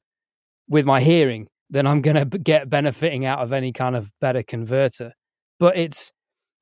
with 0.68 0.86
my 0.86 1.00
hearing 1.00 1.48
then 1.70 1.88
I'm 1.88 2.02
going 2.02 2.30
to 2.30 2.38
get 2.38 2.70
benefiting 2.70 3.26
out 3.26 3.40
of 3.40 3.52
any 3.52 3.72
kind 3.72 3.96
of 3.96 4.12
better 4.22 4.44
converter. 4.44 5.14
But 5.60 5.78
it's 5.78 6.12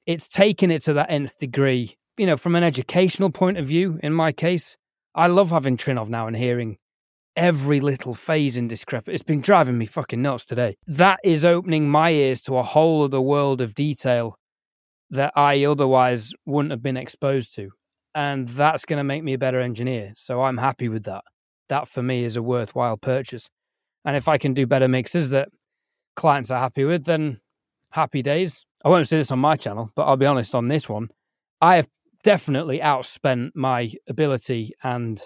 it's 0.05 0.29
taking 0.29 0.71
it 0.71 0.83
to 0.83 0.93
that 0.93 1.09
nth 1.09 1.37
degree. 1.37 1.95
You 2.17 2.25
know, 2.25 2.37
from 2.37 2.55
an 2.55 2.63
educational 2.63 3.29
point 3.29 3.57
of 3.57 3.65
view, 3.65 3.99
in 4.01 4.13
my 4.13 4.31
case, 4.31 4.77
I 5.13 5.27
love 5.27 5.49
having 5.49 5.77
Trinnov 5.77 6.09
now 6.09 6.27
and 6.27 6.35
hearing 6.35 6.77
every 7.35 7.81
little 7.81 8.15
phase 8.15 8.55
in 8.57 8.67
discrepant. 8.67 9.13
It's 9.13 9.23
been 9.23 9.41
driving 9.41 9.77
me 9.77 9.85
fucking 9.85 10.21
nuts 10.21 10.45
today. 10.45 10.77
That 10.87 11.19
is 11.23 11.43
opening 11.43 11.89
my 11.89 12.11
ears 12.11 12.41
to 12.43 12.57
a 12.57 12.63
whole 12.63 13.03
other 13.03 13.19
world 13.19 13.61
of 13.61 13.73
detail 13.75 14.37
that 15.09 15.33
I 15.35 15.65
otherwise 15.65 16.33
wouldn't 16.45 16.71
have 16.71 16.81
been 16.81 16.97
exposed 16.97 17.53
to. 17.55 17.71
And 18.13 18.47
that's 18.47 18.85
going 18.85 18.97
to 18.97 19.03
make 19.03 19.23
me 19.23 19.33
a 19.33 19.37
better 19.37 19.59
engineer. 19.59 20.13
So 20.15 20.41
I'm 20.43 20.57
happy 20.57 20.87
with 20.87 21.03
that. 21.03 21.23
That 21.67 21.87
for 21.87 22.01
me 22.01 22.23
is 22.23 22.35
a 22.35 22.41
worthwhile 22.41 22.97
purchase. 22.97 23.49
And 24.05 24.15
if 24.15 24.27
I 24.27 24.37
can 24.37 24.53
do 24.53 24.67
better 24.67 24.87
mixes 24.87 25.31
that 25.31 25.49
clients 26.15 26.51
are 26.51 26.59
happy 26.59 26.83
with, 26.83 27.05
then 27.05 27.39
happy 27.91 28.21
days. 28.21 28.65
I 28.83 28.89
won't 28.89 29.07
say 29.07 29.17
this 29.17 29.31
on 29.31 29.39
my 29.39 29.55
channel, 29.55 29.89
but 29.95 30.03
I'll 30.03 30.17
be 30.17 30.25
honest 30.25 30.53
on 30.53 30.67
this 30.67 30.87
one. 30.87 31.09
I 31.59 31.77
have 31.77 31.87
definitely 32.23 32.79
outspent 32.79 33.51
my 33.55 33.91
ability 34.07 34.71
and 34.83 35.19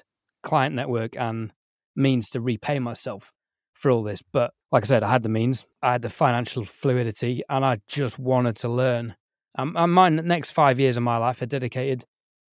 client 0.43 0.75
network 0.75 1.17
and 1.17 1.51
means 1.95 2.30
to 2.32 2.41
repay 2.41 2.80
myself 2.80 3.32
for 3.73 3.91
all 3.91 4.03
this. 4.03 4.21
But 4.21 4.53
like 4.71 4.84
I 4.84 4.86
said, 4.86 5.03
I 5.03 5.09
had 5.09 5.23
the 5.23 5.30
means, 5.30 5.65
I 5.82 5.93
had 5.93 6.01
the 6.01 6.09
financial 6.09 6.63
fluidity, 6.63 7.43
and 7.49 7.65
I 7.65 7.80
just 7.88 8.19
wanted 8.19 8.55
to 8.57 8.69
learn. 8.69 9.15
Um, 9.57 9.75
and 9.75 9.91
my 9.91 10.09
next 10.09 10.51
five 10.51 10.80
years 10.80 10.95
of 10.95 11.03
my 11.03 11.17
life 11.17 11.41
are 11.41 11.47
dedicated 11.47 12.05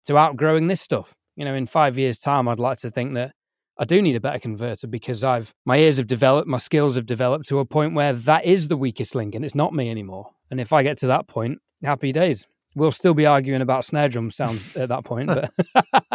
to 0.06 0.18
outgrowing 0.18 0.68
this 0.68 0.82
stuff 0.82 1.16
You 1.36 1.46
know, 1.46 1.54
in 1.54 1.66
five 1.66 1.98
years' 1.98 2.20
time, 2.20 2.48
I'd 2.48 2.60
like 2.60 2.80
to 2.80 2.92
think 2.92 3.14
that 3.14 3.34
I 3.78 3.86
do 3.86 4.02
need 4.02 4.16
a 4.16 4.20
better 4.20 4.40
converter 4.40 4.88
because 4.88 5.24
I've 5.24 5.54
my 5.66 5.78
ears 5.78 5.98
have 5.98 6.08
developed, 6.08 6.48
my 6.48 6.58
skills 6.58 6.96
have 6.96 7.06
developed 7.06 7.48
to 7.48 7.60
a 7.60 7.66
point 7.66 7.94
where 7.94 8.14
that 8.14 8.46
is 8.46 8.68
the 8.68 8.78
weakest 8.78 9.16
link 9.16 9.36
and 9.36 9.44
it's 9.44 9.56
not 9.56 9.74
me 9.74 9.90
anymore. 9.90 10.32
And 10.50 10.60
if 10.60 10.74
I 10.74 10.84
get 10.84 10.98
to 11.00 11.08
that 11.08 11.28
point, 11.28 11.60
happy 11.84 12.12
days. 12.12 12.48
We'll 12.74 12.92
still 12.92 13.14
be 13.14 13.26
arguing 13.26 13.62
about 13.62 13.84
snare 13.84 14.08
drum 14.08 14.30
sounds 14.30 14.78
at 14.78 14.90
that 14.90 15.04
point, 15.04 15.28
but 15.28 15.52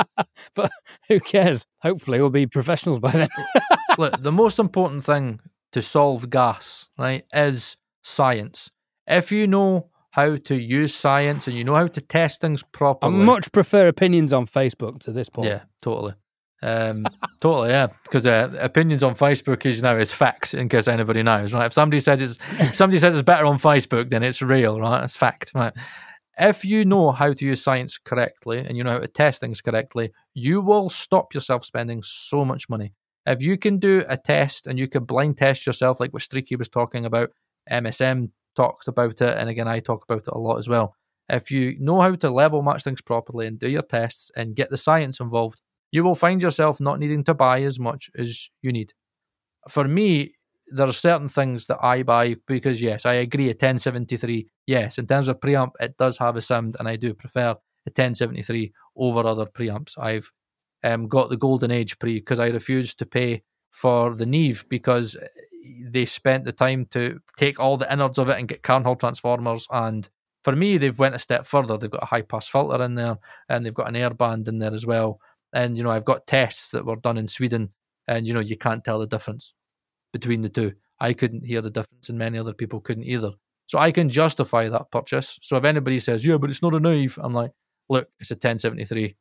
but 0.55 0.71
who 1.09 1.21
cares? 1.21 1.67
Hopefully, 1.83 2.21
we'll 2.21 2.31
be 2.31 2.47
professionals 2.47 2.99
by 2.99 3.13
then. 3.13 3.29
Look, 3.99 4.23
the 4.23 4.33
most 4.33 4.59
important 4.59 5.03
thing 5.03 5.41
to 5.73 5.83
solve 5.83 6.31
gas, 6.31 6.89
right, 6.99 7.25
is 7.33 7.77
science. 8.03 8.71
If 9.07 9.31
you 9.31 9.47
know 9.47 9.91
how 10.17 10.35
to 10.35 10.57
use 10.57 10.95
science 10.95 11.47
and 11.47 11.55
you 11.55 11.63
know 11.63 11.75
how 11.75 11.87
to 11.87 12.01
test 12.01 12.41
things 12.41 12.63
properly. 12.63 13.15
I 13.15 13.25
much 13.25 13.53
prefer 13.53 13.87
opinions 13.87 14.33
on 14.33 14.47
Facebook 14.47 15.01
to 15.01 15.13
this 15.13 15.29
point. 15.29 15.49
yeah, 15.49 15.61
totally. 15.83 16.15
Um, 16.63 17.07
totally, 17.41 17.71
yeah. 17.71 17.89
Because 18.05 18.27
uh, 18.27 18.57
opinions 18.61 19.03
on 19.03 19.15
Facebook 19.15 19.65
is 19.67 19.77
you 19.77 19.83
now 19.83 19.97
is 19.97 20.13
facts. 20.13 20.55
In 20.55 20.69
case 20.69 20.89
anybody 20.89 21.23
knows, 21.23 21.53
right? 21.53 21.67
If 21.67 21.73
somebody 21.73 22.01
says 22.01 22.21
it's 22.21 22.77
somebody 22.77 22.99
says 22.99 23.15
it's 23.15 23.23
better 23.23 23.47
on 23.47 23.59
Facebook, 23.59 24.11
then 24.11 24.23
it's 24.23 24.43
real, 24.43 24.81
right? 24.81 25.05
It's 25.05 25.17
fact, 25.17 25.53
right? 25.55 25.73
If 26.39 26.65
you 26.65 26.85
know 26.85 27.13
how 27.13 27.33
to 27.33 27.45
use 27.47 27.63
science 27.63 27.99
correctly 27.99 28.59
and 28.59 28.77
you 28.77 28.85
know 28.85 28.93
how 28.93 28.99
to 28.99 29.09
test 29.09 29.41
things 29.41 29.61
correctly, 29.61 30.13
you 30.35 30.61
will 30.61 30.91
stop 30.91 31.33
yourself 31.33 31.65
spending 31.65 32.03
so 32.03 32.45
much 32.45 32.69
money. 32.69 32.93
If 33.27 33.43
you 33.43 33.57
can 33.57 33.79
do 33.79 34.05
a 34.09 34.17
test 34.17 34.67
and 34.67 34.79
you 34.79 34.87
can 34.87 35.05
blind 35.05 35.39
test 35.39 35.67
yourself, 35.67 35.99
like 35.99 36.13
what 36.13 36.23
Streaky 36.23 36.57
was 36.57 36.69
talking 36.69 37.07
about, 37.07 37.31
MSM 37.71 38.31
talked 38.55 38.87
about 38.87 39.21
it, 39.21 39.39
and 39.39 39.49
again 39.49 39.67
I 39.67 39.81
talk 39.81 40.05
about 40.05 40.29
it 40.29 40.33
a 40.33 40.39
lot 40.39 40.59
as 40.59 40.69
well. 40.69 40.95
If 41.29 41.51
you 41.51 41.77
know 41.81 42.01
how 42.01 42.15
to 42.15 42.31
level 42.31 42.63
match 42.63 42.85
things 42.85 43.01
properly 43.01 43.47
and 43.47 43.59
do 43.59 43.69
your 43.69 43.83
tests 43.83 44.31
and 44.37 44.55
get 44.55 44.71
the 44.71 44.77
science 44.77 45.19
involved, 45.19 45.61
you 45.97 46.05
will 46.05 46.15
find 46.15 46.43
yourself 46.43 46.79
not 46.79 46.99
needing 46.99 47.25
to 47.25 47.33
buy 47.33 47.63
as 47.63 47.79
much 47.81 48.11
as 48.19 48.51
you 48.61 48.71
need. 48.71 48.93
For 49.67 49.89
me, 49.89 50.35
there 50.69 50.87
are 50.87 50.93
certain 50.93 51.31
things 51.31 51.69
that 51.69 51.83
I 51.83 52.03
buy 52.03 52.37
because 52.47 52.83
yes, 52.83 53.07
I 53.07 53.15
agree 53.15 53.47
a 53.47 53.57
1073. 53.57 54.47
Yes, 54.67 54.99
in 54.99 55.07
terms 55.07 55.29
of 55.29 55.41
preamp, 55.41 55.71
it 55.81 55.97
does 55.97 56.19
have 56.19 56.37
a 56.37 56.43
sound, 56.43 56.77
and 56.79 56.87
I 56.87 56.97
do 56.97 57.15
prefer 57.15 57.53
a 57.53 57.91
1073 57.95 58.75
over 58.95 59.27
other 59.27 59.47
preamps. 59.47 59.97
I've 59.97 60.31
um, 60.85 61.09
got 61.09 61.31
the 61.31 61.39
golden 61.39 61.71
age 61.71 61.99
pre 61.99 62.17
because 62.17 62.41
I 62.41 62.49
refused 62.49 62.99
to 62.99 63.07
pay 63.07 63.43
for 63.71 64.15
the 64.15 64.27
Neve 64.27 64.67
because 64.69 65.17
they 65.81 66.05
spent 66.05 66.45
the 66.45 66.53
time 66.53 66.85
to 66.91 67.21
take 67.39 67.59
all 67.59 67.79
the 67.79 67.91
innards 67.91 68.19
of 68.19 68.29
it 68.29 68.39
and 68.39 68.49
get 68.49 68.63
Carnhill 68.63 68.97
transformers. 68.97 69.67
And 69.71 70.07
for 70.45 70.55
me, 70.55 70.77
they've 70.77 70.99
went 70.99 71.15
a 71.15 71.19
step 71.19 71.47
further. 71.47 71.79
They've 71.79 71.91
got 71.91 72.03
a 72.03 72.13
high 72.15 72.21
pass 72.23 72.49
filter 72.49 72.83
in 72.83 72.97
there, 72.97 73.17
and 73.49 73.65
they've 73.65 73.73
got 73.73 73.89
an 73.89 73.97
air 73.97 74.11
band 74.11 74.47
in 74.47 74.59
there 74.59 74.75
as 74.75 74.85
well. 74.85 75.21
And 75.57 75.79
you 75.79 75.85
know, 75.85 75.91
I've 75.91 76.05
got 76.05 76.27
tests 76.27 76.71
that 76.73 76.85
were 76.85 76.97
done 76.97 77.17
in 77.17 77.27
Sweden, 77.27 77.71
and 78.07 78.29
you 78.29 78.35
know, 78.35 78.41
you 78.41 78.59
can't 78.59 78.85
tell 78.85 78.99
the 78.99 79.07
difference 79.07 79.55
between 80.13 80.43
the 80.43 80.51
two. 80.51 80.75
I 81.01 81.15
couldn't 81.15 81.47
hear 81.47 81.63
the 81.63 81.71
difference, 81.71 82.11
and 82.11 82.19
many 82.19 82.39
other 82.39 82.53
people 82.53 82.81
couldn't 82.83 83.05
either. 83.05 83.33
So 83.65 83.79
I 83.79 83.91
can 83.91 84.11
justify 84.11 84.69
that 84.69 84.91
purchase. 84.91 85.39
So 85.41 85.57
if 85.57 85.65
anybody 85.65 85.99
says, 85.99 86.27
"Yeah, 86.27 86.37
but 86.37 86.51
it's 86.51 86.61
not 86.61 86.75
a 86.75 86.81
knife," 86.81 87.19
I'm 87.19 87.33
like, 87.33 87.53
"Look, 87.89 88.09
it's 88.21 88.31
a 88.31 88.37
1073. 88.37 89.17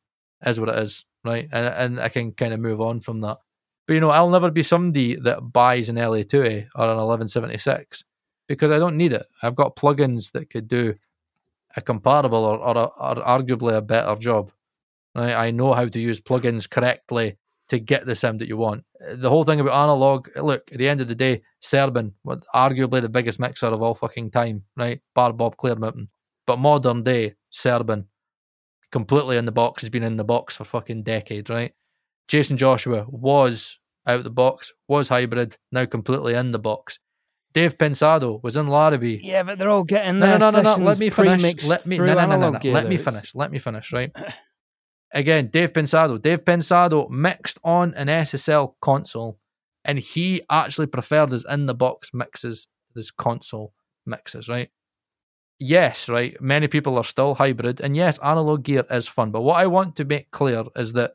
Is 0.45 0.59
what 0.59 0.67
it 0.67 0.77
is, 0.79 1.05
right?" 1.23 1.47
And 1.53 1.65
and 1.67 1.99
I 2.01 2.09
can 2.09 2.33
kind 2.33 2.53
of 2.53 2.59
move 2.59 2.81
on 2.81 2.99
from 2.99 3.21
that. 3.21 3.38
But 3.88 3.93
you 3.93 4.01
know, 4.01 4.09
I'll 4.09 4.29
never 4.29 4.51
be 4.51 4.63
somebody 4.63 5.15
that 5.15 5.53
buys 5.53 5.88
an 5.88 5.97
LA2A 5.97 6.67
or 6.75 6.89
an 6.89 6.97
1176 6.97 8.03
because 8.47 8.71
I 8.71 8.79
don't 8.79 8.97
need 8.97 9.13
it. 9.13 9.23
I've 9.41 9.55
got 9.55 9.77
plugins 9.77 10.33
that 10.33 10.49
could 10.49 10.67
do 10.67 10.95
a 11.77 11.81
comparable 11.81 12.43
or, 12.45 12.57
or, 12.57 12.77
a, 12.77 12.86
or 12.86 13.15
arguably 13.23 13.77
a 13.77 13.81
better 13.81 14.15
job. 14.15 14.51
Right? 15.16 15.34
I 15.34 15.51
know 15.51 15.74
how 15.74 15.88
to 15.88 15.99
use 15.99 16.20
plugins 16.20 16.70
correctly 16.70 17.38
to 17.70 17.80
get 17.80 18.05
the 18.05 18.16
sound 18.16 18.41
that 18.41 18.47
you 18.47 18.57
want. 18.57 18.84
The 19.16 19.30
whole 19.30 19.43
thing 19.43 19.59
about 19.59 19.82
analog, 19.84 20.30
look, 20.36 20.70
at 20.72 20.78
the 20.78 20.88
end 20.88 21.01
of 21.01 21.07
the 21.07 21.16
day, 21.16 21.41
Serban, 21.63 22.13
arguably 22.53 23.01
the 23.01 23.09
biggest 23.09 23.39
mixer 23.39 23.68
of 23.68 23.82
all 23.82 23.95
fucking 23.95 24.32
time, 24.32 24.63
right? 24.76 25.01
Bar 25.16 25.34
Bob 25.34 25.57
Clearmountain. 25.57 26.09
But 26.45 26.59
modern 26.59 27.03
day, 27.03 27.36
Serban, 27.51 28.05
completely 28.91 29.38
in 29.38 29.45
the 29.45 29.51
box, 29.51 29.82
has 29.82 29.89
been 29.89 30.03
in 30.03 30.18
the 30.18 30.24
box 30.24 30.57
for 30.57 30.63
fucking 30.63 31.03
decades, 31.03 31.49
right? 31.49 31.74
Jaycen 32.28 32.57
Joshua 32.57 33.05
was 33.07 33.80
out 34.05 34.24
the 34.24 34.30
box, 34.30 34.74
was 34.88 35.09
hybrid, 35.09 35.57
now 35.72 35.86
completely 35.86 36.36
in 36.36 36.51
the 36.51 36.59
box. 36.59 36.99
Dave 37.53 37.78
Pensado 37.78 38.43
was 38.43 38.57
in 38.57 38.68
Larrabee. 38.68 39.22
Yeah, 39.24 39.43
but 39.43 39.57
they're 39.57 39.70
all 39.70 39.86
getting 39.86 40.20
No, 40.20 40.38
no, 40.38 40.49
no, 40.49 40.61
no, 40.61 40.76
no. 40.76 40.84
Let 40.84 40.99
me 40.99 41.09
finish. 41.09 41.63
Let 41.63 41.86
me 41.86 41.97
no, 41.97 42.13
no, 42.13 42.26
no, 42.26 42.51
no. 42.51 42.59
Let 42.63 42.89
me 42.89 42.97
finish. 42.97 43.34
Let 43.34 43.49
me 43.49 43.59
finish. 43.59 43.93
Right. 43.93 44.11
Again, 45.16 45.47
Dave 45.47 45.72
Pensado. 45.72 46.22
Dave 46.22 46.43
Pensado 46.43 47.09
mixed 47.09 47.57
on 47.63 47.93
an 47.93 48.07
SSL 48.07 48.74
console, 48.82 49.39
and 49.86 49.97
he 49.97 50.41
actually 50.51 50.88
preferred 50.88 51.32
his 51.32 51.45
in 51.49 51.68
the 51.68 51.74
box 51.74 52.11
mixes 52.13 52.68
his 52.93 53.11
console 53.11 53.74
mixes. 54.05 54.49
Right. 54.49 54.70
Yes, 55.57 56.09
right. 56.09 56.39
Many 56.41 56.68
people 56.68 56.97
are 56.97 57.03
still 57.03 57.36
hybrid, 57.36 57.80
and 57.80 57.95
yes, 57.95 58.18
analog 58.18 58.63
gear 58.63 58.84
is 58.91 59.07
fun. 59.07 59.32
But 59.32 59.41
what 59.41 59.57
I 59.57 59.68
want 59.68 59.95
to 59.95 60.05
make 60.05 60.32
clear 60.32 60.66
is 60.76 60.91
that 60.93 61.13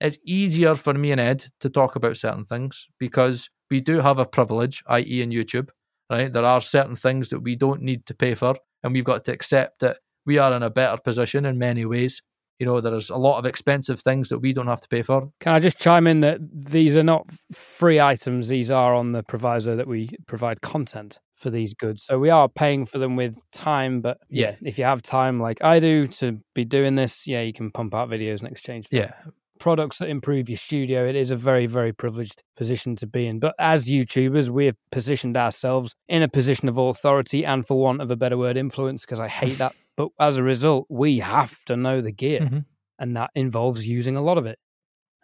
it's 0.00 0.18
easier 0.24 0.76
for 0.76 0.94
me 0.94 1.10
and 1.10 1.20
Ed 1.20 1.44
to 1.58 1.68
talk 1.68 1.96
about 1.96 2.16
certain 2.16 2.44
things 2.44 2.86
because 3.00 3.50
we 3.68 3.80
do 3.80 3.98
have 3.98 4.18
a 4.18 4.26
privilege, 4.26 4.84
i.e., 4.86 5.22
in 5.22 5.30
YouTube. 5.30 5.70
Right, 6.08 6.32
there 6.32 6.44
are 6.44 6.60
certain 6.60 6.94
things 6.94 7.30
that 7.30 7.40
we 7.40 7.56
don't 7.56 7.82
need 7.82 8.06
to 8.06 8.14
pay 8.14 8.36
for, 8.36 8.54
and 8.84 8.92
we've 8.92 9.04
got 9.04 9.24
to 9.24 9.32
accept 9.32 9.80
that 9.80 9.98
we 10.24 10.38
are 10.38 10.52
in 10.52 10.62
a 10.62 10.70
better 10.70 10.98
position 11.02 11.44
in 11.44 11.58
many 11.58 11.84
ways. 11.84 12.22
You 12.60 12.66
know, 12.66 12.80
there's 12.80 13.10
a 13.10 13.16
lot 13.16 13.38
of 13.38 13.46
expensive 13.46 14.00
things 14.00 14.28
that 14.28 14.38
we 14.38 14.52
don't 14.52 14.66
have 14.68 14.82
to 14.82 14.88
pay 14.88 15.02
for. 15.02 15.30
Can 15.40 15.52
I 15.52 15.58
just 15.58 15.78
chime 15.78 16.06
in 16.06 16.20
that 16.20 16.40
these 16.52 16.94
are 16.94 17.02
not 17.02 17.26
free 17.52 17.98
items? 17.98 18.48
These 18.48 18.70
are 18.70 18.94
on 18.94 19.12
the 19.12 19.22
proviso 19.22 19.76
that 19.76 19.88
we 19.88 20.10
provide 20.26 20.60
content 20.60 21.18
for 21.36 21.48
these 21.48 21.72
goods. 21.72 22.04
So 22.04 22.18
we 22.18 22.28
are 22.28 22.48
paying 22.48 22.84
for 22.84 22.98
them 22.98 23.16
with 23.16 23.40
time, 23.50 24.02
but 24.02 24.18
yeah, 24.28 24.56
if 24.62 24.78
you 24.78 24.84
have 24.84 25.00
time 25.00 25.40
like 25.40 25.64
I 25.64 25.80
do 25.80 26.06
to 26.08 26.38
be 26.54 26.66
doing 26.66 26.96
this, 26.96 27.26
yeah, 27.26 27.40
you 27.40 27.54
can 27.54 27.70
pump 27.70 27.94
out 27.94 28.10
videos 28.10 28.42
in 28.42 28.46
exchange 28.46 28.88
for 28.88 28.96
Yeah, 28.96 29.12
products 29.60 29.98
that 29.98 30.08
improve 30.08 30.48
your 30.48 30.56
studio. 30.56 31.06
It 31.06 31.14
is 31.14 31.30
a 31.30 31.36
very, 31.36 31.66
very 31.66 31.92
privileged 31.92 32.42
position 32.56 32.96
to 32.96 33.06
be 33.06 33.26
in. 33.28 33.38
But 33.38 33.54
as 33.58 33.88
YouTubers, 33.88 34.48
we 34.50 34.66
have 34.66 34.74
positioned 34.90 35.36
ourselves 35.36 35.94
in 36.08 36.22
a 36.22 36.28
position 36.28 36.68
of 36.68 36.76
authority 36.78 37.44
and, 37.46 37.64
for 37.64 37.78
want 37.78 38.00
of 38.00 38.10
a 38.10 38.16
better 38.16 38.36
word, 38.36 38.56
influence, 38.56 39.04
because 39.04 39.20
I 39.20 39.28
hate 39.28 39.58
that. 39.58 39.72
But 39.96 40.08
as 40.18 40.38
a 40.38 40.42
result, 40.42 40.86
we 40.88 41.18
have 41.18 41.62
to 41.66 41.76
know 41.76 42.00
the 42.00 42.10
gear, 42.12 42.40
Mhm. 42.40 42.64
and 42.98 43.16
that 43.18 43.30
involves 43.34 43.86
using 43.86 44.16
a 44.16 44.22
lot 44.22 44.38
of 44.38 44.46
it, 44.46 44.58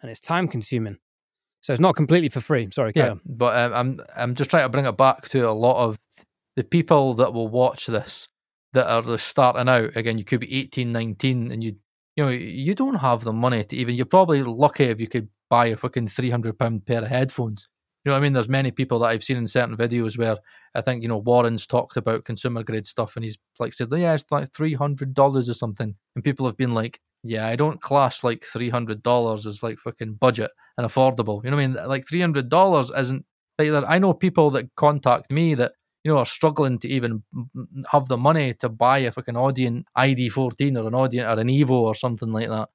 and 0.01 0.11
it's 0.11 0.19
time 0.19 0.47
consuming. 0.47 0.97
So 1.61 1.73
it's 1.73 1.79
not 1.81 1.95
completely 1.95 2.29
for 2.29 2.41
free. 2.41 2.69
Sorry, 2.71 2.91
yeah. 2.95 3.09
on. 3.11 3.21
But 3.25 3.57
um, 3.57 3.73
I'm 3.73 4.01
I'm 4.15 4.35
just 4.35 4.51
trying 4.51 4.63
to 4.65 4.69
bring 4.69 4.85
it 4.85 4.95
back 4.95 5.27
to 5.29 5.49
a 5.49 5.51
lot 5.51 5.83
of 5.83 5.97
the 6.55 6.63
people 6.63 7.15
that 7.15 7.33
will 7.33 7.47
watch 7.47 7.87
this 7.87 8.27
that 8.73 8.87
are 8.87 9.01
just 9.01 9.27
starting 9.27 9.67
out. 9.67 9.95
Again, 9.97 10.19
you 10.19 10.23
could 10.23 10.41
be 10.41 10.53
18, 10.59 10.91
19, 10.91 11.51
and 11.51 11.63
you 11.63 11.77
you 12.17 12.25
know 12.25 12.31
you 12.31 12.75
don't 12.75 12.95
have 12.95 13.23
the 13.23 13.31
money 13.31 13.63
to 13.63 13.75
even. 13.77 13.95
You're 13.95 14.05
probably 14.05 14.43
lucky 14.43 14.85
if 14.85 14.99
you 14.99 15.07
could 15.07 15.29
buy 15.49 15.67
a 15.67 15.77
fucking 15.77 16.07
three 16.07 16.31
hundred 16.31 16.59
pound 16.59 16.85
pair 16.85 17.03
of 17.03 17.07
headphones. 17.07 17.69
You 18.03 18.09
know 18.09 18.15
what 18.15 18.19
I 18.19 18.23
mean? 18.23 18.33
There's 18.33 18.49
many 18.49 18.71
people 18.71 18.99
that 18.99 19.07
I've 19.07 19.23
seen 19.23 19.37
in 19.37 19.47
certain 19.47 19.77
videos 19.77 20.17
where 20.17 20.37
I 20.73 20.81
think 20.81 21.03
you 21.03 21.09
know 21.09 21.19
Warren's 21.19 21.67
talked 21.67 21.95
about 21.95 22.25
consumer 22.25 22.63
grade 22.63 22.87
stuff, 22.87 23.15
and 23.15 23.23
he's 23.23 23.37
like 23.59 23.73
said, 23.73 23.89
yeah, 23.91 24.15
it's 24.15 24.25
like 24.31 24.51
three 24.51 24.73
hundred 24.73 25.13
dollars 25.13 25.47
or 25.47 25.53
something, 25.53 25.95
and 26.15 26.23
people 26.23 26.45
have 26.47 26.57
been 26.57 26.73
like, 26.73 26.99
yeah, 27.23 27.47
I 27.47 27.55
don't 27.55 27.81
class 27.81 28.23
like 28.23 28.43
three 28.43 28.69
hundred 28.69 29.03
dollars 29.03 29.45
as 29.45 29.61
like 29.61 29.77
fucking 29.77 30.15
budget 30.15 30.51
and 30.77 30.87
affordable. 30.87 31.43
You 31.43 31.51
know 31.51 31.57
what 31.57 31.63
I 31.63 31.67
mean? 31.67 31.87
Like 31.87 32.07
three 32.07 32.21
hundred 32.21 32.49
dollars 32.49 32.91
isn't 32.97 33.25
like 33.59 33.71
I 33.87 33.99
know 33.99 34.13
people 34.13 34.49
that 34.51 34.73
contact 34.75 35.31
me 35.31 35.53
that 35.55 35.73
you 36.07 36.13
know 36.13 36.19
are 36.19 36.25
struggling 36.25 36.79
to 36.79 36.87
even 36.87 37.21
have 37.91 38.07
the 38.07 38.15
money 38.15 38.53
to 38.53 38.69
buy 38.69 38.99
a 38.99 39.11
fucking 39.11 39.35
Audient 39.35 39.83
ID14 39.97 40.81
or 40.81 40.87
an 40.87 40.93
Audient 40.93 41.27
or 41.27 41.37
an 41.41 41.49
Evo 41.49 41.71
or 41.71 41.95
something 41.95 42.31
like 42.31 42.47
that. 42.47 42.69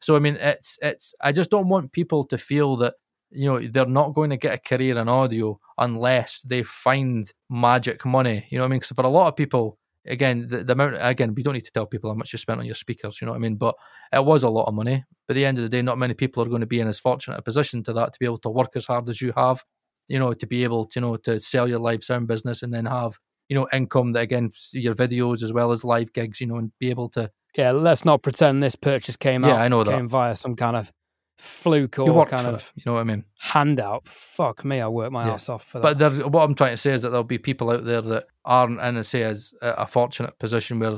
So 0.00 0.14
I 0.14 0.20
mean, 0.20 0.36
it's 0.36 0.78
it's. 0.80 1.12
I 1.20 1.32
just 1.32 1.50
don't 1.50 1.68
want 1.68 1.90
people 1.90 2.24
to 2.26 2.38
feel 2.38 2.76
that 2.76 2.94
you 3.30 3.46
know 3.46 3.58
they're 3.58 3.86
not 3.86 4.14
going 4.14 4.30
to 4.30 4.36
get 4.36 4.54
a 4.54 4.58
career 4.58 4.96
in 4.98 5.08
audio 5.08 5.58
unless 5.78 6.42
they 6.42 6.62
find 6.62 7.28
magic 7.50 8.06
money. 8.06 8.46
You 8.50 8.58
know 8.58 8.62
what 8.62 8.68
I 8.68 8.70
mean? 8.70 8.78
Because 8.78 8.94
for 8.94 9.04
a 9.04 9.08
lot 9.08 9.26
of 9.26 9.34
people, 9.34 9.78
again, 10.06 10.46
the, 10.46 10.62
the 10.62 10.74
amount 10.74 10.96
again, 11.00 11.34
we 11.34 11.42
don't 11.42 11.54
need 11.54 11.64
to 11.64 11.72
tell 11.72 11.86
people 11.86 12.10
how 12.10 12.14
much 12.14 12.32
you 12.32 12.38
spent 12.38 12.60
on 12.60 12.66
your 12.66 12.76
speakers. 12.76 13.20
You 13.20 13.26
know 13.26 13.32
what 13.32 13.38
I 13.38 13.40
mean? 13.40 13.56
But 13.56 13.74
it 14.12 14.24
was 14.24 14.44
a 14.44 14.48
lot 14.48 14.68
of 14.68 14.74
money. 14.74 15.04
But 15.26 15.34
at 15.34 15.38
the 15.38 15.44
end 15.44 15.58
of 15.58 15.64
the 15.64 15.70
day, 15.70 15.82
not 15.82 15.98
many 15.98 16.14
people 16.14 16.40
are 16.44 16.48
going 16.48 16.60
to 16.60 16.68
be 16.68 16.78
in 16.78 16.86
as 16.86 17.00
fortunate 17.00 17.40
a 17.40 17.42
position 17.42 17.82
to 17.82 17.92
that 17.94 18.12
to 18.12 18.18
be 18.20 18.26
able 18.26 18.38
to 18.38 18.48
work 18.48 18.76
as 18.76 18.86
hard 18.86 19.08
as 19.08 19.20
you 19.20 19.32
have. 19.36 19.64
You 20.08 20.18
know, 20.18 20.32
to 20.34 20.46
be 20.46 20.64
able 20.64 20.86
to 20.86 21.00
you 21.00 21.06
know 21.06 21.16
to 21.16 21.40
sell 21.40 21.68
your 21.68 21.78
live 21.80 22.04
sound 22.04 22.28
business 22.28 22.62
and 22.62 22.72
then 22.72 22.86
have 22.86 23.18
you 23.48 23.54
know 23.56 23.66
income 23.72 24.12
that 24.12 24.20
again 24.20 24.50
your 24.72 24.94
videos 24.94 25.42
as 25.42 25.52
well 25.52 25.72
as 25.72 25.84
live 25.84 26.12
gigs. 26.12 26.40
You 26.40 26.46
know, 26.48 26.56
and 26.56 26.72
be 26.78 26.90
able 26.90 27.08
to 27.10 27.30
Yeah, 27.56 27.72
let's 27.72 28.04
not 28.04 28.22
pretend 28.22 28.62
this 28.62 28.76
purchase 28.76 29.16
came 29.16 29.44
Yeah, 29.44 29.54
out. 29.54 29.60
I 29.60 29.68
know 29.68 29.84
that. 29.84 29.92
came 29.92 30.08
via 30.08 30.36
some 30.36 30.54
kind 30.56 30.76
of 30.76 30.92
fluke 31.38 31.98
or 31.98 32.24
kind 32.26 32.46
of 32.46 32.54
it. 32.54 32.72
You 32.76 32.82
know 32.86 32.94
what 32.94 33.00
I 33.00 33.04
mean? 33.04 33.24
handout. 33.38 34.06
Fuck 34.08 34.64
me, 34.64 34.80
I 34.80 34.88
worked 34.88 35.12
my 35.12 35.26
Yeah. 35.26 35.34
ass 35.34 35.48
off 35.48 35.64
for 35.64 35.78
that. 35.80 35.82
But 35.82 35.98
there, 35.98 36.26
what 36.28 36.42
I'm 36.42 36.54
trying 36.54 36.72
to 36.72 36.76
say 36.76 36.92
is 36.92 37.02
that 37.02 37.10
there'll 37.10 37.24
be 37.24 37.38
people 37.38 37.70
out 37.70 37.84
there 37.84 38.00
that 38.00 38.26
aren't 38.44 38.80
in, 38.80 38.96
a, 38.96 39.04
say, 39.04 39.22
as 39.22 39.52
a 39.60 39.86
fortunate 39.86 40.38
position 40.38 40.78
where 40.78 40.96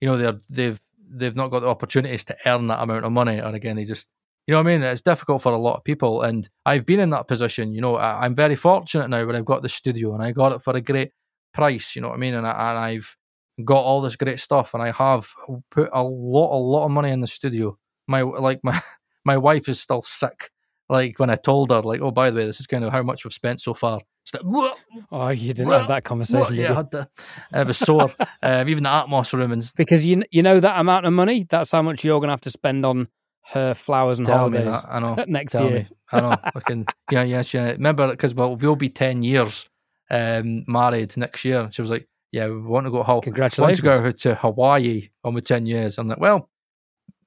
you 0.00 0.08
know 0.08 0.16
they're 0.16 0.40
they've 0.48 0.80
they've 1.12 1.34
not 1.36 1.50
got 1.50 1.60
the 1.60 1.68
opportunities 1.68 2.24
to 2.24 2.36
earn 2.46 2.68
that 2.68 2.80
amount 2.82 3.04
of 3.04 3.12
money, 3.12 3.38
And 3.38 3.56
again 3.56 3.76
they 3.76 3.84
just 3.84 4.06
You 4.46 4.52
know 4.52 4.58
what 4.58 4.70
I 4.70 4.78
mean? 4.78 4.82
It's 4.82 5.02
difficult 5.02 5.42
for 5.42 5.52
a 5.52 5.58
lot 5.58 5.76
of 5.76 5.84
people. 5.84 6.22
And 6.22 6.48
I've 6.66 6.86
been 6.86 7.00
in 7.00 7.10
that 7.10 7.28
position. 7.28 7.72
You 7.72 7.80
know, 7.80 7.96
I, 7.96 8.26
am 8.26 8.34
very 8.34 8.56
fortunate 8.56 9.08
now 9.08 9.24
where 9.24 9.36
I've 9.36 9.44
got 9.44 9.62
the 9.62 9.68
studio 9.68 10.14
and 10.14 10.22
I 10.22 10.32
got 10.32 10.52
it 10.52 10.62
for 10.62 10.74
a 10.76 10.80
great 10.80 11.12
price. 11.52 11.94
You 11.94 12.02
know 12.02 12.08
what 12.08 12.16
I 12.16 12.18
mean? 12.18 12.34
And, 12.34 12.46
I, 12.46 12.70
and 12.70 12.78
I've 12.78 13.16
got 13.64 13.82
all 13.82 14.00
this 14.00 14.16
great 14.16 14.40
stuff 14.40 14.74
and 14.74 14.82
I 14.82 14.90
have 14.90 15.30
put 15.70 15.88
a 15.92 16.02
lot, 16.02 16.56
a 16.56 16.58
lot 16.58 16.86
of 16.86 16.90
money 16.90 17.10
in 17.10 17.20
the 17.20 17.26
studio. 17.26 17.78
My, 18.08 18.22
like, 18.22 18.60
my, 18.64 18.80
my 19.24 19.36
wife 19.36 19.68
is 19.68 19.80
still 19.80 20.02
sick. 20.02 20.50
Like 20.88 21.20
when 21.20 21.30
I 21.30 21.36
told 21.36 21.70
her, 21.70 21.82
like, 21.82 22.00
oh, 22.00 22.10
by 22.10 22.30
the 22.30 22.36
way, 22.36 22.46
this 22.46 22.58
is 22.58 22.66
kind 22.66 22.82
of 22.82 22.90
how 22.90 23.04
much 23.04 23.24
we've 23.24 23.32
spent 23.32 23.60
so 23.60 23.74
far. 23.74 24.00
Like, 24.34 24.74
oh, 25.12 25.28
you 25.28 25.52
didn't 25.52 25.70
have 25.72 25.88
that 25.88 26.04
conversation. 26.04 26.54
yeah, 26.54 26.72
I 26.72 26.74
had 26.74 26.90
to. 26.92 27.08
I 27.52 27.62
was 27.62 27.78
sore. 27.78 28.12
um, 28.42 28.68
even 28.68 28.82
the 28.82 28.90
Atmos 28.90 29.32
room 29.32 29.52
and 29.52 29.72
because 29.76 30.04
you 30.04 30.22
you 30.30 30.42
know 30.42 30.60
that 30.60 30.78
amount 30.78 31.06
of 31.06 31.12
money. 31.12 31.46
That's 31.48 31.72
how 31.72 31.82
much 31.82 32.04
you're 32.04 32.20
going 32.20 32.28
to 32.28 32.32
have 32.32 32.40
to 32.42 32.50
spend 32.50 32.84
on 32.84 33.08
her 33.46 33.74
flowers 33.74 34.18
and 34.18 34.26
Tell 34.26 34.38
holidays. 34.38 34.76
I 34.88 35.00
know. 35.00 35.24
next 35.28 35.52
Tell 35.52 35.68
year. 35.68 35.80
Me. 35.80 35.86
I 36.12 36.20
know. 36.20 36.38
I 36.54 36.60
can. 36.60 36.86
Yeah, 37.10 37.22
yes, 37.22 37.52
yeah. 37.52 37.72
Remember, 37.72 38.08
because 38.08 38.34
well, 38.34 38.56
we'll 38.56 38.76
be 38.76 38.88
ten 38.88 39.22
years 39.22 39.68
um, 40.10 40.64
married 40.66 41.16
next 41.16 41.44
year. 41.44 41.68
She 41.72 41.82
was 41.82 41.90
like, 41.90 42.08
"Yeah, 42.32 42.48
we 42.48 42.60
want 42.60 42.86
to 42.86 42.90
go. 42.90 43.02
Ho- 43.02 43.20
Congratulations. 43.20 43.82
Want 43.84 44.00
to 44.00 44.02
go 44.02 44.12
to 44.30 44.34
Hawaii 44.36 45.08
on 45.24 45.34
with 45.34 45.44
ten 45.44 45.66
years." 45.66 45.98
I'm 45.98 46.08
like, 46.08 46.20
"Well, 46.20 46.48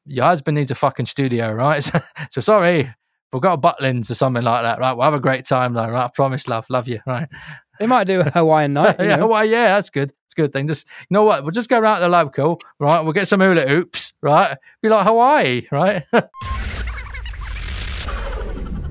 your 0.05 0.25
husband 0.25 0.55
needs 0.55 0.71
a 0.71 0.75
fucking 0.75 1.05
studio, 1.05 1.51
right? 1.51 1.83
so 2.29 2.41
sorry, 2.41 2.93
we've 3.31 3.41
got 3.41 3.53
a 3.53 3.61
Butlins 3.61 4.09
or 4.11 4.15
something 4.15 4.43
like 4.43 4.63
that, 4.63 4.79
right? 4.79 4.93
We'll 4.93 5.05
have 5.05 5.13
a 5.13 5.19
great 5.19 5.45
time, 5.45 5.73
though, 5.73 5.87
right? 5.87 6.05
I 6.05 6.09
promise, 6.13 6.47
love, 6.47 6.65
love 6.69 6.87
you, 6.87 6.99
right? 7.07 7.27
They 7.79 7.87
might 7.87 8.05
do 8.05 8.21
a 8.21 8.29
Hawaiian 8.29 8.73
night. 8.73 8.95
yeah, 8.99 9.17
Hawaii, 9.17 9.49
yeah, 9.49 9.75
that's 9.75 9.89
good. 9.89 10.13
It's 10.25 10.33
a 10.33 10.41
good 10.41 10.53
thing. 10.53 10.67
Just 10.67 10.85
you 11.01 11.13
know 11.13 11.23
what? 11.23 11.43
We'll 11.43 11.51
just 11.51 11.69
go 11.69 11.79
around 11.79 11.97
to 11.97 12.01
the 12.03 12.09
local, 12.09 12.59
right? 12.79 13.01
We'll 13.01 13.13
get 13.13 13.27
some 13.27 13.39
hula 13.39 13.67
hoops, 13.67 14.13
right? 14.21 14.57
Be 14.81 14.89
like 14.89 15.05
Hawaii, 15.05 15.67
right? 15.71 16.03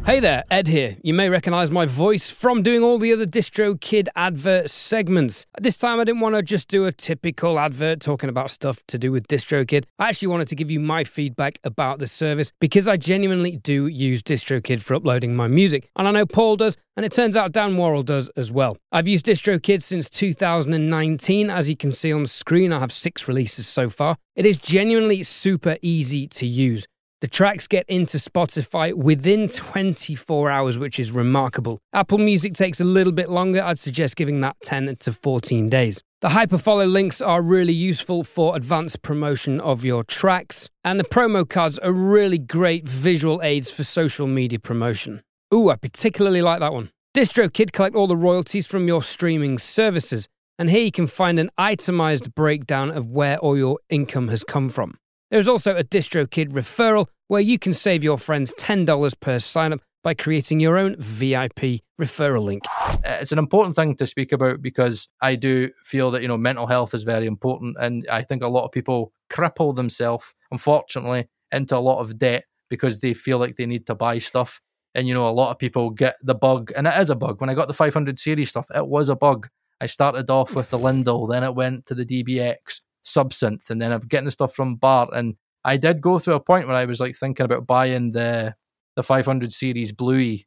Hey 0.04 0.18
there, 0.18 0.42
Ed 0.50 0.66
here. 0.66 0.96
You 1.04 1.14
may 1.14 1.28
recognize 1.28 1.70
my 1.70 1.86
voice 1.86 2.28
from 2.28 2.64
doing 2.64 2.82
all 2.82 2.98
the 2.98 3.12
other 3.12 3.24
DistroKid 3.24 4.08
advert 4.16 4.68
segments. 4.68 5.46
This 5.60 5.78
time 5.78 6.00
I 6.00 6.04
didn't 6.04 6.20
want 6.20 6.34
to 6.34 6.42
just 6.42 6.66
do 6.66 6.86
a 6.86 6.92
typical 6.92 7.56
advert 7.56 8.00
talking 8.00 8.28
about 8.28 8.50
stuff 8.50 8.80
to 8.88 8.98
do 8.98 9.12
with 9.12 9.28
DistroKid. 9.28 9.84
I 10.00 10.08
actually 10.08 10.26
wanted 10.26 10.48
to 10.48 10.56
give 10.56 10.72
you 10.72 10.80
my 10.80 11.04
feedback 11.04 11.60
about 11.62 12.00
the 12.00 12.08
service 12.08 12.52
because 12.58 12.88
I 12.88 12.96
genuinely 12.96 13.58
do 13.58 13.86
use 13.86 14.24
DistroKid 14.24 14.80
for 14.80 14.96
uploading 14.96 15.36
my 15.36 15.46
music. 15.46 15.88
And 15.94 16.08
I 16.08 16.10
know 16.10 16.26
Paul 16.26 16.56
does, 16.56 16.76
and 16.96 17.06
it 17.06 17.12
turns 17.12 17.36
out 17.36 17.52
Dan 17.52 17.76
Worrall 17.76 18.02
does 18.02 18.28
as 18.30 18.50
well. 18.50 18.76
I've 18.90 19.06
used 19.06 19.26
DistroKid 19.26 19.84
since 19.84 20.10
2019. 20.10 21.48
As 21.48 21.68
you 21.68 21.76
can 21.76 21.92
see 21.92 22.12
on 22.12 22.22
the 22.22 22.28
screen, 22.28 22.72
I 22.72 22.80
have 22.80 22.92
six 22.92 23.28
releases 23.28 23.68
so 23.68 23.88
far. 23.88 24.16
It 24.34 24.46
is 24.46 24.56
genuinely 24.56 25.22
super 25.22 25.76
easy 25.80 26.26
to 26.26 26.44
use. 26.44 26.86
The 27.22 27.28
tracks 27.28 27.68
get 27.68 27.86
into 27.88 28.18
Spotify 28.18 28.92
within 28.92 29.46
24 29.46 30.50
hours, 30.50 30.76
which 30.76 30.98
is 30.98 31.12
remarkable. 31.12 31.78
Apple 31.92 32.18
Music 32.18 32.54
takes 32.54 32.80
a 32.80 32.84
little 32.84 33.12
bit 33.12 33.30
longer. 33.30 33.62
I'd 33.62 33.78
suggest 33.78 34.16
giving 34.16 34.40
that 34.40 34.56
10 34.64 34.96
to 34.96 35.12
14 35.12 35.68
days. 35.68 36.02
The 36.20 36.30
hyperfollow 36.30 36.90
links 36.90 37.20
are 37.20 37.40
really 37.40 37.72
useful 37.72 38.24
for 38.24 38.56
advanced 38.56 39.02
promotion 39.02 39.60
of 39.60 39.84
your 39.84 40.02
tracks, 40.02 40.68
and 40.82 40.98
the 40.98 41.04
promo 41.04 41.48
cards 41.48 41.78
are 41.78 41.92
really 41.92 42.38
great 42.38 42.88
visual 42.88 43.40
aids 43.44 43.70
for 43.70 43.84
social 43.84 44.26
media 44.26 44.58
promotion. 44.58 45.22
Ooh, 45.54 45.70
I 45.70 45.76
particularly 45.76 46.42
like 46.42 46.58
that 46.58 46.72
one. 46.72 46.90
DistroKid 47.14 47.70
collect 47.70 47.94
all 47.94 48.08
the 48.08 48.16
royalties 48.16 48.66
from 48.66 48.88
your 48.88 49.00
streaming 49.00 49.60
services, 49.60 50.26
and 50.58 50.68
here 50.68 50.86
you 50.86 50.90
can 50.90 51.06
find 51.06 51.38
an 51.38 51.50
itemized 51.56 52.34
breakdown 52.34 52.90
of 52.90 53.06
where 53.06 53.38
all 53.38 53.56
your 53.56 53.78
income 53.90 54.26
has 54.26 54.42
come 54.42 54.68
from. 54.68 54.96
There's 55.32 55.48
also 55.48 55.74
a 55.74 55.82
DistroKid 55.82 56.50
referral 56.50 57.06
where 57.28 57.40
you 57.40 57.58
can 57.58 57.72
save 57.72 58.04
your 58.04 58.18
friends 58.18 58.52
$10 58.58 59.18
per 59.18 59.38
sign 59.38 59.72
up 59.72 59.80
by 60.04 60.12
creating 60.12 60.60
your 60.60 60.76
own 60.76 60.94
VIP 60.98 61.80
referral 61.98 62.44
link. 62.44 62.64
Uh, 62.78 63.16
it's 63.18 63.32
an 63.32 63.38
important 63.38 63.74
thing 63.74 63.96
to 63.96 64.06
speak 64.06 64.32
about 64.32 64.60
because 64.60 65.08
I 65.22 65.36
do 65.36 65.70
feel 65.84 66.10
that, 66.10 66.20
you 66.20 66.28
know, 66.28 66.36
mental 66.36 66.66
health 66.66 66.92
is 66.92 67.04
very 67.04 67.24
important. 67.24 67.78
And 67.80 68.06
I 68.12 68.20
think 68.24 68.42
a 68.42 68.48
lot 68.48 68.66
of 68.66 68.72
people 68.72 69.14
cripple 69.30 69.74
themselves, 69.74 70.34
unfortunately, 70.50 71.30
into 71.50 71.78
a 71.78 71.80
lot 71.80 72.00
of 72.00 72.18
debt 72.18 72.44
because 72.68 72.98
they 72.98 73.14
feel 73.14 73.38
like 73.38 73.56
they 73.56 73.64
need 73.64 73.86
to 73.86 73.94
buy 73.94 74.18
stuff. 74.18 74.60
And, 74.94 75.08
you 75.08 75.14
know, 75.14 75.26
a 75.26 75.32
lot 75.32 75.50
of 75.50 75.58
people 75.58 75.88
get 75.88 76.16
the 76.22 76.34
bug, 76.34 76.72
and 76.76 76.86
it 76.86 77.00
is 77.00 77.08
a 77.08 77.14
bug. 77.14 77.40
When 77.40 77.48
I 77.48 77.54
got 77.54 77.68
the 77.68 77.74
500 77.74 78.18
series 78.18 78.50
stuff, 78.50 78.66
it 78.74 78.86
was 78.86 79.08
a 79.08 79.16
bug. 79.16 79.48
I 79.80 79.86
started 79.86 80.28
off 80.28 80.54
with 80.54 80.68
the 80.68 80.78
Lindell, 80.78 81.26
then 81.26 81.42
it 81.42 81.54
went 81.54 81.86
to 81.86 81.94
the 81.94 82.04
DBX, 82.04 82.82
Subsynth, 83.04 83.70
and 83.70 83.80
then 83.80 83.92
I'm 83.92 84.00
getting 84.00 84.26
the 84.26 84.30
stuff 84.30 84.54
from 84.54 84.76
Bart. 84.76 85.10
And 85.12 85.36
I 85.64 85.76
did 85.76 86.00
go 86.00 86.18
through 86.18 86.34
a 86.34 86.40
point 86.40 86.66
where 86.66 86.76
I 86.76 86.84
was 86.84 87.00
like 87.00 87.16
thinking 87.16 87.44
about 87.44 87.66
buying 87.66 88.12
the 88.12 88.54
the 88.96 89.02
500 89.02 89.52
series 89.52 89.92
Bluey, 89.92 90.46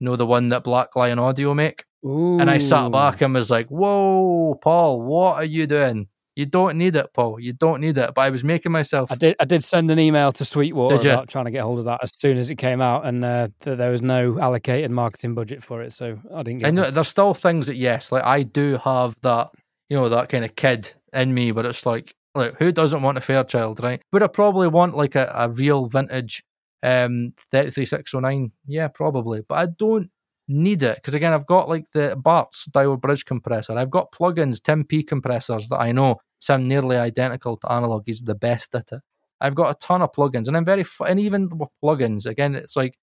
you 0.00 0.04
know, 0.04 0.16
the 0.16 0.26
one 0.26 0.50
that 0.50 0.64
Black 0.64 0.94
Lion 0.94 1.18
Audio 1.18 1.54
make. 1.54 1.84
Ooh. 2.06 2.38
And 2.38 2.50
I 2.50 2.58
sat 2.58 2.92
back 2.92 3.22
and 3.22 3.34
was 3.34 3.50
like, 3.50 3.68
"Whoa, 3.68 4.54
Paul, 4.62 5.00
what 5.02 5.36
are 5.36 5.44
you 5.44 5.66
doing? 5.66 6.08
You 6.36 6.46
don't 6.46 6.78
need 6.78 6.94
it, 6.94 7.12
Paul. 7.12 7.40
You 7.40 7.52
don't 7.52 7.80
need 7.80 7.98
it." 7.98 8.14
But 8.14 8.22
I 8.22 8.30
was 8.30 8.44
making 8.44 8.70
myself. 8.70 9.10
I 9.10 9.16
did. 9.16 9.34
I 9.40 9.44
did 9.44 9.64
send 9.64 9.90
an 9.90 9.98
email 9.98 10.30
to 10.32 10.44
Sweetwater 10.44 11.10
about 11.10 11.28
trying 11.28 11.46
to 11.46 11.50
get 11.50 11.62
hold 11.62 11.80
of 11.80 11.86
that 11.86 11.98
as 12.02 12.12
soon 12.16 12.38
as 12.38 12.50
it 12.50 12.54
came 12.56 12.80
out, 12.80 13.04
and 13.04 13.24
uh, 13.24 13.48
th- 13.60 13.76
there 13.78 13.90
was 13.90 14.02
no 14.02 14.38
allocated 14.38 14.92
marketing 14.92 15.34
budget 15.34 15.64
for 15.64 15.82
it, 15.82 15.92
so 15.92 16.18
I 16.32 16.44
didn't. 16.44 16.60
get 16.60 16.72
know 16.72 16.84
that. 16.84 16.94
there's 16.94 17.08
still 17.08 17.34
things 17.34 17.66
that 17.66 17.76
yes, 17.76 18.12
like 18.12 18.22
I 18.22 18.44
do 18.44 18.76
have 18.76 19.16
that, 19.22 19.48
you 19.88 19.96
know, 19.96 20.08
that 20.08 20.28
kind 20.28 20.44
of 20.44 20.54
kid 20.54 20.94
in 21.12 21.34
me, 21.34 21.50
but 21.52 21.66
it's 21.66 21.86
like, 21.86 22.14
like 22.34 22.54
who 22.58 22.72
doesn't 22.72 23.02
want 23.02 23.18
a 23.18 23.20
Fairchild, 23.20 23.82
right? 23.82 24.00
Would 24.12 24.22
I 24.22 24.26
probably 24.28 24.68
want 24.68 24.96
like 24.96 25.14
a, 25.14 25.30
a 25.34 25.48
real 25.50 25.86
vintage 25.86 26.44
um 26.82 27.32
33609? 27.50 28.52
Yeah, 28.66 28.88
probably, 28.88 29.42
but 29.48 29.58
I 29.58 29.66
don't 29.66 30.10
need 30.48 30.82
it 30.82 30.96
because 30.96 31.14
again, 31.14 31.32
I've 31.32 31.46
got 31.46 31.68
like 31.68 31.90
the 31.92 32.16
Bart's 32.16 32.66
diode 32.68 33.00
bridge 33.00 33.24
compressor. 33.24 33.76
I've 33.76 33.90
got 33.90 34.12
plugins, 34.12 34.60
10p 34.60 35.06
compressors 35.06 35.68
that 35.68 35.78
I 35.78 35.92
know 35.92 36.16
sound 36.40 36.68
nearly 36.68 36.96
identical 36.96 37.56
to 37.58 37.72
analog. 37.72 38.04
He's 38.06 38.22
the 38.22 38.34
best 38.34 38.74
at 38.74 38.92
it. 38.92 39.02
I've 39.40 39.54
got 39.54 39.70
a 39.70 39.78
ton 39.78 40.02
of 40.02 40.12
plugins, 40.12 40.48
and 40.48 40.56
I'm 40.56 40.64
very 40.64 40.80
f- 40.80 41.00
and 41.06 41.20
even 41.20 41.48
with 41.50 41.68
plugins. 41.82 42.26
Again, 42.26 42.54
it's 42.54 42.76
like 42.76 42.96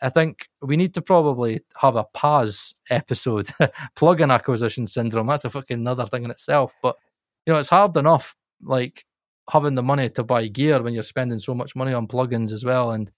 I 0.00 0.08
think 0.08 0.48
we 0.60 0.76
need 0.76 0.94
to 0.94 1.02
probably 1.02 1.60
have 1.78 1.96
a 1.96 2.04
pause 2.14 2.74
episode, 2.90 3.46
plugin 3.96 4.32
acquisition 4.32 4.86
syndrome. 4.86 5.26
That's 5.26 5.44
a 5.44 5.50
fucking 5.50 5.78
another 5.78 6.06
thing 6.06 6.24
in 6.24 6.30
itself. 6.30 6.74
But 6.82 6.96
you 7.46 7.52
know, 7.52 7.58
it's 7.58 7.68
hard 7.68 7.96
enough 7.96 8.34
like 8.62 9.04
having 9.50 9.74
the 9.74 9.82
money 9.82 10.08
to 10.08 10.22
buy 10.22 10.46
gear 10.46 10.82
when 10.82 10.94
you're 10.94 11.02
spending 11.02 11.38
so 11.38 11.54
much 11.54 11.74
money 11.74 11.92
on 11.92 12.06
plugins 12.06 12.52
as 12.52 12.64
well. 12.64 12.92
And 12.92 13.10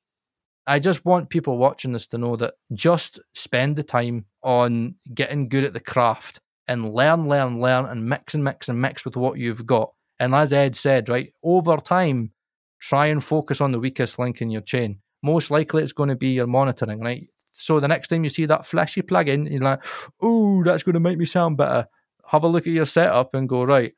I 0.66 0.78
just 0.78 1.04
want 1.04 1.28
people 1.28 1.58
watching 1.58 1.92
this 1.92 2.06
to 2.08 2.18
know 2.18 2.36
that 2.36 2.54
just 2.72 3.20
spend 3.34 3.76
the 3.76 3.82
time 3.82 4.24
on 4.42 4.94
getting 5.12 5.48
good 5.48 5.64
at 5.64 5.74
the 5.74 5.80
craft 5.80 6.40
and 6.66 6.94
learn, 6.94 7.28
learn, 7.28 7.60
learn, 7.60 7.84
and 7.84 8.08
mix 8.08 8.34
and 8.34 8.42
mix 8.42 8.68
and 8.68 8.80
mix 8.80 9.04
with 9.04 9.16
what 9.16 9.38
you've 9.38 9.66
got. 9.66 9.92
And 10.18 10.34
as 10.34 10.52
Ed 10.52 10.74
said, 10.74 11.08
right, 11.10 11.30
over 11.42 11.76
time, 11.76 12.32
try 12.80 13.06
and 13.06 13.22
focus 13.22 13.60
on 13.60 13.72
the 13.72 13.80
weakest 13.80 14.18
link 14.18 14.40
in 14.40 14.50
your 14.50 14.62
chain. 14.62 15.00
Most 15.22 15.50
likely 15.50 15.82
it's 15.82 15.92
going 15.92 16.08
to 16.08 16.16
be 16.16 16.28
your 16.28 16.46
monitoring, 16.46 17.00
right? 17.00 17.28
So 17.50 17.80
the 17.80 17.88
next 17.88 18.08
time 18.08 18.24
you 18.24 18.30
see 18.30 18.46
that 18.46 18.64
flashy 18.64 19.02
plugin, 19.02 19.50
you're 19.50 19.60
like, 19.60 19.84
oh, 20.22 20.62
that's 20.64 20.82
going 20.82 20.94
to 20.94 21.00
make 21.00 21.18
me 21.18 21.24
sound 21.24 21.56
better. 21.56 21.86
Have 22.26 22.44
a 22.44 22.48
look 22.48 22.66
at 22.66 22.72
your 22.72 22.86
setup 22.86 23.34
and 23.34 23.48
go, 23.48 23.64
right, 23.64 23.92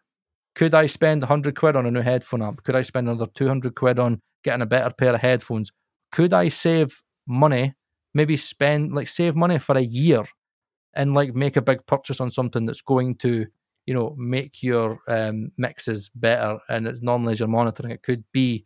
could 0.57 0.75
I 0.75 0.87
spend 0.87 1.21
100 1.21 1.55
quid 1.55 1.77
on 1.77 1.85
a 1.85 1.91
new 1.91 2.01
headphone 2.01 2.43
amp? 2.43 2.65
Could 2.65 2.75
I 2.75 2.83
spend 2.83 3.09
another 3.09 3.31
200 3.35 3.75
quid 3.75 3.99
on 3.99 4.21
getting 4.43 4.63
a 4.63 4.67
better 4.67 4.93
pair 4.93 5.15
of 5.15 5.21
headphones? 5.21 5.71
Could 6.11 6.33
I 6.33 6.49
save 6.49 7.03
money, 7.27 7.75
maybe 8.15 8.39
spend, 8.39 8.95
like, 8.95 9.07
save 9.07 9.37
money 9.37 9.59
for 9.59 9.77
a 9.77 9.83
year 9.83 10.25
and, 10.95 11.13
like, 11.13 11.35
make 11.35 11.57
a 11.57 11.63
big 11.63 11.85
purchase 11.85 12.23
on 12.23 12.31
something 12.31 12.65
that's 12.65 12.81
going 12.81 13.17
to, 13.17 13.47
you 13.85 13.93
know, 13.93 14.15
make 14.17 14.63
your 14.63 14.99
um, 15.09 15.53
mixes 15.59 16.11
better? 16.15 16.59
And 16.71 16.87
it's 16.87 17.03
normally 17.03 17.33
as 17.33 17.41
you're 17.41 17.49
monitoring, 17.49 17.93
it 17.93 18.03
could 18.03 18.25
be 18.33 18.65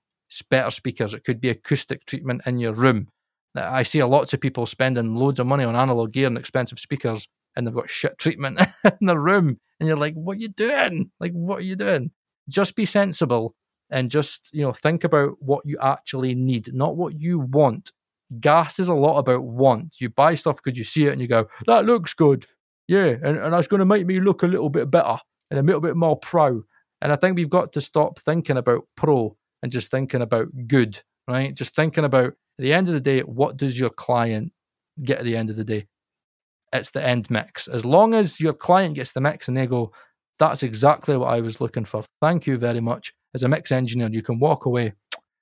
better 0.48 0.70
speakers, 0.70 1.12
it 1.12 1.24
could 1.24 1.40
be 1.40 1.48
acoustic 1.48 2.06
treatment 2.06 2.42
in 2.46 2.60
your 2.60 2.72
room. 2.72 3.08
I 3.56 3.82
see 3.82 3.98
a 3.98 4.06
lots 4.06 4.32
of 4.32 4.40
people 4.40 4.64
spending 4.66 5.16
loads 5.16 5.40
of 5.40 5.48
money 5.48 5.64
on 5.64 5.74
analog 5.74 6.12
gear 6.12 6.28
and 6.28 6.38
expensive 6.38 6.78
speakers, 6.78 7.26
and 7.56 7.66
they've 7.66 7.74
got 7.74 7.90
shit 7.90 8.18
treatment 8.18 8.60
in 9.00 9.06
their 9.06 9.20
room 9.20 9.58
and 9.78 9.88
you're 9.88 9.96
like, 9.96 10.14
what 10.14 10.36
are 10.36 10.40
you 10.40 10.48
doing? 10.48 11.10
Like, 11.18 11.32
what 11.32 11.60
are 11.60 11.64
you 11.64 11.76
doing? 11.76 12.10
Just 12.48 12.76
be 12.76 12.84
sensible 12.84 13.54
and 13.90 14.10
just, 14.10 14.50
you 14.52 14.62
know, 14.62 14.72
think 14.72 15.04
about 15.04 15.36
what 15.40 15.64
you 15.64 15.78
actually 15.80 16.34
need, 16.34 16.72
not 16.74 16.96
what 16.96 17.18
you 17.18 17.38
want. 17.40 17.92
Gas 18.38 18.78
is 18.78 18.88
a 18.88 18.94
lot 18.94 19.18
about 19.18 19.42
want. 19.42 19.96
You 20.00 20.10
buy 20.10 20.34
stuff 20.34 20.60
because 20.62 20.78
you 20.78 20.84
see 20.84 21.06
it 21.06 21.12
and 21.12 21.20
you 21.20 21.26
go, 21.26 21.48
that 21.66 21.86
looks 21.86 22.14
good. 22.14 22.46
Yeah. 22.86 23.16
And, 23.22 23.36
and 23.38 23.52
that's 23.52 23.66
going 23.66 23.80
to 23.80 23.86
make 23.86 24.06
me 24.06 24.20
look 24.20 24.42
a 24.42 24.48
little 24.48 24.68
bit 24.68 24.90
better 24.90 25.16
and 25.50 25.58
a 25.58 25.62
little 25.62 25.80
bit 25.80 25.96
more 25.96 26.16
pro. 26.16 26.62
And 27.00 27.12
I 27.12 27.16
think 27.16 27.36
we've 27.36 27.50
got 27.50 27.72
to 27.72 27.80
stop 27.80 28.18
thinking 28.20 28.56
about 28.56 28.82
pro 28.96 29.36
and 29.62 29.72
just 29.72 29.90
thinking 29.90 30.22
about 30.22 30.48
good, 30.66 31.02
right? 31.26 31.54
Just 31.54 31.74
thinking 31.74 32.04
about 32.04 32.28
at 32.28 32.62
the 32.62 32.72
end 32.72 32.88
of 32.88 32.94
the 32.94 33.00
day, 33.00 33.20
what 33.20 33.56
does 33.56 33.78
your 33.78 33.90
client 33.90 34.52
get 35.02 35.18
at 35.18 35.24
the 35.24 35.36
end 35.36 35.50
of 35.50 35.56
the 35.56 35.64
day? 35.64 35.86
It's 36.72 36.90
the 36.90 37.04
end 37.04 37.30
mix. 37.30 37.68
As 37.68 37.84
long 37.84 38.14
as 38.14 38.40
your 38.40 38.52
client 38.52 38.94
gets 38.94 39.12
the 39.12 39.20
mix 39.20 39.48
and 39.48 39.56
they 39.56 39.66
go, 39.66 39.92
that's 40.38 40.62
exactly 40.62 41.16
what 41.16 41.28
I 41.28 41.40
was 41.40 41.60
looking 41.60 41.84
for. 41.84 42.04
Thank 42.20 42.46
you 42.46 42.56
very 42.56 42.80
much. 42.80 43.12
As 43.34 43.42
a 43.42 43.48
mix 43.48 43.70
engineer, 43.72 44.08
you 44.10 44.22
can 44.22 44.38
walk 44.38 44.66
away, 44.66 44.94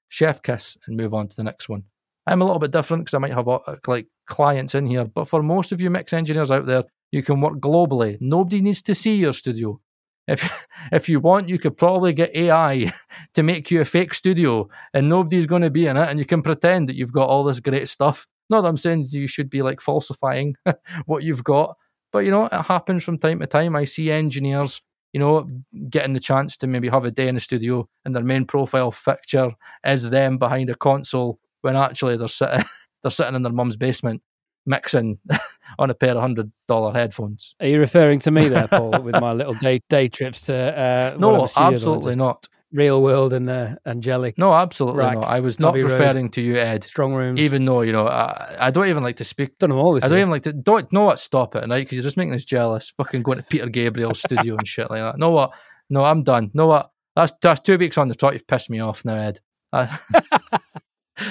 chef 0.08 0.42
kiss, 0.42 0.76
and 0.86 0.96
move 0.96 1.14
on 1.14 1.28
to 1.28 1.36
the 1.36 1.44
next 1.44 1.68
one. 1.68 1.84
I'm 2.26 2.42
a 2.42 2.44
little 2.44 2.58
bit 2.58 2.72
different 2.72 3.04
because 3.04 3.14
I 3.14 3.18
might 3.18 3.32
have 3.32 3.48
uh, 3.48 3.58
like 3.86 4.08
clients 4.26 4.74
in 4.74 4.86
here, 4.86 5.04
but 5.04 5.28
for 5.28 5.42
most 5.42 5.72
of 5.72 5.80
you 5.80 5.88
mix 5.88 6.12
engineers 6.12 6.50
out 6.50 6.66
there, 6.66 6.84
you 7.10 7.22
can 7.22 7.40
work 7.40 7.54
globally. 7.54 8.18
Nobody 8.20 8.60
needs 8.60 8.82
to 8.82 8.94
see 8.94 9.16
your 9.16 9.32
studio. 9.32 9.80
If 10.26 10.66
if 10.92 11.08
you 11.08 11.20
want, 11.20 11.48
you 11.48 11.58
could 11.58 11.76
probably 11.76 12.12
get 12.12 12.34
AI 12.36 12.92
to 13.34 13.42
make 13.42 13.70
you 13.70 13.80
a 13.80 13.84
fake 13.84 14.12
studio, 14.12 14.68
and 14.92 15.08
nobody's 15.08 15.46
going 15.46 15.62
to 15.62 15.70
be 15.70 15.86
in 15.86 15.96
it, 15.96 16.08
and 16.08 16.18
you 16.18 16.26
can 16.26 16.42
pretend 16.42 16.88
that 16.88 16.96
you've 16.96 17.12
got 17.12 17.28
all 17.28 17.44
this 17.44 17.60
great 17.60 17.88
stuff. 17.88 18.26
Not 18.50 18.62
that 18.62 18.68
I'm 18.68 18.76
saying 18.76 19.06
you 19.10 19.26
should 19.26 19.50
be 19.50 19.62
like 19.62 19.80
falsifying 19.80 20.56
what 21.06 21.22
you've 21.22 21.44
got, 21.44 21.76
but 22.12 22.20
you 22.20 22.30
know 22.30 22.46
it 22.46 22.62
happens 22.62 23.04
from 23.04 23.18
time 23.18 23.40
to 23.40 23.46
time. 23.46 23.76
I 23.76 23.84
see 23.84 24.10
engineers, 24.10 24.82
you 25.12 25.20
know, 25.20 25.48
getting 25.90 26.14
the 26.14 26.20
chance 26.20 26.56
to 26.58 26.66
maybe 26.66 26.88
have 26.88 27.04
a 27.04 27.10
day 27.10 27.28
in 27.28 27.34
the 27.34 27.40
studio, 27.40 27.88
and 28.04 28.14
their 28.14 28.24
main 28.24 28.44
profile 28.44 28.92
picture 28.92 29.52
is 29.84 30.10
them 30.10 30.38
behind 30.38 30.70
a 30.70 30.74
console 30.74 31.38
when 31.60 31.76
actually 31.76 32.16
they're 32.16 32.28
sitting 32.28 32.64
they're 33.02 33.10
sitting 33.10 33.34
in 33.34 33.42
their 33.42 33.52
mum's 33.52 33.76
basement 33.76 34.22
mixing 34.66 35.18
on 35.78 35.90
a 35.90 35.94
pair 35.94 36.12
of 36.12 36.20
hundred 36.20 36.52
dollar 36.68 36.92
headphones. 36.92 37.54
Are 37.60 37.66
you 37.66 37.78
referring 37.78 38.20
to 38.20 38.30
me 38.30 38.48
there, 38.48 38.68
Paul, 38.68 39.02
with 39.02 39.14
my 39.20 39.32
little 39.32 39.54
day 39.54 39.80
day 39.88 40.08
trips 40.08 40.42
to? 40.42 40.54
Uh, 40.54 41.16
no, 41.18 41.48
absolutely 41.56 42.16
not. 42.16 42.46
Real 42.70 43.02
world 43.02 43.32
and 43.32 43.48
uh, 43.48 43.76
angelic. 43.86 44.36
No, 44.36 44.52
absolutely 44.52 44.98
rack, 44.98 45.14
not. 45.14 45.24
I 45.24 45.40
was 45.40 45.58
not 45.58 45.72
referring 45.74 46.24
Road, 46.24 46.32
to 46.34 46.42
you, 46.42 46.56
Ed. 46.56 46.84
Strong 46.84 47.14
rooms. 47.14 47.40
Even 47.40 47.64
though 47.64 47.80
you 47.80 47.92
know, 47.92 48.06
I, 48.06 48.56
I 48.58 48.70
don't 48.70 48.88
even 48.88 49.02
like 49.02 49.16
to 49.16 49.24
speak. 49.24 49.56
Don't 49.58 49.70
know 49.70 49.78
all 49.78 49.94
this. 49.94 50.04
I 50.04 50.08
don't 50.08 50.18
even 50.18 50.30
like 50.30 50.42
to. 50.42 50.52
Don't 50.52 50.92
know 50.92 51.04
what. 51.04 51.18
Stop 51.18 51.56
it, 51.56 51.60
right? 51.60 51.80
Because 51.80 51.92
you're 51.92 52.02
just 52.02 52.18
making 52.18 52.34
us 52.34 52.44
jealous. 52.44 52.92
Fucking 52.98 53.22
going 53.22 53.38
to 53.38 53.44
Peter 53.44 53.68
Gabriel's 53.68 54.20
studio 54.20 54.56
and 54.56 54.66
shit 54.66 54.90
like 54.90 55.00
that. 55.00 55.18
Know 55.18 55.30
what? 55.30 55.52
No, 55.88 56.04
I'm 56.04 56.22
done. 56.22 56.50
Know 56.52 56.66
what? 56.66 56.90
That's 57.16 57.32
that's 57.40 57.60
two 57.60 57.78
weeks 57.78 57.96
on 57.96 58.08
the 58.08 58.14
trot. 58.14 58.34
You've 58.34 58.46
pissed 58.46 58.68
me 58.68 58.80
off 58.80 59.02
now, 59.02 59.14
Ed. 59.14 59.40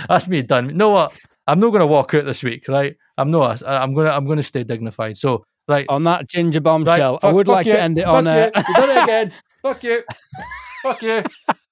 that's 0.09 0.27
me 0.27 0.41
done. 0.41 0.75
Know 0.75 0.89
what? 0.89 1.15
I'm 1.45 1.59
not 1.59 1.69
going 1.69 1.81
to 1.81 1.88
walk 1.88 2.15
out 2.15 2.25
this 2.25 2.43
week, 2.43 2.67
right? 2.67 2.95
I'm 3.15 3.29
not. 3.29 3.61
I'm 3.65 3.93
going 3.93 4.07
to. 4.07 4.13
I'm 4.13 4.25
going 4.25 4.38
to 4.38 4.43
stay 4.43 4.63
dignified. 4.63 5.17
So, 5.17 5.45
right 5.67 5.85
on 5.88 6.03
that 6.05 6.27
ginger 6.27 6.61
bombshell, 6.61 7.13
right, 7.13 7.21
fuck, 7.21 7.29
I 7.29 7.33
would 7.33 7.47
like 7.47 7.67
you. 7.67 7.73
to 7.73 7.81
end 7.81 7.99
it 7.99 8.05
on. 8.05 8.25
You. 8.25 8.31
A... 8.31 8.51
you 8.55 8.73
done 8.73 8.97
it 8.97 9.03
again. 9.03 9.31
fuck 9.61 9.83
you. 9.83 10.03
fuck 10.84 11.01
you. 11.01 11.23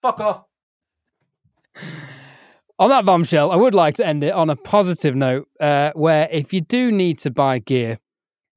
Fuck 0.01 0.19
off. 0.19 0.43
On 2.77 2.89
that 2.89 3.05
bombshell, 3.05 3.51
I 3.51 3.55
would 3.55 3.73
like 3.73 3.95
to 3.95 4.05
end 4.05 4.23
it 4.23 4.33
on 4.33 4.49
a 4.49 4.55
positive 4.55 5.15
note, 5.15 5.47
uh, 5.61 5.91
where 5.95 6.27
if 6.29 6.51
you 6.51 6.59
do 6.59 6.91
need 6.91 7.19
to 7.19 7.31
buy 7.31 7.59
gear, 7.59 7.99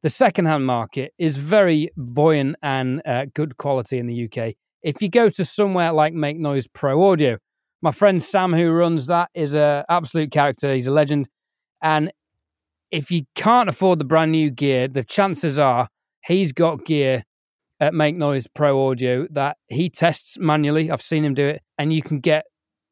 the 0.03 0.11
second-hand 0.11 0.67
market 0.67 1.13
is 1.19 1.37
very 1.37 1.91
buoyant 1.97 2.57
and 2.63 3.01
uh, 3.07 3.27
good 3.33 3.57
quality 3.57 3.99
in 3.99 4.09
the 4.09 4.25
UK. 4.25 4.55
If 4.83 5.03
you 5.03 5.09
go 5.09 5.29
to 5.29 5.45
somewhere 5.45 5.93
like 5.93 6.15
Make 6.15 6.37
Noise 6.37 6.67
Pro 6.67 7.03
Audio, 7.11 7.39
my 7.81 7.93
friend 7.93 8.21
Sam, 8.21 8.53
who 8.53 8.73
runs 8.73 9.07
that, 9.07 9.31
is 9.35 9.55
an 9.55 9.85
absolute 9.89 10.33
character. 10.33 10.75
He's 10.75 10.89
a 10.89 10.93
legend, 10.93 11.29
and 11.81 12.13
if 12.91 13.11
you 13.11 13.23
can't 13.37 13.69
afford 13.69 14.01
the 14.01 14.05
brand 14.05 14.33
new 14.33 14.51
gear, 14.51 14.89
the 14.89 15.05
chances 15.05 15.59
are 15.59 15.89
he's 16.25 16.53
got 16.53 16.85
gear 16.85 17.23
at 17.81 17.95
Make 17.95 18.17
Noise 18.17 18.47
Pro 18.47 18.89
Audio 18.89 19.27
that 19.31 19.57
he 19.69 19.89
tests 19.89 20.39
manually. 20.39 20.91
I've 20.91 21.03
seen 21.03 21.25
him 21.25 21.35
do 21.35 21.47
it, 21.47 21.63
and 21.79 21.93
you 21.93 22.03
can 22.03 22.21
get 22.21 22.47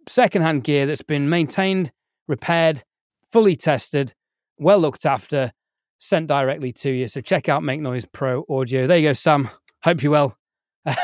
secondhand 0.09 0.65
gear 0.65 0.87
that's 0.87 1.03
been 1.03 1.29
maintained, 1.29 1.91
repaired, 2.29 2.83
fully 3.31 3.57
tested, 3.57 4.15
well 4.59 4.79
looked 4.79 5.07
after, 5.07 5.53
sent 5.99 6.29
directly 6.29 6.73
to 6.73 6.91
you. 6.91 7.09
So 7.09 7.21
check 7.21 7.49
out 7.49 7.63
Make 7.63 7.81
Noise 7.81 8.07
Pro 8.07 8.45
Audio. 8.49 8.87
There 8.87 8.99
you 8.99 9.09
go, 9.09 9.13
Sam. 9.13 9.49
Hope 9.83 10.03
you're 10.03 10.13
well. 10.13 10.37
uh, 10.87 10.95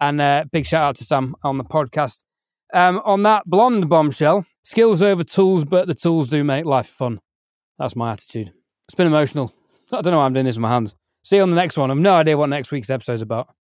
and 0.00 0.20
uh, 0.20 0.44
big 0.52 0.66
shout 0.66 0.82
out 0.82 0.96
to 0.96 1.04
Sam 1.04 1.34
on 1.42 1.58
the 1.58 1.64
podcast. 1.64 2.24
Um, 2.72 3.02
on 3.04 3.24
that 3.24 3.44
blonde 3.46 3.88
bombshell, 3.88 4.46
skills 4.62 5.02
over 5.02 5.24
tools, 5.24 5.64
but 5.64 5.88
the 5.88 5.94
tools 5.94 6.28
do 6.28 6.44
make 6.44 6.64
life 6.64 6.86
fun. 6.86 7.20
That's 7.78 7.96
my 7.96 8.12
attitude. 8.12 8.52
It's 8.86 8.94
been 8.94 9.08
emotional. 9.08 9.52
I 9.92 10.00
don't 10.02 10.12
know 10.12 10.18
why 10.18 10.26
I'm 10.26 10.32
doing 10.32 10.46
this 10.46 10.56
with 10.56 10.62
my 10.62 10.70
hands. 10.70 10.94
See 11.22 11.36
you 11.36 11.42
on 11.42 11.50
the 11.50 11.56
next 11.56 11.76
one. 11.76 11.90
I've 11.90 11.98
no 11.98 12.14
idea 12.14 12.36
what 12.36 12.48
next 12.48 12.72
week's 12.72 12.90
episode 12.90 13.14
is 13.14 13.22
about. 13.22 13.54